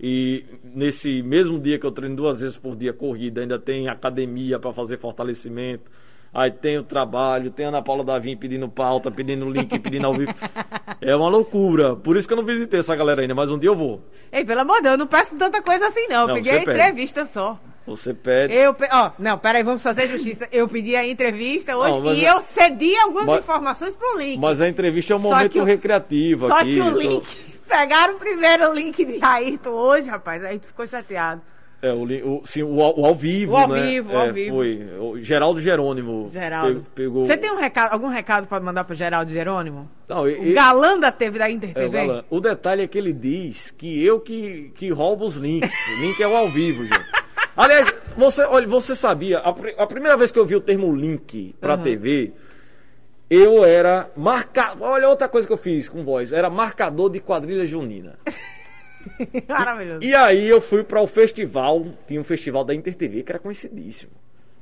E 0.00 0.44
nesse 0.64 1.22
mesmo 1.22 1.58
dia 1.58 1.78
que 1.78 1.86
eu 1.86 1.92
treino 1.92 2.16
duas 2.16 2.40
vezes 2.40 2.58
por 2.58 2.74
dia 2.74 2.92
corrida, 2.92 3.40
ainda 3.40 3.58
tem 3.58 3.88
academia 3.88 4.58
para 4.58 4.72
fazer 4.72 4.98
fortalecimento. 4.98 5.90
Aí 6.34 6.50
tem 6.50 6.78
o 6.78 6.82
trabalho, 6.82 7.50
tem 7.50 7.66
a 7.66 7.68
Ana 7.68 7.82
Paula 7.82 8.02
Davim 8.02 8.34
pedindo 8.36 8.66
pauta, 8.66 9.10
pedindo 9.10 9.48
link, 9.50 9.78
pedindo 9.78 10.06
ao 10.06 10.14
vivo. 10.14 10.32
É 11.04 11.14
uma 11.16 11.28
loucura. 11.28 11.96
Por 11.96 12.16
isso 12.16 12.26
que 12.28 12.32
eu 12.32 12.36
não 12.38 12.44
visitei 12.44 12.78
essa 12.80 12.94
galera 12.94 13.20
ainda, 13.22 13.34
mas 13.34 13.50
um 13.50 13.58
dia 13.58 13.68
eu 13.68 13.74
vou. 13.76 14.00
Ei, 14.32 14.44
pelo 14.44 14.60
amor 14.60 14.76
de 14.76 14.82
Deus, 14.82 14.92
eu 14.92 14.98
não 14.98 15.06
peço 15.08 15.34
tanta 15.36 15.60
coisa 15.60 15.88
assim, 15.88 16.06
não. 16.08 16.22
Eu 16.22 16.28
Não, 16.28 16.42
você 16.42 16.50
a 16.50 16.58
entrevista 16.62 17.26
só. 17.26 17.58
Você 17.84 18.14
pede. 18.14 18.54
Eu, 18.54 18.72
pe- 18.72 18.88
ó, 18.92 19.10
não, 19.18 19.36
peraí, 19.36 19.64
vamos 19.64 19.82
fazer 19.82 20.06
justiça. 20.06 20.48
Eu 20.52 20.68
pedi 20.68 20.94
a 20.94 21.04
entrevista 21.06 21.76
hoje 21.76 21.90
Não, 22.00 22.14
e 22.14 22.24
é- 22.24 22.30
eu 22.30 22.40
cedi 22.40 22.96
algumas 22.98 23.26
Mas- 23.26 23.38
informações 23.40 23.96
pro 23.96 24.16
link. 24.16 24.38
Mas 24.38 24.60
a 24.60 24.68
entrevista 24.68 25.12
é 25.12 25.16
um 25.16 25.18
momento 25.18 25.58
o- 25.60 25.64
recreativo 25.64 26.46
Só 26.46 26.58
aqui. 26.58 26.70
que 26.74 26.80
o 26.80 26.84
eu 26.86 26.92
tô- 26.92 26.98
link. 27.00 27.26
Pegaram 27.72 28.18
primeiro 28.18 28.70
o 28.70 28.74
link 28.74 29.04
de 29.04 29.18
Ayrton 29.24 29.70
hoje, 29.70 30.08
rapaz. 30.08 30.44
Aí 30.44 30.58
tu 30.58 30.66
ficou 30.66 30.86
chateado. 30.86 31.40
É, 31.80 31.92
o, 31.92 32.04
o, 32.04 32.42
sim, 32.46 32.62
o, 32.62 32.80
ao- 32.80 33.00
o 33.00 33.04
ao 33.06 33.14
vivo, 33.14 33.54
O 33.54 33.56
ao 33.56 33.66
né? 33.66 33.82
vivo, 33.86 34.12
o 34.12 34.16
ao 34.16 34.26
É, 34.26 34.32
vivo. 34.32 34.54
Foi. 34.56 34.88
O 35.00 35.18
Geraldo 35.20 35.58
Jerônimo. 35.60 36.30
Geraldo. 36.32 36.80
pe- 36.94 37.02
Pegou... 37.02 37.24
Você 37.26 37.36
tem 37.36 37.50
um 37.50 37.56
recado, 37.56 37.92
algum 37.92 38.06
recado 38.08 38.46
pra 38.46 38.60
mandar 38.60 38.84
pro 38.84 38.94
Geraldo 38.94 39.32
Jerônimo? 39.32 39.90
Não, 40.08 40.22
O 40.22 40.28
e- 40.28 40.50
e- 40.50 40.52
galã 40.52 40.96
da 40.98 41.10
TV 41.10 41.38
da 41.40 41.50
Inter 41.50 41.70
É, 41.70 41.72
TV? 41.72 41.86
o 41.86 41.90
galã. 41.90 42.24
O 42.30 42.40
detalhe 42.40 42.82
é 42.82 42.86
que 42.86 42.96
ele 42.98 43.12
diz 43.12 43.72
que 43.72 44.04
eu 44.04 44.20
que, 44.20 44.70
que 44.76 44.90
roubo 44.90 45.24
os 45.24 45.34
links. 45.36 45.74
O 45.98 46.00
link 46.02 46.22
é 46.22 46.28
o 46.28 46.36
ao 46.36 46.48
vivo, 46.50 46.84
gente. 46.84 47.10
Aliás, 47.56 47.92
você, 48.16 48.42
olha, 48.44 48.66
você 48.68 48.94
sabia, 48.94 49.38
a, 49.40 49.48
a 49.78 49.86
primeira 49.86 50.16
vez 50.16 50.30
que 50.30 50.38
eu 50.38 50.46
vi 50.46 50.54
o 50.54 50.60
termo 50.60 50.94
link 50.94 51.54
pra 51.60 51.76
TV, 51.76 52.32
eu 53.34 53.64
era 53.64 54.10
marcador. 54.14 54.88
Olha 54.88 55.08
outra 55.08 55.26
coisa 55.26 55.46
que 55.46 55.52
eu 55.52 55.56
fiz 55.56 55.88
com 55.88 56.04
voz, 56.04 56.34
era 56.34 56.50
marcador 56.50 57.08
de 57.08 57.18
quadrilha 57.18 57.64
junina. 57.64 58.18
Maravilhoso. 59.48 60.04
E 60.04 60.14
aí 60.14 60.46
eu 60.46 60.60
fui 60.60 60.84
para 60.84 61.00
o 61.00 61.06
festival, 61.06 61.82
tinha 62.06 62.20
um 62.20 62.24
festival 62.24 62.62
da 62.62 62.74
Inter 62.74 62.94
TV 62.94 63.22
que 63.22 63.32
era 63.32 63.38
conhecidíssimo. 63.38 64.12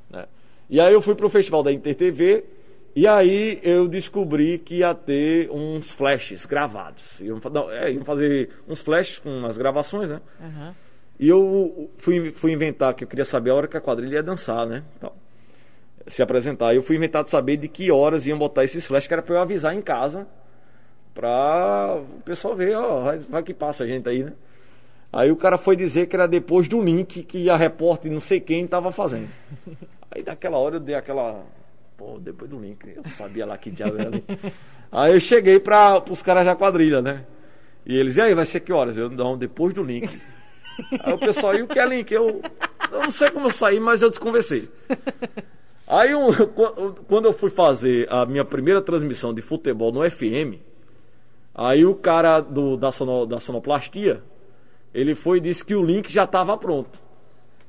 Né? 0.09 0.25
E 0.69 0.79
aí 0.79 0.93
eu 0.93 1.01
fui 1.01 1.15
para 1.15 1.25
o 1.25 1.29
festival 1.29 1.61
da 1.61 1.71
Inter 1.71 1.93
TV 1.93 2.45
e 2.95 3.05
aí 3.05 3.59
eu 3.61 3.89
descobri 3.89 4.57
que 4.57 4.75
ia 4.75 4.95
ter 4.95 5.51
uns 5.51 5.91
flashes 5.91 6.45
gravados. 6.45 7.19
Iam, 7.19 7.41
não, 7.51 7.69
é, 7.69 7.91
iam 7.91 8.05
fazer 8.05 8.51
uns 8.69 8.79
flashes 8.79 9.19
com 9.19 9.45
as 9.45 9.57
gravações, 9.57 10.09
né? 10.09 10.21
Aham. 10.41 10.73
E 11.19 11.27
eu 11.27 11.91
fui, 11.97 12.31
fui 12.31 12.53
inventar 12.53 12.93
que 12.93 13.03
eu 13.03 13.07
queria 13.07 13.25
saber 13.25 13.51
a 13.51 13.55
hora 13.55 13.67
que 13.67 13.75
a 13.75 13.81
quadrilha 13.81 14.15
ia 14.15 14.23
dançar, 14.23 14.65
né? 14.65 14.81
Tal. 14.99 15.15
Se 16.07 16.21
apresentar. 16.21 16.73
Eu 16.73 16.81
fui 16.81 16.95
inventar 16.95 17.23
de 17.23 17.29
saber 17.29 17.57
de 17.57 17.67
que 17.67 17.91
horas 17.91 18.25
iam 18.27 18.37
botar 18.37 18.63
esses 18.63 18.85
flashes, 18.85 19.07
que 19.07 19.13
era 19.13 19.21
pra 19.21 19.35
eu 19.35 19.41
avisar 19.41 19.75
em 19.75 19.81
casa. 19.81 20.27
Pra 21.13 21.97
o 21.97 22.21
pessoal 22.21 22.55
ver, 22.55 22.75
ó, 22.75 23.01
vai, 23.01 23.19
vai 23.19 23.43
que 23.43 23.53
passa 23.53 23.83
a 23.83 23.87
gente 23.87 24.07
aí, 24.07 24.23
né? 24.23 24.33
Aí 25.11 25.29
o 25.29 25.35
cara 25.35 25.57
foi 25.57 25.75
dizer 25.75 26.07
que 26.07 26.15
era 26.15 26.27
depois 26.27 26.67
do 26.67 26.81
link 26.81 27.23
que 27.23 27.49
a 27.49 27.57
repórter 27.57 28.09
não 28.11 28.21
sei 28.21 28.39
quem 28.39 28.65
tava 28.65 28.91
fazendo. 28.91 29.27
Aí 30.09 30.23
naquela 30.23 30.57
hora 30.57 30.75
eu 30.75 30.79
dei 30.79 30.95
aquela. 30.95 31.43
Pô, 31.97 32.17
depois 32.19 32.49
do 32.49 32.59
link, 32.59 32.85
eu 32.95 33.03
sabia 33.05 33.45
lá 33.45 33.57
que 33.57 33.71
diabo 33.71 33.97
era 33.97 34.07
ali. 34.07 34.23
Aí 34.91 35.13
eu 35.13 35.19
cheguei 35.21 35.59
para 35.59 36.03
os 36.09 36.21
caras 36.21 36.45
da 36.45 36.55
quadrilha, 36.55 37.01
né? 37.01 37.25
E 37.85 37.95
eles, 37.95 38.17
e 38.17 38.21
aí, 38.21 38.33
vai 38.33 38.45
ser 38.45 38.59
que 38.59 38.73
horas? 38.73 38.97
Eu, 38.97 39.09
não, 39.09 39.37
depois 39.37 39.73
do 39.73 39.81
link. 39.81 40.09
Aí 40.99 41.13
o 41.13 41.17
pessoal, 41.17 41.55
e 41.55 41.61
o 41.61 41.67
que 41.67 41.79
é 41.79 41.85
link? 41.85 42.11
Eu, 42.11 42.41
eu 42.91 42.99
não 43.01 43.11
sei 43.11 43.29
como 43.29 43.47
eu 43.47 43.51
saí, 43.51 43.79
mas 43.79 44.01
eu 44.01 44.09
desconversei. 44.09 44.69
Aí 45.93 46.15
um, 46.15 46.27
qu- 46.55 46.95
quando 47.07 47.25
eu 47.25 47.33
fui 47.33 47.49
fazer 47.49 48.07
a 48.09 48.25
minha 48.25 48.45
primeira 48.45 48.81
transmissão 48.81 49.33
de 49.33 49.41
futebol 49.41 49.91
no 49.91 50.09
FM, 50.09 50.55
aí 51.53 51.85
o 51.85 51.93
cara 51.95 52.39
do, 52.39 52.77
da, 52.77 52.91
sono, 52.91 53.25
da 53.25 53.39
sonoplastia, 53.39 54.23
ele 54.93 55.15
foi 55.15 55.37
e 55.37 55.41
disse 55.41 55.65
que 55.65 55.75
o 55.75 55.83
link 55.83 56.11
já 56.11 56.23
estava 56.23 56.55
pronto. 56.57 56.99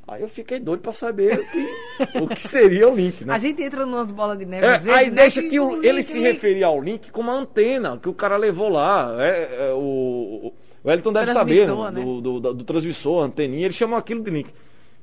Aí 0.06 0.20
eu 0.22 0.28
fiquei 0.28 0.58
doido 0.58 0.80
para 0.80 0.92
saber 0.92 1.38
o 1.40 1.46
que, 1.50 2.18
o 2.20 2.26
que 2.28 2.42
seria 2.42 2.88
o 2.88 2.94
link, 2.94 3.24
né? 3.24 3.34
A 3.34 3.38
gente 3.38 3.62
entra 3.62 3.86
numas 3.86 4.10
bolas 4.10 4.38
de 4.38 4.44
neve 4.44 4.66
É, 4.66 4.72
vezes, 4.78 4.88
aí 4.88 5.10
né, 5.10 5.16
deixa 5.22 5.42
que 5.42 5.58
o- 5.58 5.74
link, 5.76 5.84
ele 5.86 6.02
se 6.02 6.14
link- 6.14 6.22
referia 6.24 6.66
ao 6.66 6.80
link 6.80 7.10
como 7.10 7.30
a 7.30 7.34
antena 7.34 7.96
que 7.98 8.08
o 8.08 8.14
cara 8.14 8.36
levou 8.36 8.68
lá. 8.68 9.16
É, 9.18 9.68
é, 9.68 9.72
o, 9.72 10.52
o 10.52 10.88
Wellington 10.88 11.12
deve 11.12 11.32
saber 11.32 11.66
né, 11.68 11.90
né? 11.92 12.00
do, 12.04 12.20
do, 12.20 12.40
do- 12.40 12.54
do 12.54 12.64
transmissor, 12.64 13.22
a 13.22 13.26
anteninha, 13.26 13.64
ele 13.66 13.74
chamou 13.74 13.96
aquilo 13.96 14.22
de 14.22 14.30
link. 14.30 14.50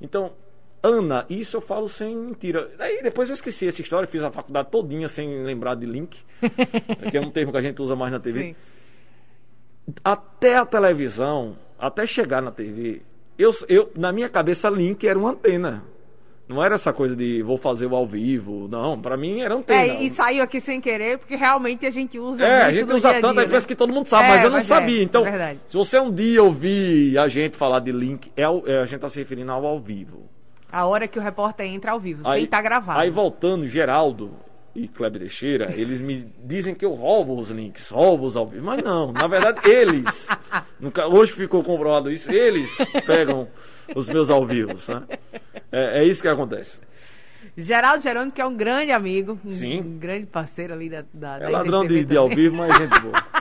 Então, 0.01 0.31
Ana, 0.81 1.25
isso 1.29 1.57
eu 1.57 1.61
falo 1.61 1.89
sem 1.89 2.15
mentira. 2.15 2.69
Aí 2.79 3.01
depois 3.03 3.29
eu 3.29 3.33
esqueci 3.33 3.67
essa 3.67 3.81
história, 3.81 4.07
fiz 4.07 4.23
a 4.23 4.31
faculdade 4.31 4.69
todinha 4.71 5.07
sem 5.07 5.43
lembrar 5.43 5.75
de 5.75 5.85
link, 5.85 6.23
que 7.11 7.17
é 7.17 7.21
um 7.21 7.31
termo 7.31 7.51
que 7.51 7.57
a 7.57 7.61
gente 7.61 7.81
usa 7.81 7.95
mais 7.95 8.11
na 8.11 8.19
TV. 8.19 8.41
Sim. 8.43 8.55
Até 10.03 10.55
a 10.55 10.65
televisão, 10.65 11.57
até 11.77 12.05
chegar 12.05 12.41
na 12.41 12.51
TV, 12.51 13.01
eu, 13.37 13.51
eu, 13.67 13.91
na 13.95 14.11
minha 14.11 14.29
cabeça, 14.29 14.69
link 14.69 15.07
era 15.07 15.17
uma 15.17 15.31
antena. 15.31 15.83
Não 16.47 16.63
era 16.63 16.73
essa 16.75 16.91
coisa 16.91 17.15
de 17.15 17.43
vou 17.43 17.57
fazer 17.57 17.85
o 17.85 17.95
ao 17.95 18.07
vivo. 18.07 18.67
Não, 18.67 18.99
pra 18.99 19.15
mim 19.15 19.41
era 19.41 19.53
antena. 19.53 19.81
É, 19.81 20.01
e 20.01 20.09
saiu 20.09 20.43
aqui 20.43 20.59
sem 20.59 20.81
querer, 20.81 21.19
porque 21.19 21.35
realmente 21.35 21.85
a 21.85 21.91
gente 21.91 22.17
usa 22.17 22.43
É, 22.43 22.63
a 22.63 22.71
gente 22.71 22.91
usa 22.91 23.11
dia 23.11 23.21
tanto, 23.21 23.33
dia, 23.33 23.43
aí 23.43 23.47
parece 23.47 23.65
né? 23.65 23.67
que 23.67 23.75
todo 23.75 23.93
mundo 23.93 24.07
sabe, 24.07 24.25
É, 24.25 24.29
mas 24.29 24.43
eu 24.43 24.49
não 24.49 24.57
mas 24.57 24.65
é, 24.65 24.67
sabia. 24.67 25.03
então, 25.03 25.27
é 25.27 25.57
se 25.67 25.77
você 25.77 25.99
um 25.99 26.11
dia 26.11 26.41
ouvir 26.41 27.19
a 27.19 27.27
gente 27.27 27.55
falar 27.55 27.79
de 27.81 27.91
link, 27.91 28.31
é, 28.35 28.43
é, 28.43 28.79
a 28.79 28.85
gente 28.85 28.99
tá 28.99 29.07
se 29.07 29.19
referindo 29.19 29.51
ao 29.51 29.63
ao 29.63 29.79
vivo. 29.79 30.27
A 30.71 30.85
hora 30.85 31.07
que 31.07 31.17
o 31.17 31.21
repórter 31.21 31.65
entra 31.65 31.91
ao 31.91 31.99
vivo, 31.99 32.23
sem 32.23 32.31
Aí, 32.31 32.43
estar 32.43 32.61
gravado. 32.61 33.01
Aí 33.01 33.09
voltando, 33.09 33.67
Geraldo 33.67 34.31
e 34.75 34.87
Kleber 34.87 35.21
Teixeira, 35.21 35.73
eles 35.75 35.99
me 35.99 36.31
dizem 36.43 36.75
que 36.75 36.85
eu 36.85 36.93
roubo 36.93 37.35
os 37.37 37.49
links, 37.49 37.89
roubo 37.89 38.25
os 38.25 38.37
ao 38.37 38.45
vivo. 38.45 38.65
Mas 38.65 38.83
não, 38.83 39.11
na 39.11 39.27
verdade, 39.27 39.67
eles. 39.67 40.27
nunca- 40.79 41.07
hoje 41.07 41.31
ficou 41.31 41.63
comprovado 41.63 42.11
isso, 42.11 42.31
eles 42.31 42.75
pegam 43.05 43.47
os 43.95 44.07
meus 44.07 44.29
ao 44.29 44.45
vivos, 44.45 44.87
né? 44.87 45.03
É, 45.71 45.99
é 46.01 46.03
isso 46.03 46.21
que 46.21 46.27
acontece. 46.27 46.79
Geraldo 47.57 48.01
Jerônimo, 48.03 48.31
que 48.31 48.39
é 48.41 48.45
um 48.45 48.55
grande 48.55 48.91
amigo, 48.91 49.37
um, 49.43 49.49
Sim. 49.49 49.81
um 49.81 49.97
grande 49.97 50.25
parceiro 50.27 50.73
ali 50.73 50.89
da, 50.89 51.03
da 51.13 51.37
É 51.37 51.39
da 51.41 51.49
ladrão 51.49 51.85
de, 51.85 52.05
de 52.05 52.15
ao 52.15 52.29
vivo, 52.29 52.55
mas 52.55 52.77
gente 52.77 52.99
boa. 53.01 53.13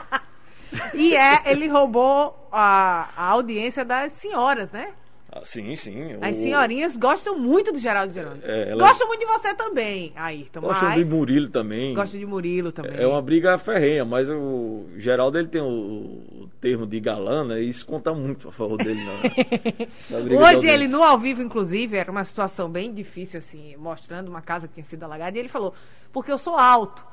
E 0.92 1.16
é, 1.16 1.50
ele 1.50 1.66
roubou 1.66 2.48
a, 2.52 3.08
a 3.16 3.24
audiência 3.30 3.84
das 3.86 4.12
senhoras, 4.12 4.70
né? 4.70 4.90
Ah, 5.30 5.42
sim, 5.44 5.76
sim. 5.76 6.16
As 6.22 6.34
o- 6.34 6.38
senhorinhas 6.38 6.96
gostam 6.96 7.38
muito 7.38 7.70
do 7.70 7.78
Geraldo 7.78 8.14
Jerônimo. 8.14 8.40
É, 8.44 8.70
ela- 8.70 8.86
Gostam 8.88 9.06
muito 9.08 9.20
de 9.20 9.26
você 9.26 9.54
também, 9.54 10.10
Ayrton, 10.16 10.60
Gostam 10.62 10.88
mas 10.88 10.96
de 10.98 11.04
Murilo 11.04 11.50
também. 11.50 11.94
gostam 11.94 12.18
de 12.18 12.24
Murilo 12.24 12.72
também. 12.72 12.96
É 12.96 13.06
uma 13.06 13.20
briga 13.20 13.58
ferrenha, 13.58 14.06
mas 14.06 14.26
o 14.30 14.86
Geraldo 14.96 15.38
ele 15.38 15.48
tem 15.48 15.60
o, 15.60 15.66
o 15.66 16.50
termo 16.62 16.86
de 16.86 16.98
galã, 16.98 17.44
né? 17.44 17.60
E 17.62 17.68
isso 17.68 17.84
conta 17.84 18.14
muito 18.14 18.48
a 18.48 18.52
favor 18.52 18.78
dele 18.78 19.04
na, 19.04 19.12
na 20.16 20.20
briga 20.24 20.36
de 20.48 20.56
Hoje 20.56 20.66
ele 20.66 20.88
no 20.88 21.02
ao 21.02 21.18
vivo, 21.18 21.42
inclusive, 21.42 21.94
era 21.98 22.10
uma 22.10 22.24
situação 22.24 22.70
bem 22.70 22.90
difícil, 22.94 23.38
assim, 23.38 23.76
mostrando 23.76 24.28
uma 24.28 24.40
casa 24.40 24.66
que 24.66 24.74
tinha 24.74 24.86
sido 24.86 25.02
alagada, 25.02 25.36
e 25.36 25.40
ele 25.40 25.48
falou, 25.50 25.74
porque 26.10 26.32
eu 26.32 26.38
sou 26.38 26.56
alto. 26.56 27.04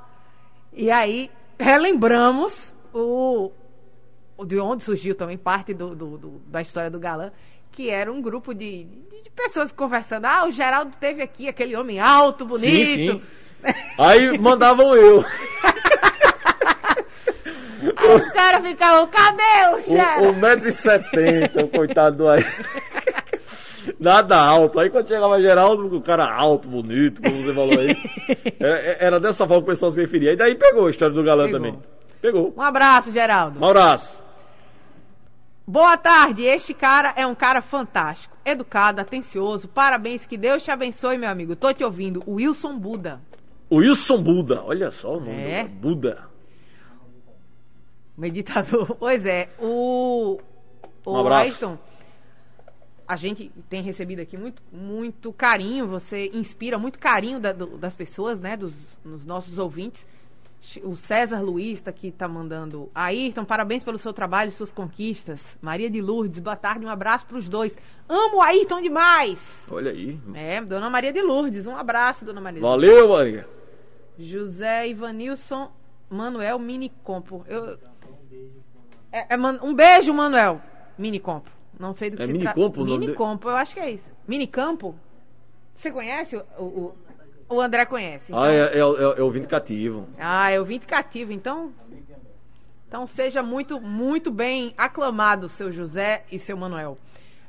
E 0.71 0.89
aí, 0.89 1.30
relembramos 1.60 2.73
o, 2.93 3.51
o 4.38 4.45
de 4.45 4.58
onde 4.58 4.84
surgiu 4.84 5.15
também 5.15 5.38
parte 5.38 5.73
do, 5.73 5.93
do- 5.93 6.17
do- 6.17 6.41
da 6.47 6.62
história 6.62 6.89
do 6.89 6.97
galã, 6.99 7.32
que 7.76 7.90
era 7.90 8.12
um 8.12 8.22
grupo 8.22 8.54
de, 8.54 8.86
de- 8.86 9.30
pessoas 9.36 9.72
conversando. 9.72 10.26
Ah, 10.26 10.46
o 10.48 10.52
Geraldo 10.52 10.96
teve 11.00 11.22
aqui 11.22 11.48
aquele 11.50 11.76
homem 11.76 12.00
alto, 12.00 12.46
bonito. 12.46 12.86
Sim, 12.86 12.96
sim. 12.96 13.22
Aí 14.00 14.38
mandavam 14.38 14.96
eu. 14.96 15.26
Aí 17.98 18.16
os 18.16 18.30
caras 18.32 18.66
ficavam, 18.68 19.08
cadê 19.08 19.76
o 19.76 19.82
Geraldo? 19.84 20.30
O 20.30 20.34
1,70m, 20.34 21.64
o 21.64 21.68
coitado 21.68 22.18
do 22.18 22.30
aí. 22.30 22.46
Nada 24.00 24.38
alto. 24.38 24.80
Aí 24.80 24.90
quando 24.90 25.08
chegava 25.08 25.40
Geraldo, 25.42 25.98
o 25.98 26.02
cara 26.02 26.26
alto, 26.34 26.68
bonito, 26.68 27.22
como 27.22 27.42
você 27.44 27.54
falou 27.54 27.80
aí. 27.80 27.96
Era, 28.60 28.78
era 29.00 29.20
dessa 29.20 29.46
forma 29.48 29.58
que 29.64 29.70
o 29.70 29.72
pessoal 29.72 29.92
se 29.92 30.02
referia. 30.02 30.32
E 30.34 30.36
daí 30.36 30.56
pegou 30.56 30.88
a 30.88 30.90
história 30.90 31.14
do 31.14 31.24
galã 31.24 31.46
Pegou. 31.46 31.60
também. 31.60 31.80
Pegou. 32.22 32.54
Um 32.58 32.62
abraço, 32.62 33.12
Geraldo. 33.12 33.60
Um 33.60 33.66
abraço. 33.70 34.20
Boa 35.67 35.97
tarde, 35.97 36.43
este 36.43 36.73
cara 36.75 37.13
é 37.15 37.25
um 37.25 37.34
cara 37.34 37.60
fantástico, 37.62 38.38
educado, 38.45 39.01
atencioso. 39.01 39.67
Parabéns, 39.67 40.25
que 40.25 40.37
Deus 40.37 40.63
te 40.63 40.69
abençoe, 40.69 41.17
meu 41.17 41.29
amigo. 41.29 41.56
Tô 41.56 41.73
te 41.73 41.83
ouvindo, 41.83 42.23
Wilson 42.27 42.77
Buda. 42.77 43.19
Wilson 43.71 44.21
Buda. 44.21 44.62
Olha 44.63 44.92
só 44.92 45.17
o 45.17 45.19
nome 45.19 45.31
É. 45.42 45.63
do 45.63 45.69
Buda. 45.69 46.29
Meditador. 48.15 48.96
Pois 49.00 49.25
é, 49.25 49.50
o. 49.60 50.40
O 51.04 51.12
Um 51.13 51.19
abraço. 51.19 51.46
Ayrton, 51.65 51.77
a 53.08 53.15
gente 53.15 53.52
tem 53.69 53.81
recebido 53.81 54.19
aqui 54.19 54.37
muito, 54.37 54.62
muito 54.71 55.31
carinho, 55.33 55.87
você 55.87 56.29
inspira 56.33 56.77
muito 56.79 56.98
carinho 57.00 57.40
da- 57.40 57.54
do- 57.54 57.77
das 57.77 57.96
pessoas, 57.96 58.40
né? 58.40 58.56
Dos, 58.58 58.73
nos 59.04 59.25
nossos 59.25 59.58
ouvintes. 59.60 60.06
O 60.84 60.96
César 60.96 61.42
Luiz 61.42 61.80
tá 61.82 61.90
aqui, 61.92 62.12
tá 62.12 62.28
mandando. 62.28 62.90
Ayrton, 62.94 63.46
parabéns 63.46 63.84
pelo 63.84 63.98
seu 63.98 64.12
trabalho 64.12 64.50
e 64.50 64.52
suas 64.52 64.72
conquistas. 64.72 65.40
Maria 65.62 65.90
de 65.90 66.02
Lourdes, 66.02 66.40
boa 66.40 66.56
tarde, 66.56 66.86
um 66.86 66.90
abraço 66.90 67.26
pros 67.26 67.48
dois. 67.48 67.78
Amo 68.10 68.38
o 68.38 68.42
Ayrton 68.42 68.82
demais! 68.82 69.66
Olha 69.70 69.92
aí. 69.92 70.20
É, 70.34 70.62
Dona 70.62 70.90
Maria 70.90 71.13
de 71.13 71.22
Lourdes, 71.22 71.66
um 71.68 71.76
abraço, 71.76 72.26
Dona 72.26 72.42
Maria. 72.42 72.60
de 72.60 72.62
Valeu, 72.62 73.10
Maria. 73.10 73.48
José 74.18 74.88
Ivanilson 74.88 75.72
Manuel 76.10 76.58
Minicompo. 76.60 77.46
Eu... 77.48 77.78
É, 79.12 79.36
é 79.36 79.38
um 79.38 79.74
beijo, 79.74 80.13
Manuel. 80.13 80.62
Minicompo. 80.98 81.50
Não 81.80 81.94
sei 81.94 82.10
do 82.10 82.18
que 82.18 82.24
É 82.24 82.26
se 82.26 82.32
Minicompo 82.32 82.70
trata. 82.70 82.80
nome 82.80 82.92
dele? 82.92 83.00
Minicompo, 83.08 83.50
eu 83.50 83.56
acho 83.56 83.74
que 83.74 83.80
é 83.80 83.92
isso. 83.92 84.08
Minicampo? 84.28 84.96
Você 85.76 85.92
conhece? 85.92 86.38
O, 86.38 86.63
o, 86.63 86.63
o 86.63 87.04
André 87.62 87.85
conhece. 87.85 88.33
Ah, 88.33 88.35
então- 88.35 88.46
é, 88.48 88.60
é, 88.60 88.77
é, 88.77 89.19
é 89.19 89.23
o 89.23 89.29
vindicativo. 89.31 90.08
Ah, 90.17 90.52
eu 90.52 90.65
vim 90.65 90.79
cativo, 90.79 91.31
então. 91.31 91.71
Então 92.87 93.06
seja 93.08 93.43
muito, 93.43 93.79
muito 93.81 94.31
bem 94.31 94.73
aclamado, 94.77 95.50
seu 95.50 95.71
José 95.71 96.23
e 96.31 96.39
seu 96.39 96.56
Manuel. 96.56 96.98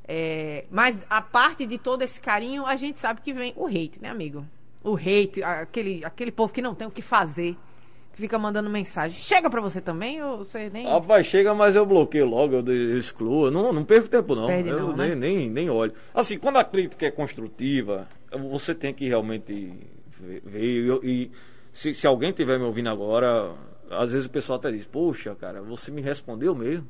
É, 0.09 0.64
mas 0.70 0.99
a 1.11 1.20
parte 1.20 1.66
de 1.66 1.78
todo 1.78 2.03
esse 2.03 2.20
carinho, 2.20 2.64
a 2.66 2.76
gente 2.76 2.99
sabe 2.99 3.20
que 3.20 3.32
vem 3.32 3.53
o 3.57 3.66
hate, 3.66 4.01
né, 4.01 4.09
amigo? 4.09 4.44
O 4.82 4.94
hate, 4.97 5.42
aquele, 5.42 6.05
aquele 6.05 6.30
povo 6.30 6.53
que 6.53 6.62
não 6.62 6.74
tem 6.74 6.86
o 6.86 6.90
que 6.90 7.03
fazer, 7.03 7.57
que 8.17 8.23
fica 8.23 8.39
mandando 8.39 8.71
mensagem. 8.71 9.21
Chega 9.21 9.51
pra 9.51 9.61
você 9.61 9.79
também 9.79 10.23
ou 10.23 10.39
você 10.39 10.71
nem. 10.71 10.87
Rapaz, 10.87 11.27
chega, 11.27 11.55
mas 11.55 11.77
eu 11.77 11.85
bloqueio 11.85 12.25
logo, 12.25 12.55
eu, 12.55 12.97
excluo. 12.97 13.47
Eu 13.47 13.51
não, 13.51 13.73
não 13.75 13.85
perco 13.85 14.09
tempo, 14.09 14.35
não. 14.35 14.47
Perde 14.47 14.71
eu 14.71 14.81
não, 14.81 14.97
nem, 14.97 15.11
né? 15.11 15.14
nem, 15.14 15.51
nem 15.51 15.71
olho. 15.71 15.93
Assim, 16.14 16.39
quando 16.39 16.57
a 16.57 16.64
crítica 16.64 17.05
é 17.05 17.11
construtiva, 17.11 18.09
você 18.51 18.75
tem 18.75 18.95
que 18.95 19.07
realmente 19.07 19.71
ver. 20.19 20.43
e 20.47 20.99
e 21.03 21.31
se, 21.71 21.93
se 21.93 22.07
alguém 22.07 22.31
estiver 22.31 22.59
me 22.59 22.64
ouvindo 22.64 22.89
agora, 22.89 23.55
às 23.91 24.11
vezes 24.11 24.27
o 24.27 24.31
pessoal 24.31 24.59
até 24.59 24.71
diz, 24.73 24.87
poxa, 24.87 25.35
cara, 25.35 25.61
você 25.61 25.91
me 25.91 26.01
respondeu 26.01 26.55
mesmo. 26.55 26.89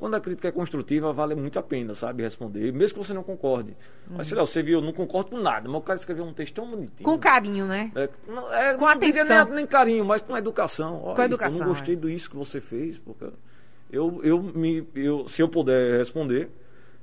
Quando 0.00 0.14
a 0.14 0.20
crítica 0.20 0.48
é 0.48 0.50
construtiva, 0.50 1.12
vale 1.12 1.34
muito 1.34 1.58
a 1.58 1.62
pena, 1.62 1.94
sabe? 1.94 2.22
Responder, 2.22 2.72
mesmo 2.72 2.98
que 2.98 3.06
você 3.06 3.12
não 3.12 3.22
concorde. 3.22 3.76
Mas 4.08 4.26
sei 4.28 4.36
lá, 4.38 4.46
você 4.46 4.62
viu, 4.62 4.78
eu 4.78 4.82
não 4.84 4.94
concordo 4.94 5.30
com 5.30 5.38
nada, 5.38 5.68
mas 5.68 5.76
o 5.78 5.82
cara 5.82 5.98
escreveu 5.98 6.24
um 6.24 6.32
texto 6.32 6.54
tão 6.54 6.68
bonitinho. 6.70 7.04
Com 7.04 7.18
carinho, 7.18 7.66
né? 7.66 7.92
É, 7.94 8.08
não, 8.26 8.52
é, 8.52 8.72
Com 8.74 8.80
não 8.80 8.88
atenção. 8.88 9.44
Nem, 9.44 9.54
nem 9.56 9.66
carinho, 9.66 10.02
mas 10.04 10.22
com 10.22 10.34
educação. 10.34 11.02
Ó, 11.04 11.14
Com 11.14 11.20
isso, 11.20 11.22
educação, 11.22 11.58
Eu 11.58 11.66
não 11.66 11.72
gostei 11.74 11.94
é. 11.94 11.98
disso 11.98 12.30
que 12.30 12.36
você 12.36 12.62
fez, 12.62 12.98
porque 12.98 13.26
eu, 13.92 14.20
eu 14.24 14.42
me, 14.42 14.88
eu, 14.94 15.28
se 15.28 15.42
eu 15.42 15.48
puder 15.50 15.98
responder, 15.98 16.48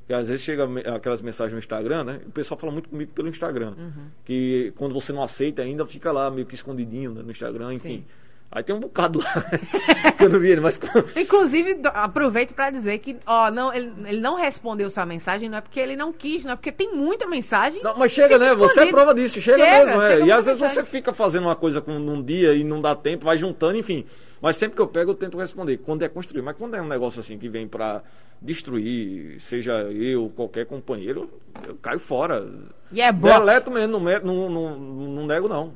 que 0.08 0.14
às 0.14 0.28
vezes 0.28 0.44
chega 0.44 0.66
aquelas 0.96 1.22
mensagens 1.22 1.54
no 1.54 1.60
Instagram, 1.60 2.04
né? 2.04 2.22
O 2.26 2.32
pessoal 2.32 2.60
fala 2.60 2.74
muito 2.74 2.90
comigo 2.90 3.12
pelo 3.12 3.28
Instagram, 3.28 3.76
Uhum. 3.78 4.06
que 4.26 4.74
quando 4.76 4.94
você 4.94 5.14
não 5.14 5.22
aceita 5.22 5.62
ainda 5.62 5.86
fica 5.86 6.12
lá 6.12 6.32
meio 6.32 6.48
que 6.48 6.56
escondidinho 6.56 7.14
né, 7.14 7.22
no 7.22 7.30
Instagram, 7.30 7.74
enfim. 7.76 8.04
Aí 8.50 8.64
tem 8.64 8.74
um 8.74 8.80
bocado 8.80 9.20
lá 9.20 9.44
que 10.18 10.24
eu 10.24 10.30
não 10.30 10.40
vi 10.40 10.52
ele, 10.52 10.62
mas 10.62 10.80
Inclusive, 11.18 11.82
aproveito 11.94 12.54
pra 12.54 12.70
dizer 12.70 12.98
que, 13.00 13.18
ó, 13.26 13.52
não, 13.52 13.74
ele, 13.74 13.92
ele 14.06 14.22
não 14.22 14.36
respondeu 14.36 14.90
sua 14.90 15.06
mensagem, 15.06 15.50
não 15.50 15.58
é 15.58 15.62
porque 15.62 15.80
ele 15.80 15.98
não 15.98 16.14
quis, 16.14 16.46
não 16.46 16.54
é 16.54 16.56
porque 16.56 16.72
tem 16.72 16.96
muita 16.96 17.28
mensagem. 17.28 17.84
Não, 17.84 17.98
mas 17.98 18.14
chega, 18.14 18.38
né? 18.40 18.56
Você 18.56 18.64
é 18.80 18.84
escondido. 18.84 18.96
prova 18.96 19.14
disso, 19.14 19.42
chega, 19.42 19.58
Chega, 19.58 19.86
mesmo, 19.86 20.02
é. 20.02 20.08
chega 20.08 20.16
E 20.16 20.20
muita 20.22 20.38
às 20.38 20.46
vezes 20.46 20.62
mensagem. 20.62 20.84
você 20.86 20.90
fica 20.90 21.14
fazendo 21.14 21.44
uma 21.44 21.56
coisa 21.58 21.82
com, 21.82 22.00
num 22.00 22.24
dia 22.24 22.54
e 22.54 22.64
não 22.64 22.80
dá 22.80 22.96
tempo, 22.96 23.26
vai 23.26 23.38
juntando, 23.38 23.78
enfim. 23.78 24.06
Mas 24.42 24.56
sempre 24.56 24.76
que 24.78 24.82
eu 24.82 24.88
pego, 24.88 25.12
eu 25.12 25.16
tento 25.16 25.38
responder. 25.38 25.78
Quando 25.78 26.04
é 26.04 26.08
construir. 26.08 26.42
Mas 26.42 26.56
quando 26.56 26.76
é 26.76 26.82
um 26.82 26.88
negócio 26.88 27.20
assim 27.20 27.38
que 27.38 27.50
vem 27.50 27.68
pra 27.68 28.02
destruir, 28.42 29.40
seja 29.42 29.74
eu, 29.92 30.32
qualquer 30.36 30.66
companheiro, 30.66 31.30
eu 31.68 31.76
caio 31.76 32.00
fora. 32.00 32.48
E 32.92 33.02
é 33.02 33.12
bom. 33.12 33.28
Deleto 33.28 33.72
mesmo, 33.72 34.00
não, 34.00 34.22
não, 34.24 34.50
não, 34.50 34.80
não 34.80 35.26
nego, 35.26 35.48
não. 35.50 35.74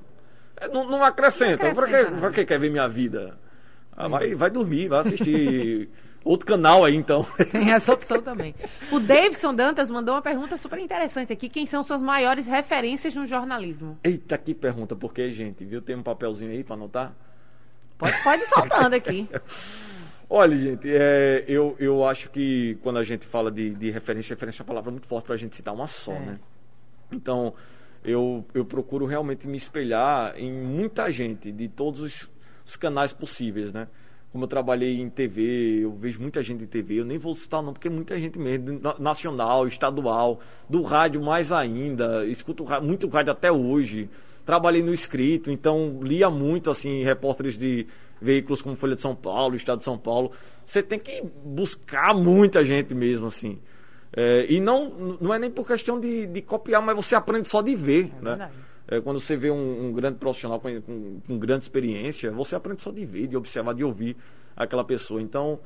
É, 0.62 0.68
Não, 0.70 0.88
não 0.90 1.04
acrescenta. 1.04 1.68
Não 1.68 1.76
Pra, 1.76 1.86
acrescenta 1.86 2.14
que, 2.14 2.20
pra 2.22 2.32
que 2.32 2.46
quer 2.46 2.60
ver 2.60 2.70
minha 2.70 2.88
vida? 2.88 3.38
Ah, 3.96 4.08
vai, 4.08 4.34
vai 4.34 4.50
dormir, 4.50 4.88
vai 4.88 5.00
assistir 5.02 5.90
outro 6.24 6.46
canal 6.48 6.86
aí, 6.86 6.96
então. 6.96 7.26
Tem 7.52 7.72
essa 7.72 7.94
opção 7.94 8.22
também. 8.22 8.56
O 8.92 9.00
Davidson 9.00 9.54
Dantas 9.54 9.90
mandou 9.92 10.16
uma 10.16 10.22
pergunta 10.22 10.56
super 10.58 10.80
interessante 10.80 11.34
aqui. 11.34 11.50
Quem 11.50 11.66
são 11.66 11.84
suas 11.84 12.02
maiores 12.02 12.48
referências 12.48 13.14
no 13.16 13.26
jornalismo? 13.26 13.98
Eita, 14.04 14.38
que 14.38 14.54
pergunta, 14.54 14.96
porque, 14.96 15.30
gente, 15.32 15.66
viu? 15.66 15.82
Tem 15.82 15.96
um 15.96 16.04
papelzinho 16.04 16.52
aí 16.52 16.64
pra 16.64 16.76
anotar? 16.76 17.14
Pode, 17.98 18.24
pode 18.24 18.42
ir 18.44 18.48
soltando 18.48 18.94
aqui. 18.94 19.28
Olha, 20.34 20.58
gente, 20.58 20.88
é, 20.90 21.44
eu, 21.46 21.76
eu 21.78 22.08
acho 22.08 22.30
que 22.30 22.78
quando 22.82 22.98
a 22.98 23.04
gente 23.04 23.26
fala 23.28 23.52
de, 23.52 23.72
de 23.72 23.92
referência, 23.92 24.34
referência 24.34 24.62
é 24.62 24.64
uma 24.64 24.68
palavra 24.68 24.90
muito 24.90 25.06
forte 25.06 25.26
para 25.26 25.36
a 25.36 25.38
gente 25.38 25.56
citar 25.58 25.74
uma 25.74 25.86
só, 25.88 26.14
É. 26.14 26.20
né? 26.20 26.40
Então, 27.12 27.54
eu, 28.04 28.44
eu 28.54 28.66
procuro 28.66 29.06
realmente 29.06 29.48
me 29.48 29.58
espelhar 29.58 30.34
em 30.38 30.52
muita 30.52 31.12
gente, 31.12 31.52
de 31.52 31.68
todos 31.68 32.00
os, 32.00 32.30
os 32.66 32.76
canais 32.76 33.14
possíveis, 33.14 33.72
né? 33.72 33.88
Como 34.32 34.46
eu 34.46 34.48
trabalhei 34.48 35.00
em 35.02 35.10
TV, 35.10 35.82
eu 35.84 35.92
vejo 35.92 36.22
muita 36.22 36.42
gente 36.42 36.64
em 36.64 36.68
TV, 36.68 37.02
eu 37.02 37.06
nem 37.06 37.18
vou 37.18 37.36
citar 37.36 37.62
não, 37.62 37.74
porque 37.74 37.90
é 37.90 37.92
muita 37.92 38.18
gente 38.18 38.40
mesmo, 38.40 38.80
na- 38.80 38.98
nacional, 38.98 39.68
estadual, 39.68 40.40
do 40.70 40.82
rádio 40.82 41.22
mais 41.22 41.52
ainda, 41.52 42.26
escuto 42.26 42.66
muito 42.82 43.08
rádio 43.10 43.34
até 43.34 43.52
hoje. 43.52 44.10
Trabalhei 44.46 44.82
no 44.82 44.94
escrito, 44.94 45.52
então 45.52 46.00
lia 46.02 46.30
muito, 46.30 46.70
assim, 46.72 47.04
repórteres 47.04 47.58
de 47.58 47.86
veículos 48.22 48.62
como 48.62 48.76
Folha 48.76 48.96
de 48.96 49.02
São 49.02 49.14
Paulo, 49.16 49.56
Estado 49.56 49.80
de 49.80 49.84
São 49.84 49.98
Paulo. 49.98 50.32
Você 50.64 50.82
tem 50.82 50.98
que 50.98 51.22
buscar 51.44 52.16
muita 52.16 52.64
gente 52.64 52.96
mesmo, 52.96 53.28
assim. 53.28 53.60
É, 54.14 54.46
e 54.50 54.60
não, 54.60 55.18
não 55.22 55.34
é 55.34 55.40
nem 55.40 55.50
por 55.50 55.66
questão 55.66 56.00
de, 56.00 56.28
de 56.28 56.42
copiar, 56.42 56.82
mas 56.82 56.96
você 56.96 57.16
aprende 57.16 57.48
só 57.48 57.62
de 57.62 57.76
ver, 57.76 58.06
né? 58.22 58.32
verdade. 58.32 58.54
É, 58.88 59.00
quando 59.00 59.20
você 59.22 59.38
vê 59.38 59.50
um, 59.50 59.88
um 59.88 59.94
grande 59.94 60.18
profissional 60.18 60.60
com, 60.60 60.82
com- 60.82 61.20
com 61.26 61.38
grande 61.40 61.64
experiência, 61.64 62.30
você 62.32 62.56
aprende 62.56 62.82
só 62.82 62.92
de 62.92 63.06
ver, 63.06 63.28
de 63.28 63.38
observar, 63.38 63.74
de 63.74 63.84
ouvir 63.86 64.18
aquela 64.56 64.84
pessoa. 64.84 65.22
Então, 65.22 65.60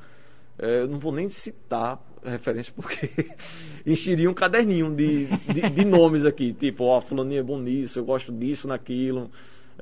é, 0.58 0.82
eu 0.82 0.88
não 0.88 0.98
vou 0.98 1.10
nem 1.10 1.28
citar 1.28 2.00
referência, 2.24 2.72
porque 2.76 3.26
encheria 3.84 4.30
um 4.30 4.34
caderninho 4.34 4.94
de, 4.94 5.26
de, 5.26 5.70
de 5.70 5.84
nomes 5.84 6.24
aqui, 6.24 6.52
tipo, 6.52 6.84
ó, 6.84 7.00
fulaninho 7.00 7.40
é 7.40 7.42
bom 7.42 7.58
nisso, 7.58 7.98
eu 7.98 8.04
gosto 8.04 8.30
disso, 8.32 8.68
naquilo. 8.68 9.30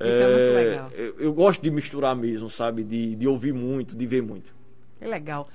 Isso 0.00 0.08
é 0.22 0.26
muito 0.26 0.54
legal. 0.54 0.90
Eu, 0.94 1.14
eu 1.20 1.32
gosto 1.32 1.62
de 1.62 1.70
misturar 1.70 2.16
mesmo, 2.16 2.48
sabe? 2.50 2.82
De, 2.82 3.14
de 3.14 3.28
ouvir 3.28 3.52
muito, 3.52 3.94
de 3.96 4.06
ver 4.06 4.22
muito. 4.22 4.54
Que 4.98 5.06
legal. 5.06 5.48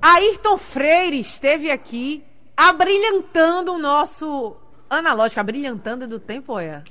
Ayrton 0.00 0.56
Freire 0.56 1.18
esteve 1.20 1.70
aqui 1.70 2.22
abrilhantando 2.56 3.72
o 3.74 3.78
nosso 3.78 4.56
analógico. 4.88 5.40
Abrilhantando 5.40 6.06
do 6.06 6.18
tempo, 6.18 6.58
é? 6.58 6.82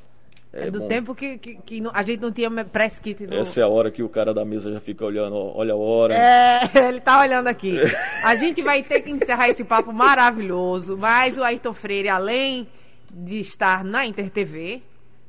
É, 0.51 0.67
É 0.67 0.71
do 0.71 0.81
bom. 0.81 0.87
tempo 0.87 1.15
que, 1.15 1.37
que, 1.37 1.55
que 1.55 1.83
a 1.91 2.03
gente 2.03 2.21
não 2.21 2.31
tinha 2.31 2.49
press 2.65 2.99
kit. 2.99 3.27
Essa 3.31 3.61
é 3.61 3.63
a 3.63 3.67
hora 3.67 3.89
que 3.89 4.03
o 4.03 4.09
cara 4.09 4.33
da 4.33 4.45
mesa 4.45 4.71
já 4.71 4.79
fica 4.79 5.03
olhando, 5.03 5.35
olha 5.35 5.73
a 5.73 5.77
hora. 5.77 6.13
É, 6.13 6.69
ele 6.87 7.01
tá 7.01 7.19
olhando 7.19 7.47
aqui. 7.47 7.79
A 8.23 8.35
gente 8.35 8.61
vai 8.61 8.83
ter 8.83 9.01
que 9.01 9.09
encerrar 9.09 9.49
esse 9.49 9.63
papo 9.63 9.91
maravilhoso, 9.91 10.95
mas 10.97 11.37
o 11.37 11.43
Ayrton 11.43 11.73
Freire, 11.73 12.09
além 12.09 12.67
de 13.11 13.39
estar 13.39 13.83
na 13.83 14.05
Inter 14.05 14.29
TV, 14.29 14.81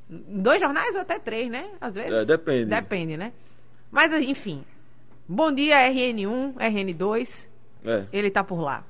dois 0.09 0.61
jornais 0.61 0.95
ou 0.95 1.01
até 1.01 1.18
três, 1.18 1.51
né? 1.51 1.66
Às 1.80 1.95
vezes. 1.95 2.11
É, 2.11 2.24
depende. 2.24 2.66
Depende, 2.66 3.16
né? 3.16 3.32
Mas, 3.91 4.12
enfim. 4.12 4.62
Bom 5.26 5.51
dia, 5.51 5.76
RN1, 5.91 6.55
RN2. 6.55 7.30
É. 7.87 8.05
Ele 8.12 8.30
tá 8.30 8.45
por 8.45 8.61
lá. 8.61 8.85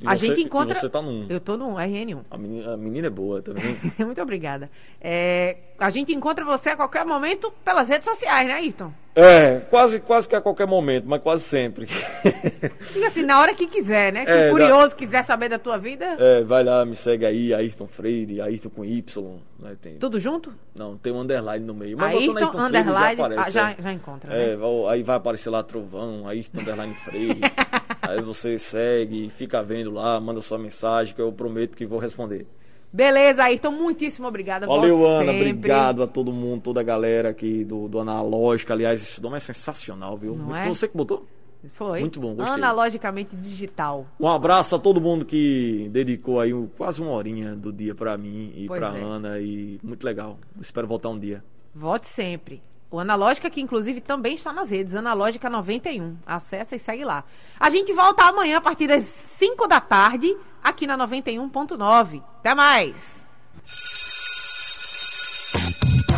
E 0.00 0.06
a 0.06 0.16
você- 0.16 0.28
gente 0.28 0.42
encontra. 0.42 0.78
Você 0.78 0.88
tá 0.88 1.02
num. 1.02 1.26
Eu 1.28 1.40
tô 1.40 1.56
no 1.56 1.74
RN1. 1.76 2.20
A 2.30 2.38
menina, 2.38 2.74
a 2.74 2.76
menina 2.76 3.06
é 3.08 3.10
boa 3.10 3.42
também. 3.42 3.76
Muito 3.98 4.22
obrigada. 4.22 4.70
É, 5.00 5.56
a 5.78 5.90
gente 5.90 6.12
encontra 6.14 6.44
você 6.44 6.70
a 6.70 6.76
qualquer 6.76 7.04
momento 7.04 7.52
pelas 7.64 7.88
redes 7.88 8.04
sociais, 8.04 8.46
né, 8.46 8.54
Ayrton? 8.54 8.92
É, 9.16 9.58
quase, 9.68 9.98
quase 9.98 10.28
que 10.28 10.36
a 10.36 10.40
qualquer 10.40 10.66
momento, 10.68 11.04
mas 11.08 11.20
quase 11.20 11.42
sempre. 11.42 11.86
Diga 12.94 13.08
assim, 13.08 13.24
na 13.24 13.40
hora 13.40 13.52
que 13.52 13.66
quiser, 13.66 14.12
né? 14.12 14.24
Que 14.24 14.30
É, 14.30 14.48
o 14.48 14.52
curioso 14.52 14.94
quiser 14.94 15.24
saber 15.24 15.48
da 15.48 15.58
tua 15.58 15.76
vida, 15.76 16.04
É, 16.20 16.42
vai 16.44 16.62
lá, 16.62 16.84
me 16.84 16.94
segue 16.94 17.26
aí, 17.26 17.52
Ayrton 17.52 17.88
Freire, 17.88 18.40
Ayrton 18.40 18.70
com 18.70 18.84
Y. 18.84 19.40
Né, 19.58 19.76
tem, 19.82 19.96
tudo 19.98 20.20
junto? 20.20 20.54
Não, 20.76 20.96
tem 20.96 21.12
um 21.12 21.20
underline 21.22 21.64
no 21.66 21.74
meio. 21.74 21.98
Mas 21.98 22.12
botando 22.12 22.36
Ayrton, 22.38 22.52
Freire, 22.52 22.68
underline, 22.68 23.16
já 23.16 23.24
aparece. 23.24 23.48
ah, 23.48 23.50
já, 23.50 23.70
é. 23.72 23.76
já 23.82 23.92
encontra, 23.92 24.32
É, 24.32 24.46
né? 24.50 24.56
vai- 24.56 24.94
aí 24.94 25.02
vai 25.02 25.16
aparecer 25.16 25.50
lá 25.50 25.62
Trovão, 25.64 26.28
Ayrton 26.28 26.60
underline 26.60 26.94
Freire. 26.94 27.40
aí 28.08 28.22
você 28.22 28.58
segue, 28.58 29.30
fica 29.30 29.62
vendo 29.62 29.90
lá, 29.90 30.20
manda 30.20 30.40
sua 30.40 30.58
mensagem 30.58 31.14
que 31.14 31.20
eu 31.20 31.32
prometo 31.32 31.76
que 31.76 31.86
vou 31.86 31.98
responder. 31.98 32.46
Beleza, 32.92 33.44
Ayrton, 33.44 33.70
muitíssimo 33.72 34.26
obrigada. 34.26 34.66
Valeu, 34.66 35.06
Ana. 35.06 35.32
sempre. 35.32 35.50
Obrigado 35.50 36.02
a 36.02 36.06
todo 36.06 36.32
mundo, 36.32 36.62
toda 36.62 36.80
a 36.80 36.82
galera 36.84 37.28
aqui 37.28 37.64
do, 37.64 37.86
do 37.86 38.00
Analógica. 38.00 38.72
Aliás, 38.72 39.02
esse 39.02 39.22
nome 39.22 39.36
é 39.36 39.40
sensacional, 39.40 40.16
viu? 40.16 40.34
Não 40.34 40.46
Muito- 40.46 40.58
é? 40.58 40.68
Você 40.68 40.88
que 40.88 40.96
botou? 40.96 41.26
Foi. 41.72 42.00
Muito 42.00 42.20
bom, 42.20 42.34
gostei. 42.34 42.54
Analogicamente 42.54 43.34
digital. 43.36 44.06
Um 44.18 44.28
abraço 44.28 44.76
a 44.76 44.78
todo 44.78 45.00
mundo 45.00 45.24
que 45.24 45.88
dedicou 45.90 46.40
aí 46.40 46.52
quase 46.76 47.02
uma 47.02 47.10
horinha 47.10 47.54
do 47.54 47.72
dia 47.72 47.94
pra 47.94 48.16
mim 48.16 48.52
e 48.54 48.66
pra 48.68 48.96
é. 48.96 49.02
Ana. 49.02 49.40
E 49.40 49.78
muito 49.82 50.04
legal. 50.04 50.38
Espero 50.60 50.86
voltar 50.86 51.08
um 51.08 51.18
dia. 51.18 51.42
Volte 51.74 52.06
sempre. 52.06 52.62
O 52.90 52.98
Analógica, 52.98 53.50
que 53.50 53.60
inclusive 53.60 54.00
também 54.00 54.34
está 54.34 54.52
nas 54.52 54.70
redes, 54.70 54.94
Analógica 54.94 55.50
91. 55.50 56.16
Acessa 56.26 56.74
e 56.74 56.78
segue 56.78 57.04
lá. 57.04 57.22
A 57.60 57.68
gente 57.68 57.92
volta 57.92 58.24
amanhã 58.24 58.58
a 58.58 58.60
partir 58.62 58.86
das 58.86 59.04
5 59.38 59.66
da 59.66 59.80
tarde, 59.80 60.34
aqui 60.62 60.86
na 60.86 60.96
91.9. 60.96 62.22
Até 62.38 62.54
mais! 62.54 62.96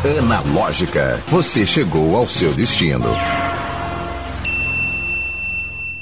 Analógica, 0.02 1.20
você 1.28 1.66
chegou 1.66 2.16
ao 2.16 2.26
seu 2.26 2.54
destino. 2.54 3.10